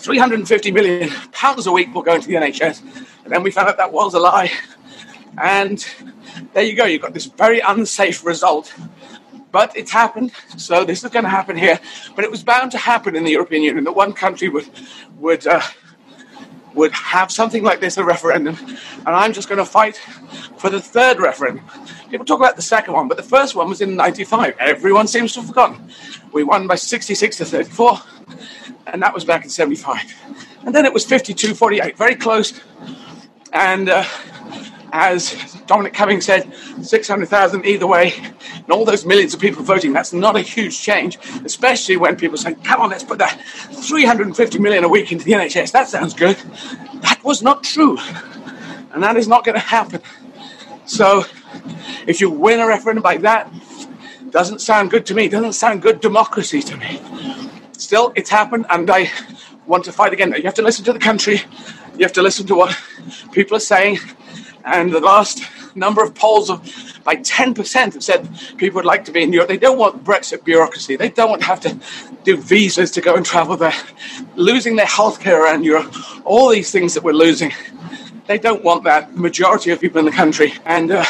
350 0.00 0.72
million 0.72 1.10
pounds 1.32 1.66
a 1.66 1.72
week 1.72 1.94
will 1.94 2.02
go 2.02 2.14
into 2.14 2.28
the 2.28 2.34
NHS 2.34 2.82
and 3.28 3.34
then 3.34 3.42
we 3.42 3.50
found 3.50 3.68
out 3.68 3.76
that 3.76 3.92
was 3.92 4.14
a 4.14 4.18
lie. 4.18 4.50
And 5.36 5.86
there 6.54 6.62
you 6.62 6.74
go, 6.74 6.86
you've 6.86 7.02
got 7.02 7.12
this 7.12 7.26
very 7.26 7.60
unsafe 7.60 8.24
result. 8.24 8.74
But 9.52 9.76
it's 9.76 9.90
happened, 9.90 10.32
so 10.56 10.82
this 10.82 11.04
is 11.04 11.10
going 11.10 11.24
to 11.24 11.28
happen 11.28 11.54
here. 11.54 11.78
But 12.16 12.24
it 12.24 12.30
was 12.30 12.42
bound 12.42 12.72
to 12.72 12.78
happen 12.78 13.14
in 13.14 13.24
the 13.24 13.32
European 13.32 13.62
Union 13.62 13.84
that 13.84 13.92
one 13.92 14.14
country 14.14 14.48
would 14.48 14.66
would 15.18 15.46
uh, 15.46 15.60
would 16.72 16.92
have 16.92 17.30
something 17.30 17.62
like 17.62 17.80
this 17.80 17.98
a 17.98 18.04
referendum, 18.04 18.56
and 18.56 19.08
I'm 19.08 19.34
just 19.34 19.50
going 19.50 19.58
to 19.58 19.66
fight 19.66 19.98
for 20.56 20.70
the 20.70 20.80
third 20.80 21.18
referendum. 21.18 21.66
People 22.10 22.24
talk 22.24 22.40
about 22.40 22.56
the 22.56 22.62
second 22.62 22.94
one, 22.94 23.08
but 23.08 23.16
the 23.16 23.22
first 23.22 23.54
one 23.54 23.68
was 23.68 23.80
in 23.80 23.96
'95. 23.96 24.56
Everyone 24.58 25.06
seems 25.06 25.32
to 25.34 25.40
have 25.40 25.48
forgotten. 25.48 25.90
We 26.32 26.42
won 26.44 26.66
by 26.66 26.76
66 26.76 27.36
to 27.36 27.44
34, 27.44 27.98
and 28.86 29.02
that 29.02 29.14
was 29.14 29.24
back 29.24 29.44
in 29.44 29.50
'75. 29.50 30.14
And 30.64 30.74
then 30.74 30.84
it 30.84 30.92
was 30.92 31.04
52 31.04 31.54
48, 31.54 31.96
very 31.96 32.14
close 32.14 32.60
and 33.52 33.88
uh, 33.88 34.04
as 34.92 35.54
Dominic 35.66 35.94
Cummings 35.94 36.24
said, 36.24 36.52
600,000 36.82 37.66
either 37.66 37.86
way, 37.86 38.14
and 38.54 38.70
all 38.70 38.84
those 38.84 39.04
millions 39.04 39.34
of 39.34 39.40
people 39.40 39.62
voting, 39.62 39.92
that's 39.92 40.12
not 40.12 40.36
a 40.36 40.40
huge 40.40 40.80
change, 40.80 41.18
especially 41.44 41.96
when 41.96 42.16
people 42.16 42.38
say, 42.38 42.54
come 42.54 42.80
on, 42.80 42.90
let's 42.90 43.04
put 43.04 43.18
that 43.18 43.40
350 43.72 44.58
million 44.58 44.84
a 44.84 44.88
week 44.88 45.12
into 45.12 45.24
the 45.24 45.32
NHS. 45.32 45.72
That 45.72 45.88
sounds 45.88 46.14
good. 46.14 46.36
That 47.02 47.20
was 47.22 47.42
not 47.42 47.64
true. 47.64 47.98
And 48.92 49.02
that 49.02 49.16
is 49.16 49.28
not 49.28 49.44
going 49.44 49.54
to 49.54 49.60
happen. 49.60 50.00
So 50.86 51.24
if 52.06 52.20
you 52.20 52.30
win 52.30 52.60
a 52.60 52.66
referendum 52.66 53.04
like 53.04 53.20
that, 53.22 53.52
doesn't 54.30 54.60
sound 54.60 54.90
good 54.90 55.06
to 55.06 55.14
me, 55.14 55.28
doesn't 55.28 55.54
sound 55.54 55.82
good 55.82 56.00
democracy 56.00 56.60
to 56.62 56.76
me. 56.76 57.00
Still, 57.72 58.12
it's 58.16 58.30
happened, 58.30 58.66
and 58.70 58.90
I 58.90 59.10
want 59.66 59.84
to 59.84 59.92
fight 59.92 60.12
again. 60.12 60.32
You 60.36 60.42
have 60.42 60.54
to 60.54 60.62
listen 60.62 60.84
to 60.86 60.92
the 60.92 60.98
country, 60.98 61.42
you 61.96 62.04
have 62.04 62.12
to 62.14 62.22
listen 62.22 62.46
to 62.48 62.54
what 62.54 62.78
people 63.32 63.56
are 63.56 63.60
saying. 63.60 63.98
And 64.64 64.92
the 64.92 65.00
last 65.00 65.40
number 65.74 66.02
of 66.02 66.14
polls 66.14 66.50
of 66.50 66.60
like 67.06 67.22
10% 67.22 67.94
have 67.94 68.04
said 68.04 68.28
people 68.58 68.76
would 68.76 68.84
like 68.84 69.04
to 69.06 69.12
be 69.12 69.22
in 69.22 69.32
Europe. 69.32 69.48
They 69.48 69.56
don't 69.56 69.78
want 69.78 70.04
Brexit 70.04 70.44
bureaucracy. 70.44 70.96
They 70.96 71.08
don't 71.08 71.30
want 71.30 71.40
to 71.42 71.48
have 71.48 71.60
to 71.60 71.78
do 72.24 72.36
visas 72.36 72.90
to 72.92 73.00
go 73.00 73.14
and 73.14 73.24
travel 73.24 73.56
there. 73.56 73.72
Losing 74.36 74.76
their 74.76 74.86
healthcare 74.86 75.40
around 75.40 75.64
Europe, 75.64 75.94
all 76.26 76.50
these 76.50 76.70
things 76.70 76.94
that 76.94 77.02
we're 77.02 77.12
losing. 77.12 77.52
They 78.26 78.38
don't 78.38 78.62
want 78.62 78.84
that. 78.84 79.14
The 79.14 79.20
majority 79.20 79.70
of 79.70 79.80
people 79.80 80.00
in 80.00 80.04
the 80.04 80.12
country. 80.12 80.52
And 80.66 80.90
uh, 80.90 81.04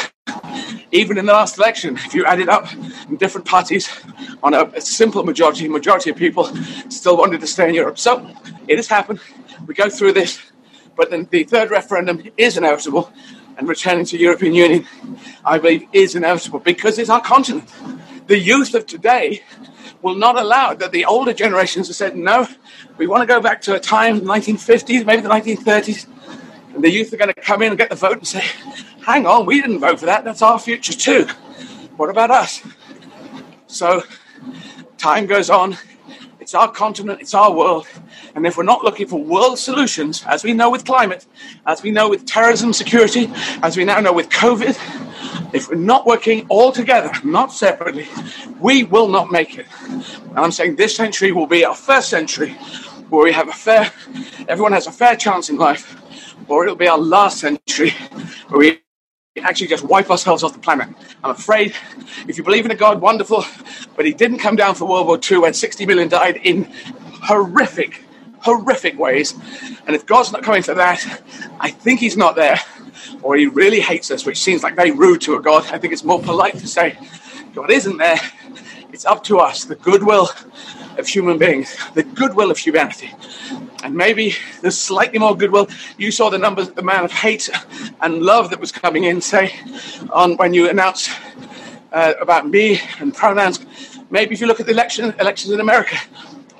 even 0.91 1.17
in 1.17 1.25
the 1.25 1.33
last 1.33 1.57
election, 1.57 1.95
if 1.97 2.13
you 2.13 2.25
add 2.25 2.39
it 2.39 2.49
up 2.49 2.67
different 3.17 3.45
parties 3.45 3.89
on 4.43 4.53
a, 4.53 4.65
a 4.75 4.81
simple 4.81 5.23
majority, 5.23 5.67
majority 5.67 6.09
of 6.09 6.15
people 6.17 6.45
still 6.89 7.17
wanted 7.17 7.41
to 7.41 7.47
stay 7.47 7.69
in 7.69 7.75
Europe. 7.75 7.99
So 7.99 8.29
it 8.67 8.77
has 8.77 8.87
happened. 8.87 9.19
We 9.67 9.73
go 9.73 9.89
through 9.89 10.13
this. 10.13 10.39
But 10.95 11.11
then 11.11 11.27
the 11.31 11.43
third 11.43 11.71
referendum 11.71 12.23
is 12.35 12.57
inevitable, 12.57 13.11
and 13.57 13.67
returning 13.67 14.05
to 14.05 14.17
European 14.17 14.53
Union, 14.53 14.87
I 15.45 15.57
believe, 15.57 15.87
is 15.93 16.15
inevitable 16.15 16.59
because 16.59 16.97
it's 16.97 17.09
our 17.09 17.21
continent. 17.21 17.69
The 18.27 18.37
youth 18.37 18.73
of 18.73 18.85
today 18.85 19.43
will 20.01 20.15
not 20.15 20.37
allow. 20.37 20.73
That 20.73 20.91
the 20.91 21.05
older 21.05 21.33
generations 21.33 21.87
have 21.87 21.95
said, 21.95 22.15
no, 22.15 22.47
we 22.97 23.07
want 23.07 23.21
to 23.21 23.27
go 23.27 23.41
back 23.41 23.61
to 23.61 23.75
a 23.75 23.79
time, 23.79 24.21
1950s, 24.21 25.05
maybe 25.05 25.21
the 25.21 25.29
1930s. 25.29 26.07
And 26.79 26.85
the 26.85 26.91
youth 26.91 27.11
are 27.11 27.17
going 27.17 27.33
to 27.33 27.41
come 27.41 27.61
in 27.61 27.73
and 27.73 27.77
get 27.77 27.89
the 27.89 27.97
vote 27.97 28.19
and 28.19 28.25
say, 28.25 28.41
hang 29.01 29.27
on, 29.27 29.45
we 29.45 29.59
didn't 29.59 29.79
vote 29.79 29.99
for 29.99 30.05
that. 30.05 30.23
That's 30.23 30.41
our 30.41 30.57
future 30.57 30.93
too. 30.93 31.27
What 31.97 32.09
about 32.09 32.31
us? 32.31 32.61
So 33.67 34.03
time 34.97 35.25
goes 35.25 35.49
on. 35.49 35.77
It's 36.39 36.53
our 36.53 36.71
continent, 36.71 37.19
it's 37.19 37.33
our 37.33 37.51
world. 37.51 37.85
And 38.33 38.47
if 38.47 38.55
we're 38.55 38.63
not 38.63 38.85
looking 38.85 39.09
for 39.09 39.21
world 39.21 39.59
solutions, 39.59 40.23
as 40.25 40.45
we 40.45 40.53
know 40.53 40.69
with 40.69 40.85
climate, 40.85 41.25
as 41.65 41.83
we 41.83 41.91
know 41.91 42.07
with 42.07 42.25
terrorism 42.25 42.71
security, 42.71 43.29
as 43.61 43.75
we 43.75 43.83
now 43.83 43.99
know 43.99 44.13
with 44.13 44.29
COVID, 44.29 45.53
if 45.53 45.67
we're 45.67 45.75
not 45.75 46.05
working 46.05 46.45
all 46.47 46.71
together, 46.71 47.11
not 47.25 47.51
separately, 47.51 48.07
we 48.57 48.85
will 48.85 49.09
not 49.09 49.31
make 49.31 49.57
it. 49.57 49.65
And 49.81 50.39
I'm 50.39 50.53
saying 50.53 50.77
this 50.77 50.95
century 50.95 51.33
will 51.33 51.45
be 51.45 51.65
our 51.65 51.75
first 51.75 52.07
century 52.07 52.55
where 53.09 53.25
we 53.25 53.33
have 53.33 53.49
a 53.49 53.51
fair, 53.51 53.91
everyone 54.47 54.71
has 54.71 54.87
a 54.87 54.93
fair 54.93 55.17
chance 55.17 55.49
in 55.49 55.57
life, 55.57 55.98
or 56.47 56.63
it'll 56.63 56.75
be 56.75 56.87
our 56.87 56.97
last 56.97 57.39
century 57.39 57.91
where 58.49 58.59
we 58.59 58.81
actually 59.41 59.67
just 59.67 59.83
wipe 59.83 60.09
ourselves 60.09 60.43
off 60.43 60.53
the 60.53 60.59
planet. 60.59 60.89
I'm 61.23 61.31
afraid 61.31 61.75
if 62.27 62.37
you 62.37 62.43
believe 62.43 62.65
in 62.65 62.71
a 62.71 62.75
God, 62.75 63.01
wonderful, 63.01 63.45
but 63.95 64.05
he 64.05 64.13
didn't 64.13 64.39
come 64.39 64.55
down 64.55 64.75
for 64.75 64.85
World 64.85 65.07
War 65.07 65.19
II 65.29 65.39
when 65.39 65.53
60 65.53 65.85
million 65.85 66.09
died 66.09 66.37
in 66.37 66.71
horrific 67.23 68.03
horrific 68.41 68.97
ways. 68.97 69.33
And 69.85 69.95
if 69.95 70.05
God's 70.05 70.31
not 70.31 70.43
coming 70.43 70.63
for 70.63 70.73
that, 70.75 71.05
I 71.59 71.71
think 71.71 71.99
He's 71.99 72.17
not 72.17 72.35
there, 72.35 72.59
or 73.21 73.35
He 73.35 73.47
really 73.47 73.79
hates 73.79 74.11
us, 74.11 74.25
which 74.25 74.39
seems 74.39 74.63
like 74.63 74.75
very 74.75 74.91
rude 74.91 75.21
to 75.21 75.35
a 75.35 75.41
God. 75.41 75.65
I 75.71 75.77
think 75.77 75.93
it's 75.93 76.03
more 76.03 76.21
polite 76.21 76.57
to 76.59 76.67
say, 76.67 76.97
God 77.53 77.71
isn't 77.71 77.97
there. 77.97 78.19
It's 78.91 79.05
up 79.05 79.23
to 79.25 79.39
us, 79.39 79.65
the 79.65 79.75
goodwill 79.75 80.29
of 80.97 81.07
human 81.07 81.37
beings, 81.37 81.75
the 81.93 82.03
goodwill 82.03 82.51
of 82.51 82.57
humanity. 82.57 83.13
And 83.83 83.95
maybe 83.95 84.35
there's 84.61 84.77
slightly 84.77 85.19
more 85.19 85.35
goodwill. 85.35 85.67
You 85.97 86.11
saw 86.11 86.29
the 86.29 86.37
numbers, 86.37 86.69
the 86.71 86.81
amount 86.81 87.05
of 87.05 87.11
hate 87.11 87.49
and 88.01 88.21
love 88.21 88.49
that 88.49 88.59
was 88.59 88.71
coming 88.71 89.05
in, 89.05 89.21
say, 89.21 89.53
on 90.11 90.35
when 90.37 90.53
you 90.53 90.69
announced 90.69 91.09
uh, 91.91 92.13
about 92.19 92.49
me 92.49 92.79
and 92.99 93.13
pronouns. 93.13 93.65
Maybe 94.09 94.33
if 94.33 94.41
you 94.41 94.47
look 94.47 94.59
at 94.59 94.65
the 94.65 94.71
election, 94.71 95.13
elections 95.19 95.53
in 95.53 95.59
America, 95.59 95.97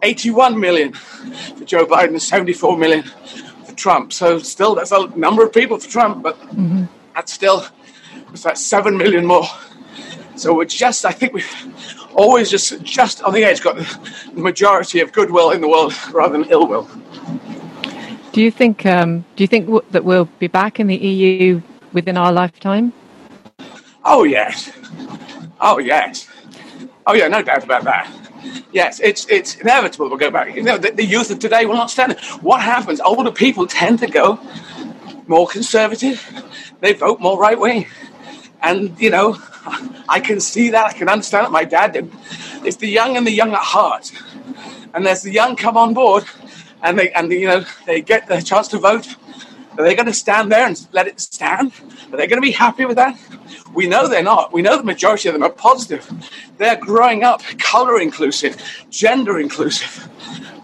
81 0.01 0.59
million 0.59 0.93
for 0.93 1.65
Joe 1.65 1.85
Biden, 1.85 2.19
74 2.19 2.77
million 2.77 3.03
for 3.65 3.73
Trump. 3.73 4.13
So 4.13 4.39
still, 4.39 4.75
that's 4.75 4.91
a 4.91 5.07
number 5.15 5.43
of 5.43 5.53
people 5.53 5.77
for 5.77 5.89
Trump, 5.89 6.23
but 6.23 6.39
mm-hmm. 6.41 6.85
that's 7.13 7.33
still 7.33 7.65
it's 8.31 8.45
like 8.45 8.57
seven 8.57 8.97
million 8.97 9.25
more. 9.25 9.45
So 10.39 10.53
we're 10.53 10.65
just, 10.65 11.05
I 11.05 11.11
think 11.11 11.33
we've 11.33 11.51
always 12.15 12.49
just 12.49 12.81
just 12.81 13.21
on 13.23 13.33
the 13.33 13.43
edge 13.43 13.61
got 13.61 13.75
the 13.75 14.41
majority 14.41 15.01
of 15.01 15.11
goodwill 15.11 15.51
in 15.51 15.59
the 15.59 15.67
world 15.67 15.93
rather 16.13 16.37
than 16.37 16.49
ill 16.49 16.65
will. 16.65 16.89
Do 18.31 18.41
you 18.41 18.49
think? 18.49 18.85
Um, 18.85 19.25
do 19.35 19.43
you 19.43 19.47
think 19.47 19.65
w- 19.65 19.83
that 19.91 20.05
we'll 20.05 20.29
be 20.39 20.47
back 20.47 20.79
in 20.79 20.87
the 20.87 20.95
EU 20.95 21.61
within 21.91 22.15
our 22.15 22.31
lifetime? 22.31 22.93
Oh 24.05 24.23
yes. 24.23 24.71
Oh 25.59 25.77
yes. 25.77 26.27
Oh 27.05 27.13
yeah, 27.13 27.27
no 27.27 27.41
doubt 27.41 27.65
about 27.65 27.83
that. 27.83 28.09
Yes, 28.71 29.01
it's 29.01 29.25
it's 29.27 29.55
inevitable 29.55 30.07
we'll 30.07 30.17
go 30.17 30.31
back. 30.31 30.55
You 30.55 30.63
know, 30.63 30.77
the, 30.77 30.91
the 30.91 31.05
youth 31.05 31.31
of 31.31 31.39
today 31.39 31.65
will 31.65 31.75
not 31.75 31.91
stand 31.91 32.13
it. 32.13 32.23
What 32.41 32.61
happens? 32.61 33.01
Older 33.01 33.31
people 33.31 33.67
tend 33.67 33.99
to 33.99 34.07
go 34.07 34.39
more 35.27 35.47
conservative. 35.47 36.17
They 36.79 36.93
vote 36.93 37.19
more 37.19 37.37
right 37.37 37.59
wing. 37.59 37.87
And, 38.61 38.99
you 38.99 39.09
know, 39.09 39.37
I 40.09 40.19
can 40.19 40.39
see 40.39 40.69
that. 40.69 40.85
I 40.87 40.93
can 40.93 41.09
understand 41.09 41.47
it. 41.47 41.51
My 41.51 41.63
dad 41.63 41.93
did. 41.93 42.11
It's 42.63 42.77
the 42.77 42.87
young 42.87 43.17
and 43.17 43.25
the 43.25 43.31
young 43.31 43.53
at 43.53 43.59
heart. 43.59 44.11
And 44.93 45.05
there's 45.05 45.21
the 45.21 45.31
young 45.31 45.55
come 45.55 45.77
on 45.77 45.93
board 45.93 46.25
and 46.81 46.97
they 46.97 47.11
and 47.11 47.31
you 47.31 47.47
know 47.47 47.65
they 47.85 48.01
get 48.01 48.27
the 48.27 48.41
chance 48.41 48.67
to 48.69 48.77
vote. 48.77 49.07
Are 49.77 49.83
they 49.83 49.95
going 49.95 50.07
to 50.07 50.13
stand 50.13 50.51
there 50.51 50.67
and 50.67 50.87
let 50.91 51.07
it 51.07 51.19
stand? 51.21 51.71
Are 52.11 52.17
they 52.17 52.27
going 52.27 52.41
to 52.41 52.45
be 52.45 52.51
happy 52.51 52.85
with 52.85 52.97
that? 52.97 53.17
We 53.73 53.87
know 53.87 54.07
they're 54.07 54.23
not. 54.23 54.51
We 54.51 54.61
know 54.61 54.75
the 54.75 54.83
majority 54.83 55.29
of 55.29 55.33
them 55.33 55.43
are 55.43 55.51
positive. 55.51 56.11
They're 56.57 56.75
growing 56.75 57.23
up 57.23 57.41
color 57.59 57.99
inclusive, 57.99 58.57
gender 58.89 59.39
inclusive, 59.39 60.09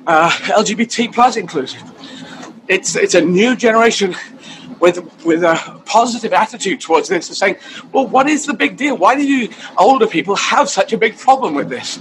uh, 0.05 0.29
LGBT 0.29 1.13
plus 1.13 1.37
inclusive. 1.37 1.81
It's 2.67 2.95
it's 2.95 3.13
a 3.13 3.21
new 3.21 3.55
generation 3.55 4.15
with 4.79 4.97
with 5.25 5.43
a 5.43 5.81
positive 5.85 6.33
attitude 6.33 6.81
towards 6.81 7.09
this, 7.09 7.27
and 7.29 7.37
saying, 7.37 7.57
"Well, 7.91 8.07
what 8.07 8.29
is 8.29 8.45
the 8.45 8.53
big 8.53 8.77
deal? 8.77 8.97
Why 8.97 9.15
do 9.15 9.25
you 9.25 9.49
older 9.77 10.07
people 10.07 10.35
have 10.35 10.69
such 10.69 10.93
a 10.93 10.97
big 10.97 11.17
problem 11.17 11.55
with 11.55 11.69
this?" 11.69 11.99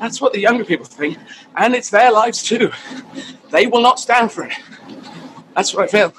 That's 0.00 0.20
what 0.20 0.32
the 0.32 0.40
younger 0.40 0.64
people 0.64 0.84
think, 0.84 1.18
and 1.56 1.74
it's 1.74 1.90
their 1.90 2.12
lives 2.12 2.42
too. 2.42 2.70
They 3.50 3.66
will 3.66 3.80
not 3.80 3.98
stand 3.98 4.32
for 4.32 4.44
it. 4.44 4.52
That's 5.54 5.74
what 5.74 5.84
I 5.84 5.86
feel. 5.86 6.14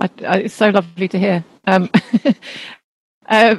I, 0.00 0.10
I, 0.26 0.38
it's 0.38 0.54
so 0.54 0.70
lovely 0.70 1.08
to 1.08 1.18
hear. 1.18 1.44
Um, 1.66 1.90
uh, 3.28 3.56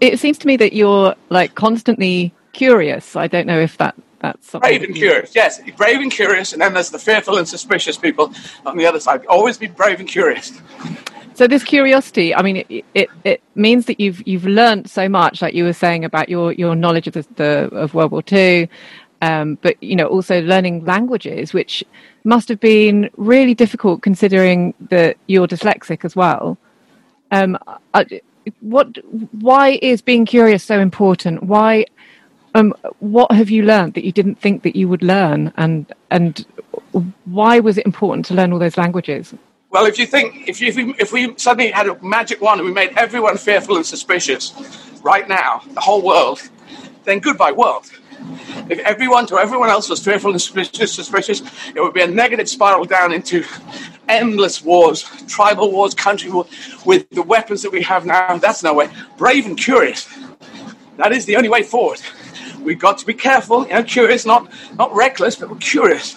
it 0.00 0.18
seems 0.18 0.38
to 0.38 0.46
me 0.46 0.56
that 0.56 0.72
you're 0.72 1.14
like 1.28 1.54
constantly 1.54 2.32
curious. 2.52 3.16
I 3.16 3.26
don't 3.26 3.46
know 3.46 3.60
if 3.60 3.76
that 3.78 3.94
that's 4.22 4.50
something 4.50 4.68
brave 4.68 4.82
and 4.82 4.94
curious. 4.94 5.34
Yes, 5.34 5.60
brave 5.76 6.00
and 6.00 6.10
curious, 6.10 6.52
and 6.52 6.62
then 6.62 6.72
there's 6.74 6.90
the 6.90 6.98
fearful 6.98 7.38
and 7.38 7.46
suspicious 7.46 7.96
people 7.96 8.32
on 8.64 8.76
the 8.76 8.86
other 8.86 9.00
side. 9.00 9.26
Always 9.26 9.58
be 9.58 9.66
brave 9.66 10.00
and 10.00 10.08
curious. 10.08 10.52
So 11.34 11.46
this 11.46 11.64
curiosity, 11.64 12.34
I 12.34 12.42
mean, 12.42 12.64
it, 12.68 12.84
it, 12.94 13.08
it 13.24 13.42
means 13.54 13.86
that 13.86 13.98
you've 13.98 14.26
you've 14.26 14.46
learned 14.46 14.88
so 14.88 15.08
much, 15.08 15.42
like 15.42 15.54
you 15.54 15.64
were 15.64 15.72
saying 15.72 16.04
about 16.04 16.28
your 16.28 16.52
your 16.52 16.74
knowledge 16.76 17.06
of 17.08 17.14
the, 17.14 17.26
the 17.34 17.68
of 17.72 17.94
World 17.94 18.12
War 18.12 18.22
Two, 18.22 18.68
um, 19.22 19.58
but 19.60 19.82
you 19.82 19.96
know 19.96 20.06
also 20.06 20.40
learning 20.42 20.84
languages, 20.84 21.52
which 21.52 21.82
must 22.24 22.48
have 22.48 22.60
been 22.60 23.10
really 23.16 23.54
difficult 23.54 24.02
considering 24.02 24.74
that 24.90 25.16
you're 25.26 25.48
dyslexic 25.48 26.04
as 26.04 26.14
well. 26.14 26.58
Um, 27.32 27.58
I, 27.94 28.20
what? 28.60 28.98
Why 29.32 29.78
is 29.82 30.02
being 30.02 30.26
curious 30.26 30.62
so 30.62 30.78
important? 30.78 31.42
Why? 31.42 31.86
Um, 32.54 32.74
what 32.98 33.32
have 33.32 33.50
you 33.50 33.62
learned 33.62 33.94
that 33.94 34.04
you 34.04 34.12
didn't 34.12 34.36
think 34.36 34.62
that 34.62 34.76
you 34.76 34.88
would 34.88 35.02
learn, 35.02 35.52
and 35.56 35.90
and 36.10 36.44
why 37.24 37.60
was 37.60 37.78
it 37.78 37.86
important 37.86 38.26
to 38.26 38.34
learn 38.34 38.52
all 38.52 38.58
those 38.58 38.76
languages? 38.76 39.34
Well, 39.70 39.86
if 39.86 39.98
you 39.98 40.04
think 40.04 40.48
if, 40.48 40.60
you, 40.60 40.68
if, 40.68 40.76
we, 40.76 40.94
if 40.98 41.12
we 41.12 41.34
suddenly 41.38 41.70
had 41.70 41.88
a 41.88 42.02
magic 42.04 42.42
wand 42.42 42.60
and 42.60 42.68
we 42.68 42.74
made 42.74 42.92
everyone 42.98 43.38
fearful 43.38 43.76
and 43.76 43.86
suspicious 43.86 44.52
right 45.02 45.26
now, 45.26 45.62
the 45.72 45.80
whole 45.80 46.02
world, 46.02 46.42
then 47.04 47.20
goodbye 47.20 47.52
world. 47.52 47.90
If 48.68 48.78
everyone 48.80 49.26
to 49.28 49.38
everyone 49.38 49.70
else 49.70 49.88
was 49.88 50.04
fearful 50.04 50.30
and 50.30 50.40
suspicious, 50.40 50.92
suspicious, 50.92 51.40
it 51.74 51.80
would 51.80 51.94
be 51.94 52.02
a 52.02 52.06
negative 52.06 52.50
spiral 52.50 52.84
down 52.84 53.12
into 53.12 53.44
endless 54.08 54.62
wars, 54.62 55.04
tribal 55.26 55.72
wars, 55.72 55.94
country 55.94 56.30
wars, 56.30 56.48
with 56.84 57.08
the 57.10 57.22
weapons 57.22 57.62
that 57.62 57.72
we 57.72 57.82
have 57.82 58.04
now. 58.04 58.36
That's 58.36 58.62
no 58.62 58.74
way. 58.74 58.90
Brave 59.16 59.46
and 59.46 59.56
curious. 59.56 60.06
That 60.98 61.12
is 61.12 61.24
the 61.24 61.36
only 61.36 61.48
way 61.48 61.62
forward. 61.62 62.00
We've 62.64 62.78
got 62.78 62.98
to 62.98 63.06
be 63.06 63.14
careful, 63.14 63.66
you 63.66 63.74
know, 63.74 63.82
curious, 63.82 64.24
not 64.24 64.50
not 64.78 64.94
reckless, 64.94 65.36
but 65.36 65.50
we're 65.50 65.58
curious. 65.58 66.16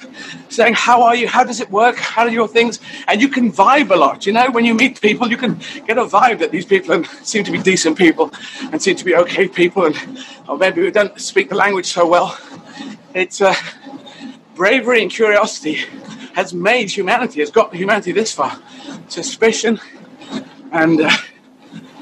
Saying, 0.50 0.76
how 0.76 1.02
are 1.02 1.16
you? 1.16 1.28
How 1.28 1.43
does 1.43 1.60
it 1.60 1.70
work? 1.72 1.98
How 1.98 2.26
do 2.26 2.32
your 2.32 2.48
things? 2.48 2.80
And 3.08 3.22
you 3.22 3.28
can 3.28 3.52
vibe 3.52 3.91
a 3.91 3.96
lot. 3.96 4.26
You 4.26 4.34
know, 4.34 4.50
when 4.52 4.66
you 4.66 4.74
meet 4.74 5.02
people, 5.02 5.30
you 5.30 5.38
can 5.38 5.60
get 5.88 5.98
a 5.98 6.06
vibe 6.06 6.39
that 6.39 6.52
these 6.52 6.66
people 6.66 7.04
seem 7.24 7.43
to 7.43 7.52
be 7.52 7.60
decent 7.60 7.98
people 7.98 8.32
and 8.72 8.82
seem 8.82 8.96
to 8.96 9.06
be 9.06 9.16
okay 9.16 9.48
people, 9.48 9.86
and 9.86 9.96
or 10.48 10.58
maybe 10.58 10.82
we 10.82 10.91
don't 10.91 11.20
speak 11.20 11.50
the 11.50 11.56
language 11.56 11.88
so 11.88 12.08
well. 12.08 12.38
It's 13.14 13.41
uh, 13.41 13.56
bravery 14.56 15.02
and 15.02 15.12
curiosity 15.12 15.80
has 16.34 16.54
made 16.54 16.89
humanity, 16.89 17.39
has 17.39 17.50
got 17.50 17.74
humanity 17.74 18.12
this 18.12 18.34
far. 18.34 18.60
Suspicion 19.08 19.80
and 20.72 21.02
uh, 21.02 21.10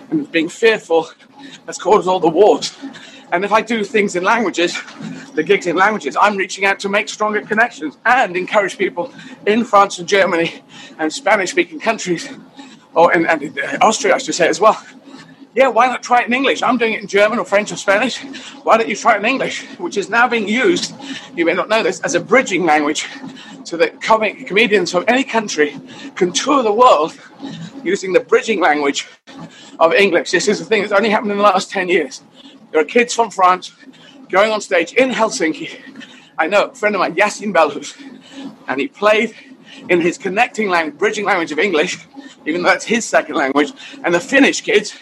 and 0.09 0.31
being 0.31 0.49
fearful 0.49 1.09
has 1.65 1.77
caused 1.77 2.07
all 2.07 2.19
the 2.19 2.29
wars. 2.29 2.75
And 3.33 3.43
if 3.43 3.51
I 3.51 3.61
do 3.61 3.83
things 3.83 4.15
in 4.15 4.23
languages, 4.23 4.77
the 5.33 5.41
gigs 5.41 5.65
in 5.65 5.75
languages, 5.75 6.15
I'm 6.21 6.37
reaching 6.37 6.65
out 6.65 6.79
to 6.81 6.87
make 6.87 7.09
stronger 7.09 7.41
connections 7.41 7.97
and 8.05 8.37
encourage 8.37 8.77
people 8.77 9.11
in 9.47 9.65
France 9.65 9.97
and 9.97 10.07
Germany 10.07 10.61
and 10.99 11.11
Spanish 11.11 11.49
speaking 11.49 11.79
countries, 11.79 12.29
or 12.93 13.11
in, 13.11 13.25
and 13.25 13.41
in 13.41 13.57
Austria, 13.81 14.13
I 14.13 14.19
should 14.19 14.35
say 14.35 14.47
as 14.47 14.59
well. 14.59 14.79
Yeah, 15.55 15.69
why 15.69 15.87
not 15.87 16.03
try 16.03 16.21
it 16.21 16.27
in 16.27 16.33
English? 16.33 16.61
I'm 16.61 16.77
doing 16.77 16.93
it 16.93 17.01
in 17.01 17.07
German 17.07 17.39
or 17.39 17.45
French 17.45 17.71
or 17.71 17.75
Spanish. 17.75 18.19
Why 18.61 18.77
don't 18.77 18.87
you 18.87 18.95
try 18.95 19.15
it 19.15 19.19
in 19.21 19.25
English? 19.25 19.63
Which 19.79 19.97
is 19.97 20.11
now 20.11 20.27
being 20.27 20.47
used, 20.47 20.93
you 21.35 21.43
may 21.43 21.55
not 21.55 21.69
know 21.69 21.81
this, 21.81 22.01
as 22.01 22.13
a 22.13 22.19
bridging 22.19 22.65
language 22.65 23.07
so 23.63 23.77
that 23.77 23.99
comic 23.99 24.45
comedians 24.45 24.91
from 24.91 25.05
any 25.07 25.23
country 25.23 25.75
can 26.13 26.33
tour 26.33 26.61
the 26.61 26.71
world 26.71 27.19
using 27.83 28.13
the 28.13 28.19
bridging 28.19 28.61
language 28.61 29.07
of 29.79 29.91
English. 29.91 30.29
This 30.29 30.47
is 30.47 30.61
a 30.61 30.65
thing 30.65 30.81
that's 30.81 30.93
only 30.93 31.09
happened 31.09 31.31
in 31.31 31.37
the 31.37 31.43
last 31.43 31.71
10 31.71 31.89
years. 31.89 32.21
There 32.73 32.81
are 32.81 32.85
kids 32.85 33.13
from 33.13 33.29
France 33.29 33.71
going 34.29 34.51
on 34.51 34.59
stage 34.59 34.93
in 34.93 35.11
Helsinki. 35.11 35.79
I 36.39 36.47
know 36.47 36.63
a 36.63 36.73
friend 36.73 36.95
of 36.95 37.01
mine, 37.01 37.13
Yacine 37.13 37.53
Belhousse, 37.53 37.95
and 38.67 38.81
he 38.81 38.87
played 38.87 39.35
in 39.89 40.01
his 40.01 40.17
connecting 40.17 40.69
language, 40.69 40.97
bridging 40.97 41.23
language 41.23 41.51
of 41.51 41.59
English, 41.59 41.99
even 42.47 42.63
though 42.63 42.69
that's 42.69 42.85
his 42.85 43.05
second 43.05 43.35
language. 43.35 43.73
And 44.03 44.11
the 44.11 44.19
Finnish 44.19 44.61
kids 44.61 44.97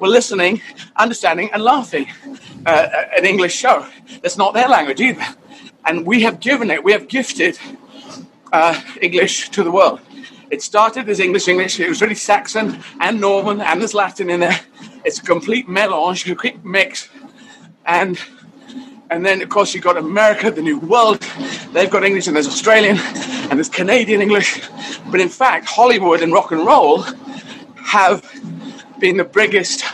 were 0.00 0.08
listening, 0.08 0.62
understanding, 0.96 1.48
and 1.52 1.62
laughing 1.62 2.08
uh, 2.66 2.88
an 3.16 3.24
English 3.24 3.54
show. 3.54 3.86
That's 4.20 4.36
not 4.36 4.52
their 4.52 4.68
language 4.68 5.00
either. 5.00 5.24
And 5.86 6.04
we 6.04 6.22
have 6.22 6.40
given 6.40 6.72
it, 6.72 6.82
we 6.82 6.90
have 6.90 7.06
gifted 7.06 7.56
uh, 8.52 8.80
English 9.00 9.50
to 9.50 9.62
the 9.62 9.70
world. 9.70 10.00
It 10.52 10.60
started 10.60 11.08
as 11.08 11.18
English 11.18 11.48
English. 11.48 11.80
It 11.80 11.88
was 11.88 12.02
really 12.02 12.14
Saxon 12.14 12.78
and 13.00 13.18
Norman, 13.18 13.62
and 13.62 13.80
there's 13.80 13.94
Latin 13.94 14.28
in 14.28 14.40
there. 14.40 14.60
It's 15.02 15.18
a 15.18 15.22
complete 15.22 15.66
melange, 15.66 16.24
a 16.24 16.26
complete 16.26 16.62
mix. 16.62 17.08
And 17.86 18.20
and 19.08 19.24
then, 19.24 19.40
of 19.40 19.48
course, 19.48 19.72
you've 19.72 19.82
got 19.82 19.96
America, 19.96 20.50
the 20.50 20.60
New 20.60 20.78
World. 20.78 21.20
They've 21.72 21.88
got 21.88 22.04
English, 22.04 22.26
and 22.26 22.36
there's 22.36 22.46
Australian, 22.46 22.98
and 23.48 23.52
there's 23.52 23.70
Canadian 23.70 24.20
English. 24.20 24.60
But 25.10 25.20
in 25.20 25.30
fact, 25.30 25.64
Hollywood 25.64 26.20
and 26.20 26.34
rock 26.34 26.52
and 26.52 26.66
roll 26.66 27.02
have 27.76 28.20
been 28.98 29.16
the 29.16 29.24
biggest 29.24 29.84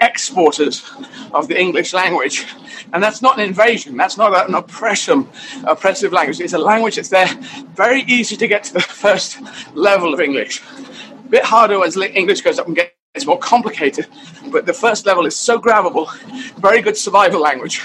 exporters 0.00 0.88
of 1.34 1.48
the 1.48 1.58
English 1.58 1.92
language. 1.92 2.46
And 2.92 3.02
that's 3.02 3.20
not 3.20 3.38
an 3.38 3.44
invasion. 3.44 3.96
That's 3.96 4.16
not 4.16 4.48
an 4.48 4.54
oppression, 4.54 5.28
oppressive 5.64 6.12
language. 6.12 6.40
It's 6.40 6.54
a 6.54 6.58
language 6.58 6.96
that's 6.96 7.10
there, 7.10 7.28
very 7.74 8.02
easy 8.02 8.36
to 8.36 8.48
get 8.48 8.64
to 8.64 8.72
the 8.72 8.80
first 8.80 9.38
level 9.74 10.14
of 10.14 10.20
English. 10.20 10.62
A 11.10 11.28
bit 11.28 11.44
harder 11.44 11.84
as 11.84 11.96
English 11.96 12.40
goes 12.40 12.58
up 12.58 12.66
and 12.66 12.76
gets 12.76 13.26
more 13.26 13.38
complicated, 13.38 14.06
but 14.50 14.64
the 14.64 14.72
first 14.72 15.04
level 15.04 15.26
is 15.26 15.36
so 15.36 15.60
grabbable, 15.60 16.08
very 16.56 16.80
good 16.80 16.96
survival 16.96 17.40
language, 17.40 17.82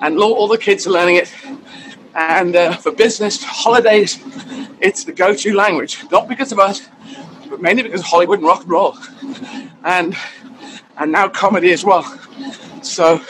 and 0.00 0.18
all, 0.18 0.48
the 0.48 0.58
kids 0.58 0.86
are 0.86 0.90
learning 0.90 1.16
it. 1.16 1.32
And 2.14 2.56
uh, 2.56 2.72
for 2.76 2.90
business, 2.92 3.42
holidays, 3.42 4.18
it's 4.80 5.04
the 5.04 5.12
go-to 5.12 5.54
language. 5.54 6.04
Not 6.10 6.28
because 6.28 6.52
of 6.52 6.58
us, 6.58 6.88
but 7.48 7.62
mainly 7.62 7.82
because 7.84 8.00
of 8.00 8.06
Hollywood 8.06 8.40
and 8.40 8.46
rock 8.48 8.62
and 8.62 8.70
roll, 8.70 8.96
and 9.84 10.16
and 10.98 11.12
now 11.12 11.28
comedy 11.28 11.72
as 11.72 11.84
well. 11.84 12.02
So 12.82 13.22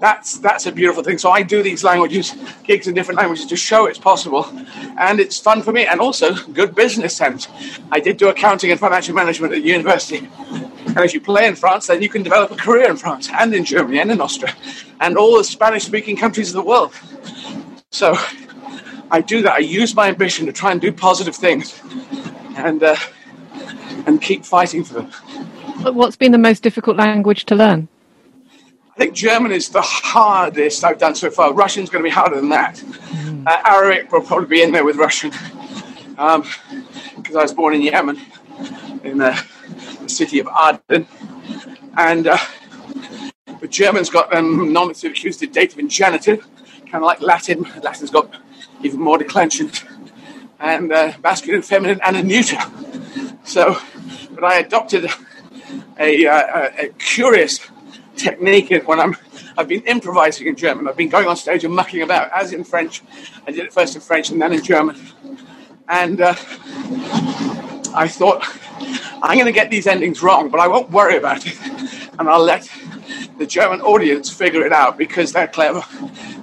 that's 0.00 0.38
that's 0.38 0.66
a 0.66 0.72
beautiful 0.72 1.02
thing. 1.02 1.18
So 1.18 1.30
I 1.30 1.42
do 1.42 1.62
these 1.62 1.82
languages, 1.84 2.34
gigs 2.64 2.86
in 2.86 2.94
different 2.94 3.18
languages 3.18 3.46
to 3.46 3.56
show 3.56 3.86
it's 3.86 3.98
possible, 3.98 4.46
and 4.98 5.20
it's 5.20 5.38
fun 5.38 5.62
for 5.62 5.72
me, 5.72 5.86
and 5.86 6.00
also 6.00 6.34
good 6.52 6.74
business 6.74 7.16
sense. 7.16 7.48
I 7.90 8.00
did 8.00 8.16
do 8.16 8.28
accounting 8.28 8.70
and 8.70 8.78
financial 8.78 9.14
management 9.14 9.54
at 9.54 9.62
university, 9.62 10.28
and 10.86 10.98
if 10.98 11.14
you 11.14 11.20
play 11.20 11.46
in 11.46 11.56
France, 11.56 11.88
then 11.88 12.02
you 12.02 12.08
can 12.08 12.22
develop 12.22 12.50
a 12.50 12.56
career 12.56 12.88
in 12.88 12.96
France 12.96 13.28
and 13.32 13.54
in 13.54 13.64
Germany 13.64 13.98
and 14.00 14.10
in 14.10 14.20
Austria, 14.20 14.54
and 15.00 15.16
all 15.16 15.36
the 15.36 15.44
Spanish-speaking 15.44 16.16
countries 16.16 16.48
of 16.48 16.54
the 16.54 16.62
world. 16.62 16.92
So 17.90 18.14
I 19.10 19.20
do 19.20 19.42
that. 19.42 19.54
I 19.54 19.58
use 19.58 19.94
my 19.94 20.08
ambition 20.08 20.46
to 20.46 20.52
try 20.52 20.70
and 20.72 20.80
do 20.80 20.92
positive 20.92 21.34
things, 21.34 21.80
and 22.56 22.82
uh, 22.82 22.96
and 24.06 24.22
keep 24.22 24.44
fighting 24.44 24.84
for 24.84 24.94
them. 24.94 25.10
What's 25.94 26.16
been 26.16 26.32
the 26.32 26.38
most 26.38 26.62
difficult 26.62 26.96
language 26.96 27.44
to 27.46 27.54
learn? 27.54 27.88
I 28.98 29.02
think 29.02 29.14
German 29.14 29.52
is 29.52 29.68
the 29.68 29.80
hardest 29.80 30.82
I've 30.82 30.98
done 30.98 31.14
so 31.14 31.30
far. 31.30 31.52
Russian's 31.52 31.88
going 31.88 32.02
to 32.02 32.08
be 32.08 32.12
harder 32.12 32.34
than 32.34 32.48
that. 32.48 32.74
Mm. 32.78 33.46
Uh, 33.46 33.62
Arabic 33.64 34.10
will 34.10 34.22
probably 34.22 34.48
be 34.48 34.60
in 34.60 34.72
there 34.72 34.84
with 34.84 34.96
Russian 34.96 35.30
because 35.30 36.16
um, 36.18 36.44
I 37.36 37.42
was 37.42 37.54
born 37.54 37.74
in 37.74 37.82
Yemen, 37.82 38.20
in 39.04 39.18
the, 39.18 39.40
the 40.02 40.08
city 40.08 40.40
of 40.40 40.48
Aden. 40.48 41.06
And 41.96 42.26
uh, 42.26 42.38
but 43.60 43.70
German's 43.70 44.10
got 44.10 44.34
um, 44.34 44.72
nominative, 44.72 45.12
accusative, 45.12 45.52
dative, 45.52 45.78
and 45.78 45.88
genitive, 45.88 46.44
kind 46.80 46.96
of 46.96 47.02
like 47.02 47.20
Latin. 47.20 47.62
Latin's 47.80 48.10
got 48.10 48.34
even 48.82 48.98
more 48.98 49.16
declension, 49.16 49.70
and 50.58 50.92
uh, 50.92 51.12
masculine, 51.22 51.62
feminine, 51.62 52.00
and 52.04 52.16
a 52.16 52.22
neuter. 52.24 52.58
So, 53.44 53.78
but 54.34 54.42
I 54.42 54.58
adopted 54.58 55.08
a, 56.00 56.26
a, 56.26 56.86
a 56.86 56.88
curious 56.98 57.60
technique 58.18 58.72
when 58.86 59.00
I'm 59.00 59.16
I've 59.58 59.66
been 59.66 59.82
improvising 59.82 60.46
in 60.46 60.54
German. 60.54 60.86
I've 60.86 60.96
been 60.96 61.08
going 61.08 61.26
on 61.26 61.36
stage 61.36 61.64
and 61.64 61.74
mucking 61.74 62.02
about, 62.02 62.30
as 62.32 62.52
in 62.52 62.62
French. 62.62 63.02
I 63.44 63.50
did 63.50 63.64
it 63.64 63.72
first 63.72 63.96
in 63.96 64.00
French 64.00 64.30
and 64.30 64.40
then 64.40 64.52
in 64.52 64.62
German. 64.62 64.96
And 65.88 66.20
uh, 66.20 66.34
I 67.92 68.06
thought, 68.06 68.44
I'm 69.20 69.36
going 69.36 69.46
to 69.46 69.52
get 69.52 69.68
these 69.68 69.88
endings 69.88 70.22
wrong, 70.22 70.48
but 70.48 70.60
I 70.60 70.68
won't 70.68 70.90
worry 70.92 71.16
about 71.16 71.44
it. 71.44 71.56
And 72.18 72.28
I'll 72.28 72.42
let 72.42 72.68
the 73.38 73.46
German 73.46 73.80
audience 73.80 74.30
figure 74.30 74.66
it 74.66 74.72
out 74.72 74.98
because 74.98 75.32
they're 75.32 75.46
clever. 75.46 75.82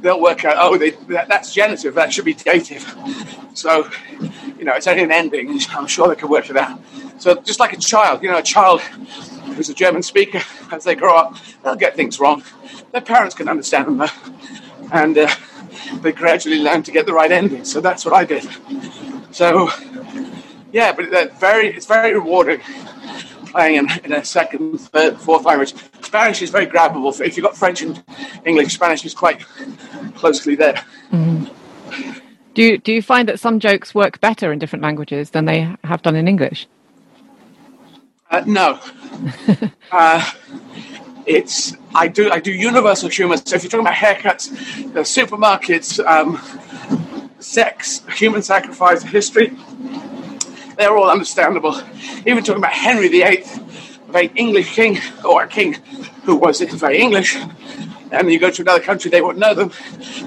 They'll 0.02 0.22
work 0.22 0.46
out, 0.46 0.56
oh, 0.58 0.78
they, 0.78 0.92
that, 1.10 1.28
that's 1.28 1.54
genitive, 1.54 1.96
that 1.96 2.14
should 2.14 2.26
be 2.26 2.34
dative. 2.34 2.84
So, 3.54 3.90
you 4.58 4.64
know, 4.64 4.74
it's 4.74 4.88
only 4.88 5.04
an 5.04 5.12
ending. 5.12 5.60
I'm 5.72 5.88
sure 5.88 6.08
they 6.08 6.16
can 6.16 6.30
work 6.30 6.50
it 6.50 6.58
out. 6.58 6.80
So, 7.18 7.36
just 7.42 7.60
like 7.60 7.74
a 7.74 7.78
child, 7.78 8.24
you 8.24 8.30
know, 8.30 8.38
a 8.38 8.44
child 8.44 8.82
who's 8.82 9.70
a 9.70 9.74
German 9.74 10.04
speaker, 10.04 10.42
as 10.72 10.84
they 10.84 10.96
grow 10.96 11.18
up, 11.18 11.38
they'll 11.64 11.76
get 11.76 11.96
things 11.96 12.20
wrong. 12.20 12.44
Their 12.92 13.02
parents 13.02 13.36
can 13.36 13.50
understand 13.50 13.88
them, 13.88 13.98
though. 13.98 14.08
And 14.92 15.18
uh, 15.18 15.30
they 16.02 16.12
gradually 16.12 16.60
learn 16.60 16.84
to 16.84 16.92
get 16.92 17.06
the 17.06 17.14
right 17.14 17.32
ending. 17.32 17.66
So 17.66 17.82
that's 17.82 18.06
what 18.06 18.14
I 18.14 18.26
did. 18.26 18.48
So, 19.32 19.70
yeah, 20.72 20.94
but 20.94 21.06
it's 21.06 21.40
very, 21.40 21.68
it's 21.68 21.86
very 21.86 22.14
rewarding 22.14 22.62
playing 23.56 23.78
in, 23.78 23.88
in, 24.04 24.12
a 24.12 24.24
second, 24.24 24.78
third, 24.78 25.18
fourth 25.18 25.46
language. 25.46 25.74
Spanish 26.02 26.42
is 26.42 26.50
very 26.50 26.68
grabbable. 26.68 27.10
If 27.22 27.38
you've 27.38 27.46
got 27.46 27.56
French 27.56 27.82
and 27.82 28.04
English, 28.46 28.74
Spanish 28.74 29.06
is 29.06 29.14
quite 29.14 29.40
closely 30.16 30.56
there. 30.56 30.84
Mm. 31.12 31.50
Do 32.54 32.62
you, 32.62 32.78
do 32.78 32.92
you 32.92 33.02
find 33.02 33.30
that 33.30 33.40
some 33.40 33.60
jokes 33.60 33.96
work 33.96 34.20
better 34.20 34.52
in 34.52 34.60
different 34.60 34.84
languages 34.84 35.30
than 35.30 35.46
they 35.46 35.70
have 35.86 36.02
done 36.02 36.16
in 36.16 36.28
English? 36.28 36.68
Uh, 38.30 38.44
no. 38.46 38.80
uh, 39.92 40.32
it's 41.26 41.76
I 41.96 42.08
do 42.08 42.30
I 42.32 42.40
do 42.40 42.52
universal 42.52 43.10
humor. 43.10 43.38
So 43.38 43.56
if 43.56 43.64
you're 43.64 43.70
talking 43.70 43.88
about 43.88 43.96
haircuts, 43.96 44.50
supermarkets, 45.18 46.06
um, 46.06 46.40
sex, 47.40 48.04
human 48.16 48.42
sacrifice, 48.42 49.02
history, 49.04 49.56
they're 50.78 50.96
all 50.96 51.10
understandable. 51.10 51.82
Even 52.26 52.44
talking 52.44 52.62
about 52.62 52.74
Henry 52.74 53.08
VIII, 53.08 53.44
a 54.08 54.12
very 54.12 54.32
English 54.36 54.74
king, 54.76 55.00
or 55.24 55.44
a 55.44 55.48
king 55.48 55.74
who 56.24 56.36
was 56.36 56.62
very 56.62 57.00
English, 57.00 57.38
and 58.12 58.32
you 58.32 58.40
go 58.40 58.50
to 58.50 58.62
another 58.62 58.82
country, 58.82 59.10
they 59.12 59.22
won't 59.22 59.38
know 59.38 59.54
them. 59.54 59.72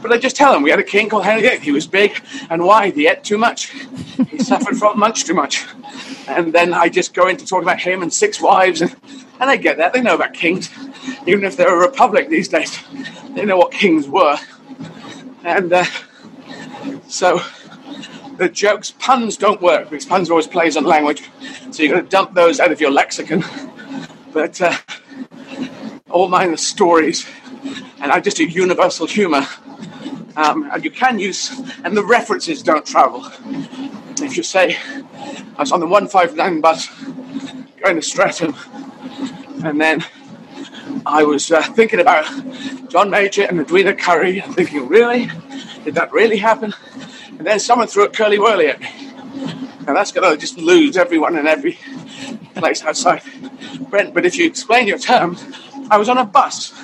But 0.02 0.12
I 0.12 0.18
just 0.18 0.36
tell 0.36 0.52
them 0.52 0.62
we 0.62 0.70
had 0.70 0.78
a 0.78 0.84
king 0.84 1.08
called 1.08 1.24
Henry 1.24 1.48
VIII. 1.48 1.58
He 1.58 1.72
was 1.72 1.86
big 1.86 2.20
and 2.50 2.64
wide. 2.64 2.94
He 2.94 3.06
ate 3.06 3.24
too 3.24 3.38
much. 3.38 3.72
He 4.28 4.38
suffered 4.50 4.76
from 4.76 4.98
much 4.98 5.24
too 5.24 5.34
much. 5.34 5.66
And 6.26 6.52
then 6.52 6.74
I 6.74 6.88
just 6.88 7.14
go 7.14 7.28
into 7.28 7.46
talking 7.46 7.64
about 7.64 7.80
him 7.80 8.02
and 8.02 8.12
six 8.12 8.40
wives, 8.40 8.82
and, 8.82 8.94
and 9.40 9.50
they 9.50 9.58
get 9.58 9.78
that. 9.78 9.92
They 9.92 10.02
know 10.02 10.14
about 10.14 10.34
kings, 10.34 10.70
even 11.26 11.44
if 11.44 11.56
they're 11.56 11.74
a 11.74 11.86
republic 11.86 12.28
these 12.28 12.48
days. 12.48 12.78
They 13.34 13.44
know 13.44 13.56
what 13.56 13.72
kings 13.72 14.08
were. 14.08 14.36
And 15.44 15.72
uh, 15.72 15.84
so 17.06 17.40
the 18.38 18.48
jokes, 18.48 18.92
puns 18.98 19.36
don't 19.36 19.60
work 19.60 19.90
because 19.90 20.06
puns 20.06 20.30
are 20.30 20.32
always 20.32 20.46
plays 20.46 20.76
on 20.76 20.84
language. 20.84 21.28
So 21.70 21.82
you've 21.82 21.92
got 21.92 22.00
to 22.00 22.08
dump 22.08 22.34
those 22.34 22.60
out 22.60 22.72
of 22.72 22.80
your 22.80 22.90
lexicon. 22.90 23.44
But 24.32 24.60
uh, 24.62 24.76
all 26.08 26.28
mine 26.28 26.52
are 26.52 26.56
stories 26.56 27.26
and 28.00 28.12
I 28.12 28.20
just 28.20 28.36
do 28.36 28.44
universal 28.44 29.06
humor. 29.06 29.46
Um, 30.36 30.70
and 30.72 30.84
you 30.84 30.90
can 30.90 31.18
use, 31.18 31.50
and 31.82 31.96
the 31.96 32.04
references 32.04 32.62
don't 32.62 32.86
travel. 32.86 33.26
If 34.22 34.36
you 34.36 34.44
say, 34.44 34.76
I 35.56 35.60
was 35.60 35.72
on 35.72 35.80
the 35.80 35.86
159 35.86 36.60
bus 36.60 36.88
going 37.82 37.96
to 37.96 38.02
Streatham, 38.02 38.54
and 39.64 39.80
then 39.80 40.04
I 41.04 41.24
was 41.24 41.50
uh, 41.50 41.62
thinking 41.74 41.98
about 41.98 42.24
John 42.88 43.10
Major 43.10 43.42
and 43.42 43.58
Edwina 43.58 43.94
Currie, 43.94 44.38
and 44.38 44.54
thinking, 44.54 44.86
really? 44.86 45.28
Did 45.84 45.96
that 45.96 46.12
really 46.12 46.36
happen? 46.36 46.72
And 47.38 47.46
then 47.46 47.60
someone 47.60 47.86
threw 47.86 48.04
a 48.04 48.08
Curly 48.08 48.38
Wurly 48.38 48.68
at 48.68 48.80
me. 48.80 48.88
And 49.86 49.96
that's 49.96 50.12
going 50.12 50.30
to 50.30 50.36
just 50.36 50.58
lose 50.58 50.96
everyone 50.96 51.36
in 51.38 51.46
every 51.46 51.78
place 52.54 52.84
outside 52.84 53.22
Britain. 53.88 54.12
But 54.12 54.26
if 54.26 54.36
you 54.36 54.46
explain 54.46 54.86
your 54.86 54.98
terms, 54.98 55.44
I 55.90 55.96
was 55.96 56.08
on 56.08 56.18
a 56.18 56.24
bus 56.24 56.74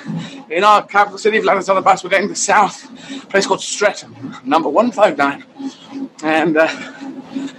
in 0.48 0.64
our 0.64 0.86
capital 0.86 1.18
city 1.18 1.38
of 1.38 1.44
London. 1.44 1.68
On 1.68 1.76
a 1.76 1.82
bus, 1.82 2.04
we're 2.04 2.10
going 2.10 2.22
to 2.22 2.28
the 2.28 2.34
south, 2.34 2.88
a 3.22 3.26
place 3.26 3.46
called 3.46 3.60
Streatham, 3.60 4.36
number 4.44 4.68
159. 4.68 5.44
And 6.22 6.56
uh, 6.56 6.68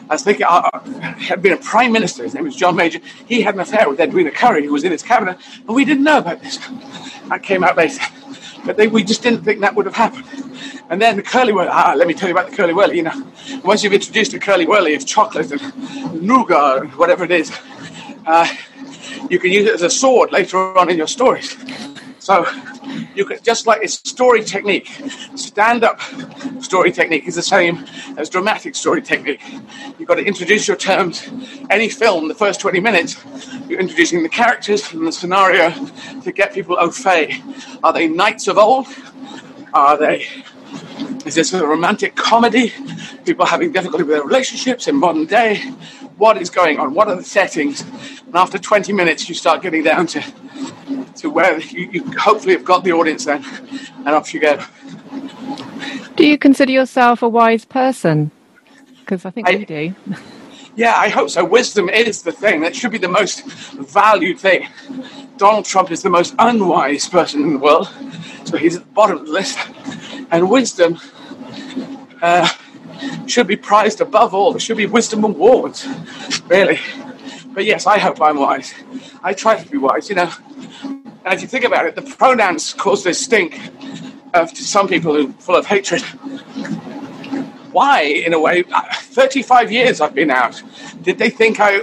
I 0.09 0.13
was 0.13 0.23
thinking, 0.23 0.45
uh, 0.45 0.69
uh, 0.73 0.79
had 1.15 1.41
been 1.41 1.53
a 1.53 1.57
prime 1.57 1.91
minister. 1.91 2.23
His 2.23 2.33
name 2.33 2.45
was 2.45 2.55
John 2.55 2.75
Major. 2.75 2.99
He 3.27 3.41
had 3.41 3.55
an 3.55 3.59
affair 3.59 3.89
with 3.89 3.99
Edwina 3.99 4.31
Currie, 4.31 4.65
who 4.65 4.71
was 4.71 4.83
in 4.83 4.91
his 4.91 5.03
cabinet, 5.03 5.37
and 5.67 5.75
we 5.75 5.85
didn't 5.85 6.03
know 6.03 6.19
about 6.19 6.41
this. 6.41 6.57
That 7.27 7.43
came 7.43 7.63
out 7.63 7.75
later. 7.75 8.01
But 8.65 8.77
they, 8.77 8.87
we 8.87 9.03
just 9.03 9.21
didn't 9.21 9.43
think 9.43 9.61
that 9.61 9.75
would 9.75 9.85
have 9.85 9.95
happened. 9.95 10.25
And 10.89 11.01
then 11.01 11.17
the 11.17 11.23
Curly 11.23 11.53
Wurly, 11.53 11.69
ah, 11.69 11.93
let 11.95 12.07
me 12.07 12.13
tell 12.13 12.29
you 12.29 12.35
about 12.35 12.49
the 12.49 12.55
Curly 12.55 12.73
Wurly. 12.73 12.95
You 12.95 13.03
know, 13.03 13.31
once 13.63 13.83
you've 13.83 13.93
introduced 13.93 14.33
a 14.33 14.39
Curly 14.39 14.65
Wurly 14.65 14.95
of 14.95 15.05
chocolate 15.05 15.51
and 15.51 16.21
nougat 16.21 16.81
and 16.81 16.93
whatever 16.95 17.23
it 17.23 17.31
is, 17.31 17.51
uh, 18.25 18.47
you 19.29 19.39
can 19.39 19.51
use 19.51 19.67
it 19.67 19.73
as 19.73 19.81
a 19.81 19.89
sword 19.89 20.31
later 20.31 20.77
on 20.77 20.89
in 20.89 20.97
your 20.97 21.07
stories. 21.07 21.55
So 22.19 22.45
you 23.15 23.25
can 23.25 23.41
just 23.41 23.67
like 23.67 23.81
it's 23.81 23.93
story 23.93 24.43
technique. 24.43 24.89
Stand-up 25.35 25.99
story 26.61 26.91
technique 26.91 27.27
is 27.27 27.35
the 27.35 27.41
same 27.41 27.85
as 28.17 28.29
dramatic 28.29 28.75
story 28.75 29.01
technique. 29.01 29.41
You've 29.97 30.07
got 30.07 30.15
to 30.15 30.25
introduce 30.25 30.67
your 30.67 30.77
terms. 30.77 31.27
Any 31.69 31.89
film, 31.89 32.27
the 32.27 32.35
first 32.35 32.59
20 32.59 32.79
minutes, 32.79 33.23
you're 33.67 33.79
introducing 33.79 34.23
the 34.23 34.29
characters 34.29 34.91
and 34.93 35.07
the 35.07 35.11
scenario 35.11 35.71
to 36.23 36.31
get 36.31 36.53
people 36.53 36.77
au 36.79 36.91
fait. 36.91 37.41
Are 37.83 37.93
they 37.93 38.07
knights 38.07 38.47
of 38.47 38.57
old? 38.57 38.87
Are 39.73 39.97
they 39.97 40.27
is 41.25 41.33
this 41.33 41.53
a 41.53 41.65
romantic 41.65 42.15
comedy? 42.15 42.71
People 43.25 43.45
having 43.45 43.71
difficulty 43.71 44.03
with 44.03 44.15
their 44.15 44.23
relationships 44.23 44.87
in 44.87 44.95
modern 44.95 45.25
day? 45.25 45.57
What 46.17 46.37
is 46.37 46.49
going 46.49 46.79
on? 46.79 46.93
What 46.93 47.07
are 47.07 47.15
the 47.15 47.23
settings? 47.23 47.83
And 48.25 48.35
after 48.35 48.57
20 48.57 48.93
minutes, 48.93 49.27
you 49.29 49.35
start 49.35 49.61
getting 49.61 49.83
down 49.83 50.07
to, 50.07 50.21
to 51.17 51.29
where 51.29 51.59
you, 51.59 51.89
you 51.91 52.17
hopefully 52.17 52.53
have 52.53 52.65
got 52.65 52.83
the 52.83 52.91
audience 52.91 53.25
then, 53.25 53.43
and 53.97 54.09
off 54.09 54.33
you 54.33 54.39
go. 54.39 54.59
Do 56.15 56.25
you 56.25 56.37
consider 56.37 56.71
yourself 56.71 57.21
a 57.21 57.29
wise 57.29 57.65
person? 57.65 58.31
Because 58.99 59.25
I 59.25 59.29
think 59.29 59.47
I, 59.47 59.55
we 59.55 59.65
do. 59.65 59.95
Yeah, 60.77 60.93
I 60.97 61.07
hope 61.07 61.29
so. 61.29 61.45
Wisdom 61.45 61.87
is 61.87 62.21
the 62.21 62.33
thing 62.33 62.59
that 62.59 62.75
should 62.75 62.91
be 62.91 62.97
the 62.97 63.07
most 63.07 63.45
valued 63.75 64.39
thing. 64.39 64.67
Donald 65.37 65.63
Trump 65.63 65.89
is 65.89 66.01
the 66.01 66.09
most 66.09 66.35
unwise 66.37 67.07
person 67.07 67.43
in 67.43 67.53
the 67.53 67.59
world, 67.59 67.87
so 68.43 68.57
he's 68.57 68.75
at 68.75 68.83
the 68.83 68.91
bottom 68.91 69.19
of 69.19 69.25
the 69.25 69.31
list. 69.31 69.57
And 70.31 70.49
wisdom 70.49 70.99
uh, 72.21 72.49
should 73.25 73.47
be 73.47 73.55
prized 73.55 74.01
above 74.01 74.33
all. 74.33 74.51
There 74.51 74.59
should 74.59 74.75
be 74.75 74.85
wisdom 74.85 75.23
awards, 75.23 75.87
really. 76.47 76.79
But 77.55 77.63
yes, 77.63 77.87
I 77.87 77.97
hope 77.97 78.21
I'm 78.21 78.37
wise. 78.37 78.73
I 79.23 79.33
try 79.33 79.55
to 79.55 79.71
be 79.71 79.77
wise, 79.77 80.09
you 80.09 80.15
know. 80.15 80.29
And 80.83 81.33
if 81.33 81.41
you 81.41 81.47
think 81.47 81.63
about 81.63 81.85
it, 81.85 81.95
the 81.95 82.01
pronouns 82.01 82.73
cause 82.73 83.05
this 83.05 83.23
stink 83.23 83.57
uh, 84.33 84.45
to 84.45 84.63
some 84.63 84.89
people 84.89 85.15
who 85.15 85.29
are 85.29 85.33
full 85.33 85.55
of 85.55 85.65
hatred. 85.65 86.01
Why, 87.71 88.01
in 88.01 88.33
a 88.33 88.39
way? 88.39 88.65
Uh, 88.69 88.83
35 88.93 89.71
years 89.71 90.01
I've 90.01 90.13
been 90.13 90.31
out. 90.31 90.61
Did 91.01 91.17
they 91.17 91.29
think 91.29 91.61
I. 91.61 91.81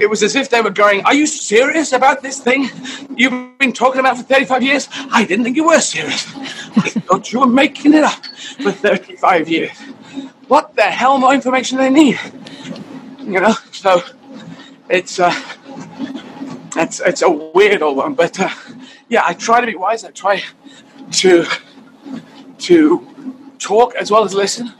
It 0.00 0.10
was 0.10 0.24
as 0.24 0.34
if 0.34 0.50
they 0.50 0.60
were 0.60 0.70
going, 0.70 1.04
Are 1.04 1.14
you 1.14 1.26
serious 1.26 1.92
about 1.92 2.22
this 2.22 2.40
thing 2.40 2.68
you've 3.16 3.58
been 3.58 3.72
talking 3.72 4.00
about 4.00 4.16
for 4.16 4.24
35 4.24 4.62
years? 4.64 4.88
I 5.12 5.24
didn't 5.24 5.44
think 5.44 5.56
you 5.56 5.66
were 5.66 5.80
serious. 5.80 6.26
I 6.76 6.90
thought 6.90 7.32
you 7.32 7.40
were 7.40 7.46
making 7.46 7.94
it 7.94 8.02
up 8.02 8.26
for 8.60 8.72
35 8.72 9.48
years. 9.48 9.78
What 10.48 10.74
the 10.74 10.82
hell 10.82 11.18
more 11.18 11.32
information 11.32 11.78
do 11.78 11.84
they 11.84 11.90
need? 11.90 12.18
You 13.20 13.40
know, 13.40 13.54
so 13.70 14.02
it's 14.92 15.18
uh, 15.18 15.34
it's 16.76 17.00
it's 17.00 17.22
a 17.22 17.30
weird 17.30 17.80
old 17.82 17.96
one, 17.96 18.14
but 18.14 18.38
uh, 18.38 18.50
yeah, 19.08 19.22
I 19.24 19.32
try 19.32 19.60
to 19.62 19.66
be 19.66 19.74
wise. 19.74 20.04
I 20.04 20.10
try 20.10 20.42
to 21.12 21.46
to 22.58 23.06
talk 23.58 23.94
as 23.94 24.10
well 24.10 24.22
as 24.22 24.34
listen. 24.34 24.70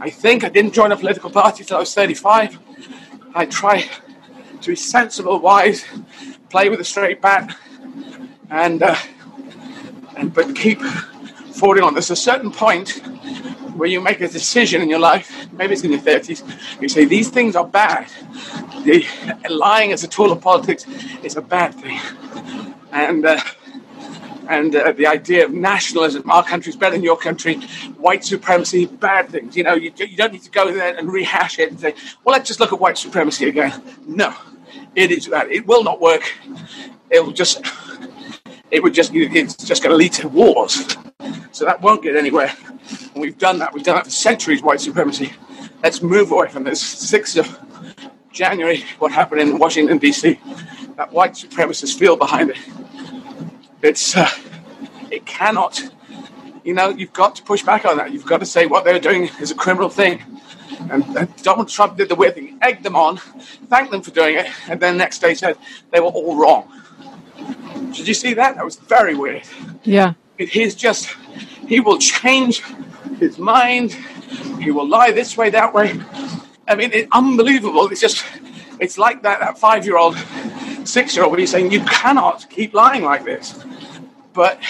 I 0.00 0.10
think 0.10 0.42
I 0.42 0.48
didn't 0.48 0.74
join 0.74 0.90
a 0.90 0.96
political 0.96 1.30
party 1.30 1.62
till 1.62 1.76
I 1.76 1.80
was 1.80 1.94
35. 1.94 2.58
I 3.36 3.46
try 3.46 3.88
to 4.60 4.70
be 4.70 4.74
sensible, 4.74 5.38
wise, 5.38 5.84
play 6.50 6.68
with 6.68 6.80
a 6.80 6.84
straight 6.84 7.22
bat, 7.22 7.56
and 8.50 8.82
uh, 8.82 8.96
and 10.16 10.34
but 10.34 10.56
keep 10.56 10.80
forwarding 11.54 11.84
on. 11.84 11.94
There's 11.94 12.10
a 12.10 12.16
certain 12.16 12.50
point 12.50 13.00
where 13.76 13.88
you 13.88 14.00
make 14.00 14.20
a 14.20 14.28
decision 14.28 14.82
in 14.82 14.88
your 14.88 14.98
life, 14.98 15.48
maybe 15.52 15.72
it's 15.72 15.82
in 15.82 15.92
your 15.92 16.00
30s, 16.00 16.42
you 16.80 16.88
say, 16.88 17.04
these 17.04 17.30
things 17.30 17.56
are 17.56 17.66
bad. 17.66 18.06
The, 18.84 19.06
lying 19.50 19.92
as 19.92 20.04
a 20.04 20.08
tool 20.08 20.32
of 20.32 20.40
politics 20.40 20.86
is 21.22 21.36
a 21.36 21.42
bad 21.42 21.74
thing. 21.74 22.00
And, 22.92 23.24
uh, 23.24 23.40
and 24.48 24.74
uh, 24.74 24.92
the 24.92 25.06
idea 25.06 25.44
of 25.44 25.52
nationalism, 25.52 26.30
our 26.30 26.44
country's 26.44 26.76
better 26.76 26.96
than 26.96 27.02
your 27.02 27.16
country, 27.16 27.54
white 27.98 28.24
supremacy, 28.24 28.86
bad 28.86 29.28
things. 29.30 29.56
You 29.56 29.64
know, 29.64 29.74
you, 29.74 29.92
you 29.96 30.16
don't 30.16 30.32
need 30.32 30.42
to 30.42 30.50
go 30.50 30.72
there 30.72 30.96
and 30.96 31.12
rehash 31.12 31.58
it 31.58 31.70
and 31.70 31.80
say, 31.80 31.94
well, 32.24 32.32
let's 32.34 32.48
just 32.48 32.60
look 32.60 32.72
at 32.72 32.80
white 32.80 32.98
supremacy 32.98 33.48
again. 33.48 33.82
No, 34.06 34.34
it 34.94 35.10
is 35.10 35.28
bad. 35.28 35.50
It 35.50 35.66
will 35.66 35.84
not 35.84 36.00
work. 36.00 36.32
It 37.10 37.24
will 37.24 37.32
just 37.32 37.64
it 38.70 38.82
would 38.82 38.94
just 38.94 39.12
it's 39.14 39.54
just 39.54 39.82
going 39.82 39.92
to 39.92 39.96
lead 39.96 40.12
to 40.14 40.28
wars. 40.28 40.96
So 41.52 41.66
that 41.66 41.80
won't 41.82 42.02
get 42.02 42.16
anywhere. 42.16 42.52
And 43.14 43.22
we've 43.22 43.38
done 43.38 43.58
that. 43.58 43.72
We've 43.72 43.84
done 43.84 43.96
that 43.96 44.06
for 44.06 44.10
centuries. 44.10 44.62
White 44.62 44.80
supremacy. 44.80 45.32
Let's 45.82 46.02
move 46.02 46.32
away 46.32 46.48
from 46.48 46.64
this. 46.64 46.80
Six 46.80 47.36
of 47.36 47.58
January, 48.32 48.84
what 48.98 49.12
happened 49.12 49.40
in 49.40 49.58
Washington 49.58 49.98
D.C. 49.98 50.38
That 50.96 51.12
white 51.12 51.32
supremacist 51.32 51.98
feel 51.98 52.16
behind 52.16 52.50
it. 52.50 52.58
It's 53.82 54.16
uh, 54.16 54.28
it 55.10 55.26
cannot. 55.26 55.80
You 56.64 56.74
know, 56.74 56.90
you've 56.90 57.12
got 57.12 57.34
to 57.36 57.42
push 57.42 57.62
back 57.62 57.84
on 57.84 57.96
that. 57.96 58.12
You've 58.12 58.26
got 58.26 58.38
to 58.38 58.46
say 58.46 58.66
what 58.66 58.84
they're 58.84 59.00
doing 59.00 59.28
is 59.40 59.50
a 59.50 59.54
criminal 59.54 59.88
thing. 59.88 60.22
And, 60.90 61.04
and 61.16 61.42
Donald 61.42 61.68
Trump 61.68 61.96
did 61.96 62.08
the 62.08 62.14
weird 62.14 62.34
thing, 62.34 62.58
egged 62.62 62.82
them 62.82 62.96
on, 62.96 63.18
thanked 63.68 63.92
them 63.92 64.02
for 64.02 64.10
doing 64.10 64.36
it, 64.36 64.46
and 64.68 64.80
then 64.80 64.96
next 64.96 65.18
day 65.20 65.34
said 65.34 65.56
they 65.90 66.00
were 66.00 66.06
all 66.06 66.36
wrong. 66.36 66.70
Did 67.92 68.08
you 68.08 68.14
see 68.14 68.34
that? 68.34 68.56
That 68.56 68.64
was 68.64 68.76
very 68.76 69.14
weird. 69.14 69.42
Yeah. 69.82 70.14
He's 70.38 70.74
just, 70.74 71.14
he 71.68 71.80
will 71.80 71.98
change 71.98 72.62
his 73.18 73.38
mind. 73.38 73.92
He 74.60 74.70
will 74.70 74.88
lie 74.88 75.12
this 75.12 75.36
way, 75.36 75.50
that 75.50 75.72
way. 75.74 76.00
I 76.68 76.74
mean, 76.74 76.90
it's 76.92 77.08
unbelievable. 77.12 77.88
It's 77.88 78.00
just, 78.00 78.24
it's 78.80 78.98
like 78.98 79.22
that, 79.22 79.40
that 79.40 79.58
five 79.58 79.84
year 79.84 79.96
old, 79.96 80.16
six 80.84 81.14
year 81.14 81.24
old, 81.24 81.32
where 81.32 81.40
he's 81.40 81.50
saying, 81.50 81.72
you 81.72 81.80
cannot 81.84 82.48
keep 82.50 82.74
lying 82.74 83.02
like 83.02 83.24
this. 83.24 83.62
But 84.32 84.60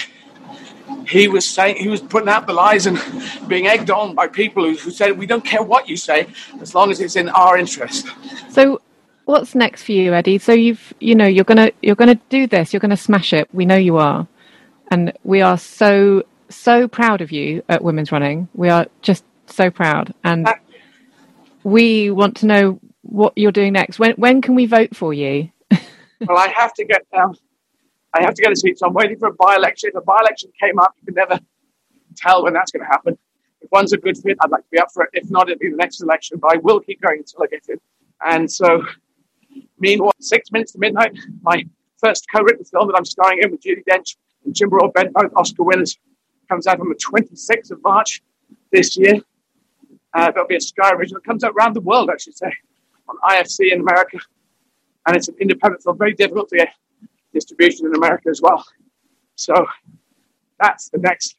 he 1.07 1.27
was 1.27 1.47
saying, 1.47 1.77
he 1.77 1.87
was 1.87 2.01
putting 2.01 2.29
out 2.29 2.47
the 2.47 2.53
lies 2.53 2.85
and 2.85 2.99
being 3.47 3.67
egged 3.67 3.89
on 3.89 4.15
by 4.15 4.27
people 4.27 4.63
who, 4.63 4.75
who 4.75 4.91
said, 4.91 5.17
we 5.17 5.25
don't 5.25 5.45
care 5.45 5.63
what 5.63 5.87
you 5.87 5.97
say 5.97 6.27
as 6.61 6.73
long 6.73 6.91
as 6.91 6.99
it's 6.99 7.15
in 7.15 7.29
our 7.29 7.57
interest. 7.57 8.07
So, 8.49 8.81
what's 9.25 9.55
next 9.55 9.83
for 9.83 9.91
you, 9.91 10.13
Eddie? 10.13 10.37
So 10.37 10.53
you've, 10.53 10.93
you 10.99 11.15
know, 11.15 11.27
you're 11.27 11.43
gonna, 11.43 11.71
you're 11.81 11.95
gonna 11.95 12.19
do 12.29 12.47
this. 12.47 12.73
You're 12.73 12.79
gonna 12.79 12.97
smash 12.97 13.33
it. 13.33 13.47
We 13.53 13.65
know 13.65 13.77
you 13.77 13.97
are, 13.97 14.27
and 14.91 15.13
we 15.23 15.41
are 15.41 15.57
so, 15.57 16.23
so 16.49 16.87
proud 16.87 17.21
of 17.21 17.31
you 17.31 17.63
at 17.69 17.83
Women's 17.83 18.11
Running. 18.11 18.47
We 18.53 18.69
are 18.69 18.87
just 19.01 19.23
so 19.47 19.69
proud, 19.69 20.13
and 20.23 20.47
we 21.63 22.11
want 22.11 22.37
to 22.37 22.45
know 22.45 22.79
what 23.01 23.33
you're 23.35 23.51
doing 23.51 23.73
next. 23.73 23.99
When, 23.99 24.13
when 24.13 24.41
can 24.41 24.55
we 24.55 24.65
vote 24.65 24.95
for 24.95 25.13
you? 25.13 25.51
well, 25.71 26.37
I 26.37 26.49
have 26.55 26.73
to 26.75 26.85
get 26.85 27.05
um, 27.13 27.35
I 28.13 28.21
have 28.21 28.35
to 28.35 28.41
get 28.41 28.51
a 28.51 28.55
seat, 28.55 28.77
so 28.77 28.87
I'm 28.87 28.93
waiting 28.93 29.17
for 29.17 29.29
a 29.29 29.33
by-election. 29.33 29.89
If 29.89 29.95
a 29.95 30.01
by-election 30.01 30.51
came 30.61 30.77
up, 30.77 30.93
you 30.99 31.05
can 31.05 31.15
never 31.15 31.39
tell 32.15 32.43
when 32.43 32.53
that's 32.53 32.71
going 32.71 32.85
to 32.85 32.87
happen. 32.87 33.17
If 33.61 33.71
one's 33.71 33.91
a 33.93 33.97
good 33.97 34.17
fit, 34.17 34.37
I'd 34.41 34.51
like 34.51 34.61
to 34.61 34.69
be 34.71 34.77
up 34.77 34.91
for 34.93 35.03
it. 35.03 35.09
If 35.13 35.31
not, 35.31 35.49
it'll 35.49 35.59
be 35.59 35.71
the 35.71 35.77
next 35.77 36.01
election, 36.01 36.37
but 36.39 36.53
I 36.53 36.57
will 36.57 36.79
keep 36.79 37.01
going 37.01 37.19
until 37.19 37.43
I 37.43 37.47
get 37.47 37.63
it. 37.69 37.81
And 38.23 38.51
so, 38.51 38.83
meanwhile, 39.79 40.13
six 40.19 40.51
minutes 40.51 40.73
to 40.73 40.79
midnight, 40.79 41.17
my 41.41 41.65
first 41.97 42.27
co-written 42.31 42.65
film 42.65 42.87
that 42.87 42.95
I'm 42.95 43.05
starring 43.05 43.39
in 43.41 43.51
with 43.51 43.61
Judi 43.61 43.83
Dench 43.89 44.15
and 44.45 44.53
Jim 44.53 44.69
Broadbent, 44.69 45.13
both 45.13 45.31
Oscar 45.35 45.63
winners, 45.63 45.97
comes 46.49 46.67
out 46.67 46.79
on 46.79 46.89
the 46.89 46.95
26th 46.95 47.71
of 47.71 47.81
March 47.83 48.21
this 48.71 48.95
year. 48.95 49.21
Uh, 50.13 50.31
there'll 50.31 50.47
be 50.47 50.55
a 50.55 50.61
Sky 50.61 50.91
original. 50.91 51.19
It 51.19 51.25
comes 51.25 51.43
out 51.43 51.53
around 51.57 51.73
the 51.73 51.81
world, 51.81 52.09
I 52.11 52.17
should 52.17 52.37
say, 52.37 52.51
on 53.07 53.15
IFC 53.29 53.71
in 53.71 53.81
America. 53.81 54.19
And 55.05 55.15
it's 55.15 55.27
an 55.27 55.35
independent 55.39 55.83
film, 55.83 55.97
very 55.97 56.13
difficult 56.13 56.49
to 56.49 56.57
get 56.57 56.69
distribution 57.33 57.87
in 57.87 57.95
America 57.95 58.29
as 58.29 58.41
well. 58.41 58.63
So 59.35 59.65
that's 60.59 60.89
the 60.89 60.99
next 60.99 61.35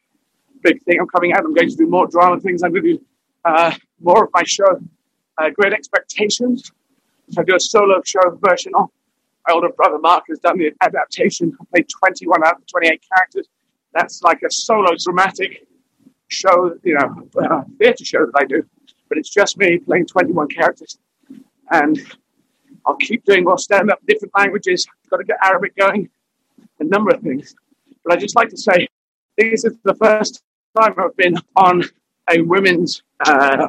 big 0.63 0.83
thing 0.83 0.99
I'm 1.01 1.07
coming 1.07 1.33
out. 1.33 1.45
I'm 1.45 1.55
going 1.55 1.71
to 1.71 1.77
do 1.77 1.87
more 1.87 2.07
drama 2.07 2.41
things. 2.41 2.63
I'm 2.63 2.73
going 2.73 2.85
to 2.85 2.93
do 2.95 3.05
uh, 3.45 3.73
more 4.01 4.25
of 4.25 4.31
my 4.35 4.43
show, 4.45 4.81
uh, 5.39 5.51
Great 5.51 5.73
Expectations. 5.73 6.73
So 7.31 7.41
I 7.41 7.45
do 7.45 7.55
a 7.55 7.61
solo 7.61 8.03
show 8.05 8.39
version 8.43 8.73
of. 8.75 8.91
My 9.47 9.55
older 9.55 9.69
brother 9.69 9.99
Mark 9.99 10.25
has 10.31 10.39
done 10.39 10.59
the 10.59 10.73
adaptation. 10.81 11.57
I 11.61 11.65
played 11.73 11.89
21 11.89 12.47
out 12.47 12.57
of 12.57 12.67
28 12.67 13.03
characters. 13.15 13.49
That's 13.93 14.23
like 14.23 14.43
a 14.43 14.51
solo 14.51 14.95
dramatic 14.99 15.67
show, 16.35 16.77
you 16.83 16.95
know, 16.95 17.29
uh, 17.43 17.63
theatre 17.79 18.05
show 18.05 18.27
that 18.27 18.35
I 18.37 18.45
do. 18.45 18.65
But 19.09 19.19
it's 19.19 19.31
just 19.31 19.57
me 19.59 19.79
playing 19.79 20.07
21 20.07 20.49
characters. 20.49 20.99
And 21.71 21.99
I'll 22.87 22.97
keep 22.97 23.25
doing 23.25 23.45
more 23.45 23.59
stand 23.59 23.91
up, 23.91 24.01
different 24.07 24.35
languages. 24.37 24.87
Got 25.11 25.19
to 25.19 25.25
get 25.25 25.37
Arabic 25.43 25.77
going, 25.77 26.09
a 26.81 26.85
number 26.85 27.15
of 27.15 27.23
things. 27.23 27.55
But 28.05 28.15
I 28.15 28.17
just 28.17 28.37
like 28.37 28.49
to 28.51 28.57
say, 28.57 28.89
this 29.39 29.65
is 29.65 29.77
the 29.85 29.95
first 29.95 30.43
time 30.79 30.95
I've 30.99 31.17
been 31.17 31.37
on 31.57 31.83
a 32.31 32.41
women's, 32.43 33.03
uh, 33.27 33.69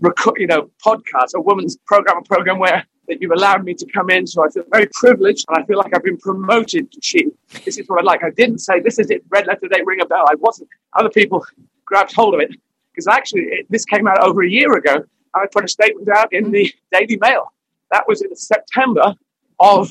rec- 0.00 0.38
you 0.38 0.46
know, 0.46 0.70
podcast, 0.84 1.34
a 1.34 1.40
women's 1.40 1.76
program, 1.86 2.18
a 2.18 2.22
program 2.22 2.58
where 2.58 2.86
that 3.10 3.20
you've 3.20 3.32
allowed 3.32 3.64
me 3.64 3.74
to 3.74 3.86
come 3.86 4.08
in. 4.08 4.26
So 4.26 4.44
I 4.44 4.48
feel 4.48 4.64
very 4.70 4.88
privileged, 4.94 5.44
and 5.48 5.58
I 5.58 5.66
feel 5.66 5.78
like 5.78 5.94
I've 5.94 6.04
been 6.04 6.16
promoted 6.16 6.90
to 6.92 6.98
she. 7.02 7.26
This 7.64 7.76
is 7.78 7.88
what 7.88 8.00
I 8.00 8.04
like. 8.04 8.22
I 8.22 8.30
didn't 8.30 8.58
say 8.58 8.80
this 8.80 8.98
is 8.98 9.10
it. 9.10 9.24
Red 9.28 9.46
letter 9.46 9.68
day, 9.68 9.82
ring 9.84 10.00
a 10.00 10.06
bell. 10.06 10.24
I 10.28 10.36
wasn't. 10.36 10.68
Other 10.94 11.10
people 11.10 11.44
grabbed 11.90 12.14
hold 12.14 12.34
of 12.34 12.40
it 12.40 12.52
because 12.92 13.06
actually 13.08 13.42
it, 13.42 13.66
this 13.68 13.84
came 13.84 14.06
out 14.06 14.22
over 14.24 14.42
a 14.42 14.48
year 14.48 14.72
ago. 14.74 15.04
I 15.34 15.46
put 15.52 15.64
a 15.64 15.68
statement 15.68 16.08
out 16.08 16.32
in 16.32 16.50
the 16.50 16.72
Daily 16.92 17.18
Mail 17.20 17.52
that 17.90 18.04
was 18.08 18.22
in 18.22 18.34
September 18.34 19.14
of 19.58 19.90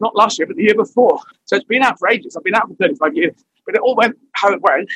not 0.00 0.14
last 0.14 0.38
year, 0.38 0.46
but 0.46 0.56
the 0.56 0.62
year 0.62 0.74
before. 0.74 1.18
So 1.46 1.56
it's 1.56 1.64
been 1.64 1.82
out 1.82 1.98
for 1.98 2.08
ages. 2.08 2.36
I've 2.36 2.44
been 2.44 2.54
out 2.54 2.68
for 2.68 2.74
35 2.74 3.16
years, 3.16 3.34
but 3.66 3.74
it 3.74 3.80
all 3.80 3.96
went 3.96 4.16
how 4.32 4.52
it 4.52 4.60
went. 4.60 4.88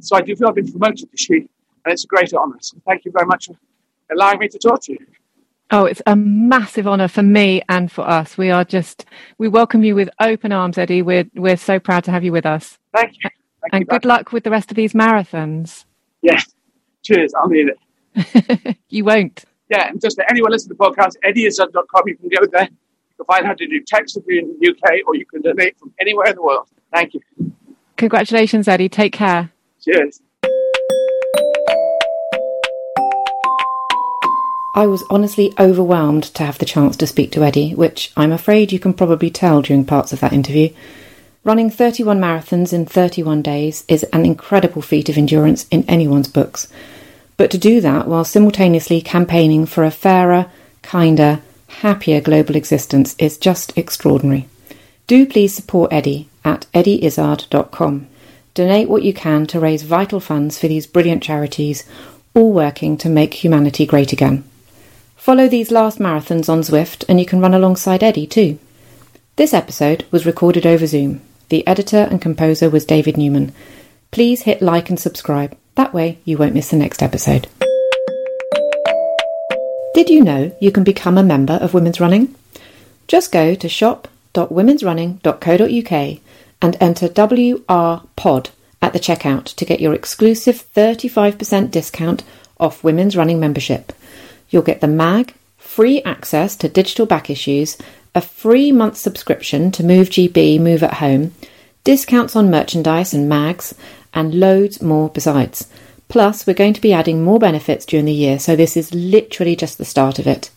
So 0.00 0.16
I 0.16 0.20
do 0.22 0.34
feel 0.36 0.48
I've 0.48 0.54
been 0.54 0.70
promoted 0.70 1.10
this 1.10 1.28
year, 1.28 1.40
and 1.84 1.92
it's 1.92 2.04
a 2.04 2.06
great 2.06 2.32
honour. 2.32 2.56
So 2.60 2.78
thank 2.86 3.04
you 3.04 3.12
very 3.12 3.26
much 3.26 3.46
for 3.46 3.56
allowing 4.10 4.38
me 4.38 4.48
to 4.48 4.58
talk 4.58 4.82
to 4.84 4.92
you. 4.92 4.98
Oh, 5.70 5.86
it's 5.86 6.02
a 6.06 6.14
massive 6.14 6.86
honour 6.86 7.08
for 7.08 7.22
me 7.22 7.62
and 7.68 7.90
for 7.90 8.02
us. 8.02 8.36
We 8.36 8.50
are 8.50 8.64
just 8.64 9.06
we 9.38 9.48
welcome 9.48 9.82
you 9.82 9.94
with 9.94 10.10
open 10.20 10.52
arms, 10.52 10.76
Eddie. 10.76 11.02
We're 11.02 11.24
we're 11.34 11.56
so 11.56 11.80
proud 11.80 12.04
to 12.04 12.10
have 12.10 12.24
you 12.24 12.32
with 12.32 12.44
us. 12.44 12.78
Thank 12.94 13.14
you. 13.24 13.30
Thank 13.72 13.80
and 13.80 13.92
you 13.92 13.98
good 13.98 14.04
luck 14.04 14.32
with 14.32 14.44
the 14.44 14.50
rest 14.50 14.70
of 14.70 14.76
these 14.76 14.92
marathons. 14.92 15.84
Yes. 16.20 16.54
Cheers. 17.02 17.34
I'll 17.34 17.48
need 17.48 17.68
it. 17.68 18.76
you 18.88 19.04
won't 19.04 19.44
yeah, 19.72 19.88
and 19.88 20.00
just 20.00 20.20
anyone 20.28 20.52
listening 20.52 20.76
to 20.76 20.78
the 20.78 20.84
podcast, 20.84 21.12
eddieizzard.com, 21.24 22.02
you 22.06 22.16
can 22.16 22.28
go 22.28 22.46
there. 22.52 22.64
You 22.64 23.16
can 23.16 23.26
find 23.26 23.46
how 23.46 23.54
to 23.54 23.66
do 23.66 23.80
text 23.86 24.18
if 24.18 24.24
you're 24.26 24.40
in 24.40 24.54
the 24.60 24.68
UK, 24.68 25.00
or 25.06 25.16
you 25.16 25.24
can 25.24 25.40
donate 25.40 25.78
from 25.78 25.94
anywhere 25.98 26.26
in 26.26 26.36
the 26.36 26.42
world. 26.42 26.68
Thank 26.92 27.14
you. 27.14 27.20
Congratulations, 27.96 28.68
Eddie. 28.68 28.90
Take 28.90 29.14
care. 29.14 29.50
Cheers. 29.82 30.20
I 34.74 34.86
was 34.86 35.02
honestly 35.08 35.54
overwhelmed 35.58 36.24
to 36.34 36.44
have 36.44 36.58
the 36.58 36.66
chance 36.66 36.94
to 36.98 37.06
speak 37.06 37.32
to 37.32 37.42
Eddie, 37.42 37.74
which 37.74 38.12
I'm 38.14 38.32
afraid 38.32 38.72
you 38.72 38.78
can 38.78 38.92
probably 38.92 39.30
tell 39.30 39.62
during 39.62 39.86
parts 39.86 40.12
of 40.12 40.20
that 40.20 40.34
interview. 40.34 40.68
Running 41.44 41.70
31 41.70 42.20
marathons 42.20 42.72
in 42.72 42.86
31 42.86 43.42
days 43.42 43.84
is 43.88 44.04
an 44.04 44.24
incredible 44.24 44.82
feat 44.82 45.08
of 45.08 45.18
endurance 45.18 45.66
in 45.70 45.84
anyone's 45.88 46.28
books 46.28 46.68
but 47.42 47.50
to 47.50 47.58
do 47.58 47.80
that 47.80 48.06
while 48.06 48.24
simultaneously 48.24 49.00
campaigning 49.00 49.66
for 49.66 49.82
a 49.82 49.90
fairer, 49.90 50.46
kinder, 50.82 51.40
happier 51.66 52.20
global 52.20 52.54
existence 52.54 53.16
is 53.18 53.36
just 53.36 53.76
extraordinary. 53.76 54.48
Do 55.08 55.26
please 55.26 55.52
support 55.52 55.92
Eddie 55.92 56.28
at 56.44 56.66
eddieizzard.com. 56.72 58.06
Donate 58.54 58.88
what 58.88 59.02
you 59.02 59.12
can 59.12 59.46
to 59.48 59.58
raise 59.58 59.82
vital 59.82 60.20
funds 60.20 60.56
for 60.56 60.68
these 60.68 60.86
brilliant 60.86 61.22
charities, 61.22 61.82
all 62.32 62.52
working 62.52 62.96
to 62.98 63.08
make 63.08 63.34
humanity 63.34 63.86
great 63.86 64.12
again. 64.12 64.44
Follow 65.16 65.48
these 65.48 65.72
last 65.72 65.98
marathons 65.98 66.48
on 66.48 66.60
Zwift 66.60 67.04
and 67.08 67.18
you 67.18 67.26
can 67.26 67.40
run 67.40 67.54
alongside 67.54 68.04
Eddie 68.04 68.28
too. 68.28 68.56
This 69.34 69.52
episode 69.52 70.04
was 70.12 70.26
recorded 70.26 70.64
over 70.64 70.86
Zoom. 70.86 71.22
The 71.52 71.66
editor 71.66 72.08
and 72.10 72.18
composer 72.18 72.70
was 72.70 72.86
David 72.86 73.18
Newman. 73.18 73.52
Please 74.10 74.44
hit 74.44 74.62
like 74.62 74.88
and 74.88 74.98
subscribe. 74.98 75.54
That 75.74 75.92
way, 75.92 76.18
you 76.24 76.38
won't 76.38 76.54
miss 76.54 76.70
the 76.70 76.78
next 76.78 77.02
episode. 77.02 77.46
Did 79.92 80.08
you 80.08 80.24
know 80.24 80.56
you 80.62 80.72
can 80.72 80.82
become 80.82 81.18
a 81.18 81.22
member 81.22 81.52
of 81.52 81.74
Women's 81.74 82.00
Running? 82.00 82.34
Just 83.06 83.32
go 83.32 83.54
to 83.54 83.68
shop.womensrunning.co.uk 83.68 86.20
and 86.62 86.76
enter 86.80 87.08
WRPOD 87.08 88.50
at 88.80 88.94
the 88.94 88.98
checkout 88.98 89.44
to 89.44 89.66
get 89.66 89.80
your 89.80 89.92
exclusive 89.92 90.64
35% 90.74 91.70
discount 91.70 92.24
off 92.58 92.82
Women's 92.82 93.14
Running 93.14 93.38
membership. 93.38 93.92
You'll 94.48 94.62
get 94.62 94.80
the 94.80 94.88
mag, 94.88 95.34
free 95.58 96.00
access 96.04 96.56
to 96.56 96.70
digital 96.70 97.04
back 97.04 97.28
issues, 97.28 97.76
a 98.14 98.20
free 98.20 98.72
month 98.72 98.96
subscription 98.96 99.70
to 99.72 99.84
Move 99.84 100.10
GB 100.10 100.60
Move 100.60 100.82
at 100.82 100.94
Home, 100.94 101.34
discounts 101.84 102.36
on 102.36 102.50
merchandise 102.50 103.14
and 103.14 103.28
mags, 103.28 103.74
and 104.12 104.34
loads 104.34 104.82
more 104.82 105.08
besides. 105.08 105.68
Plus, 106.08 106.46
we're 106.46 106.52
going 106.52 106.74
to 106.74 106.80
be 106.80 106.92
adding 106.92 107.24
more 107.24 107.38
benefits 107.38 107.86
during 107.86 108.04
the 108.04 108.12
year, 108.12 108.38
so 108.38 108.54
this 108.54 108.76
is 108.76 108.92
literally 108.92 109.56
just 109.56 109.78
the 109.78 109.84
start 109.84 110.18
of 110.18 110.26
it. 110.26 110.50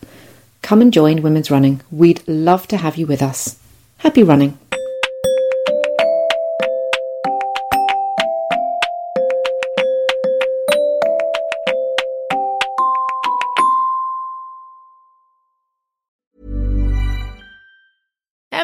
Come 0.62 0.82
and 0.82 0.92
join 0.92 1.22
Women's 1.22 1.50
Running. 1.50 1.82
We'd 1.92 2.28
love 2.28 2.68
to 2.68 2.78
have 2.78 2.98
you 2.98 3.08
with 3.08 3.22
us. 3.22 3.58
Happy 4.00 4.24
running! 4.24 4.58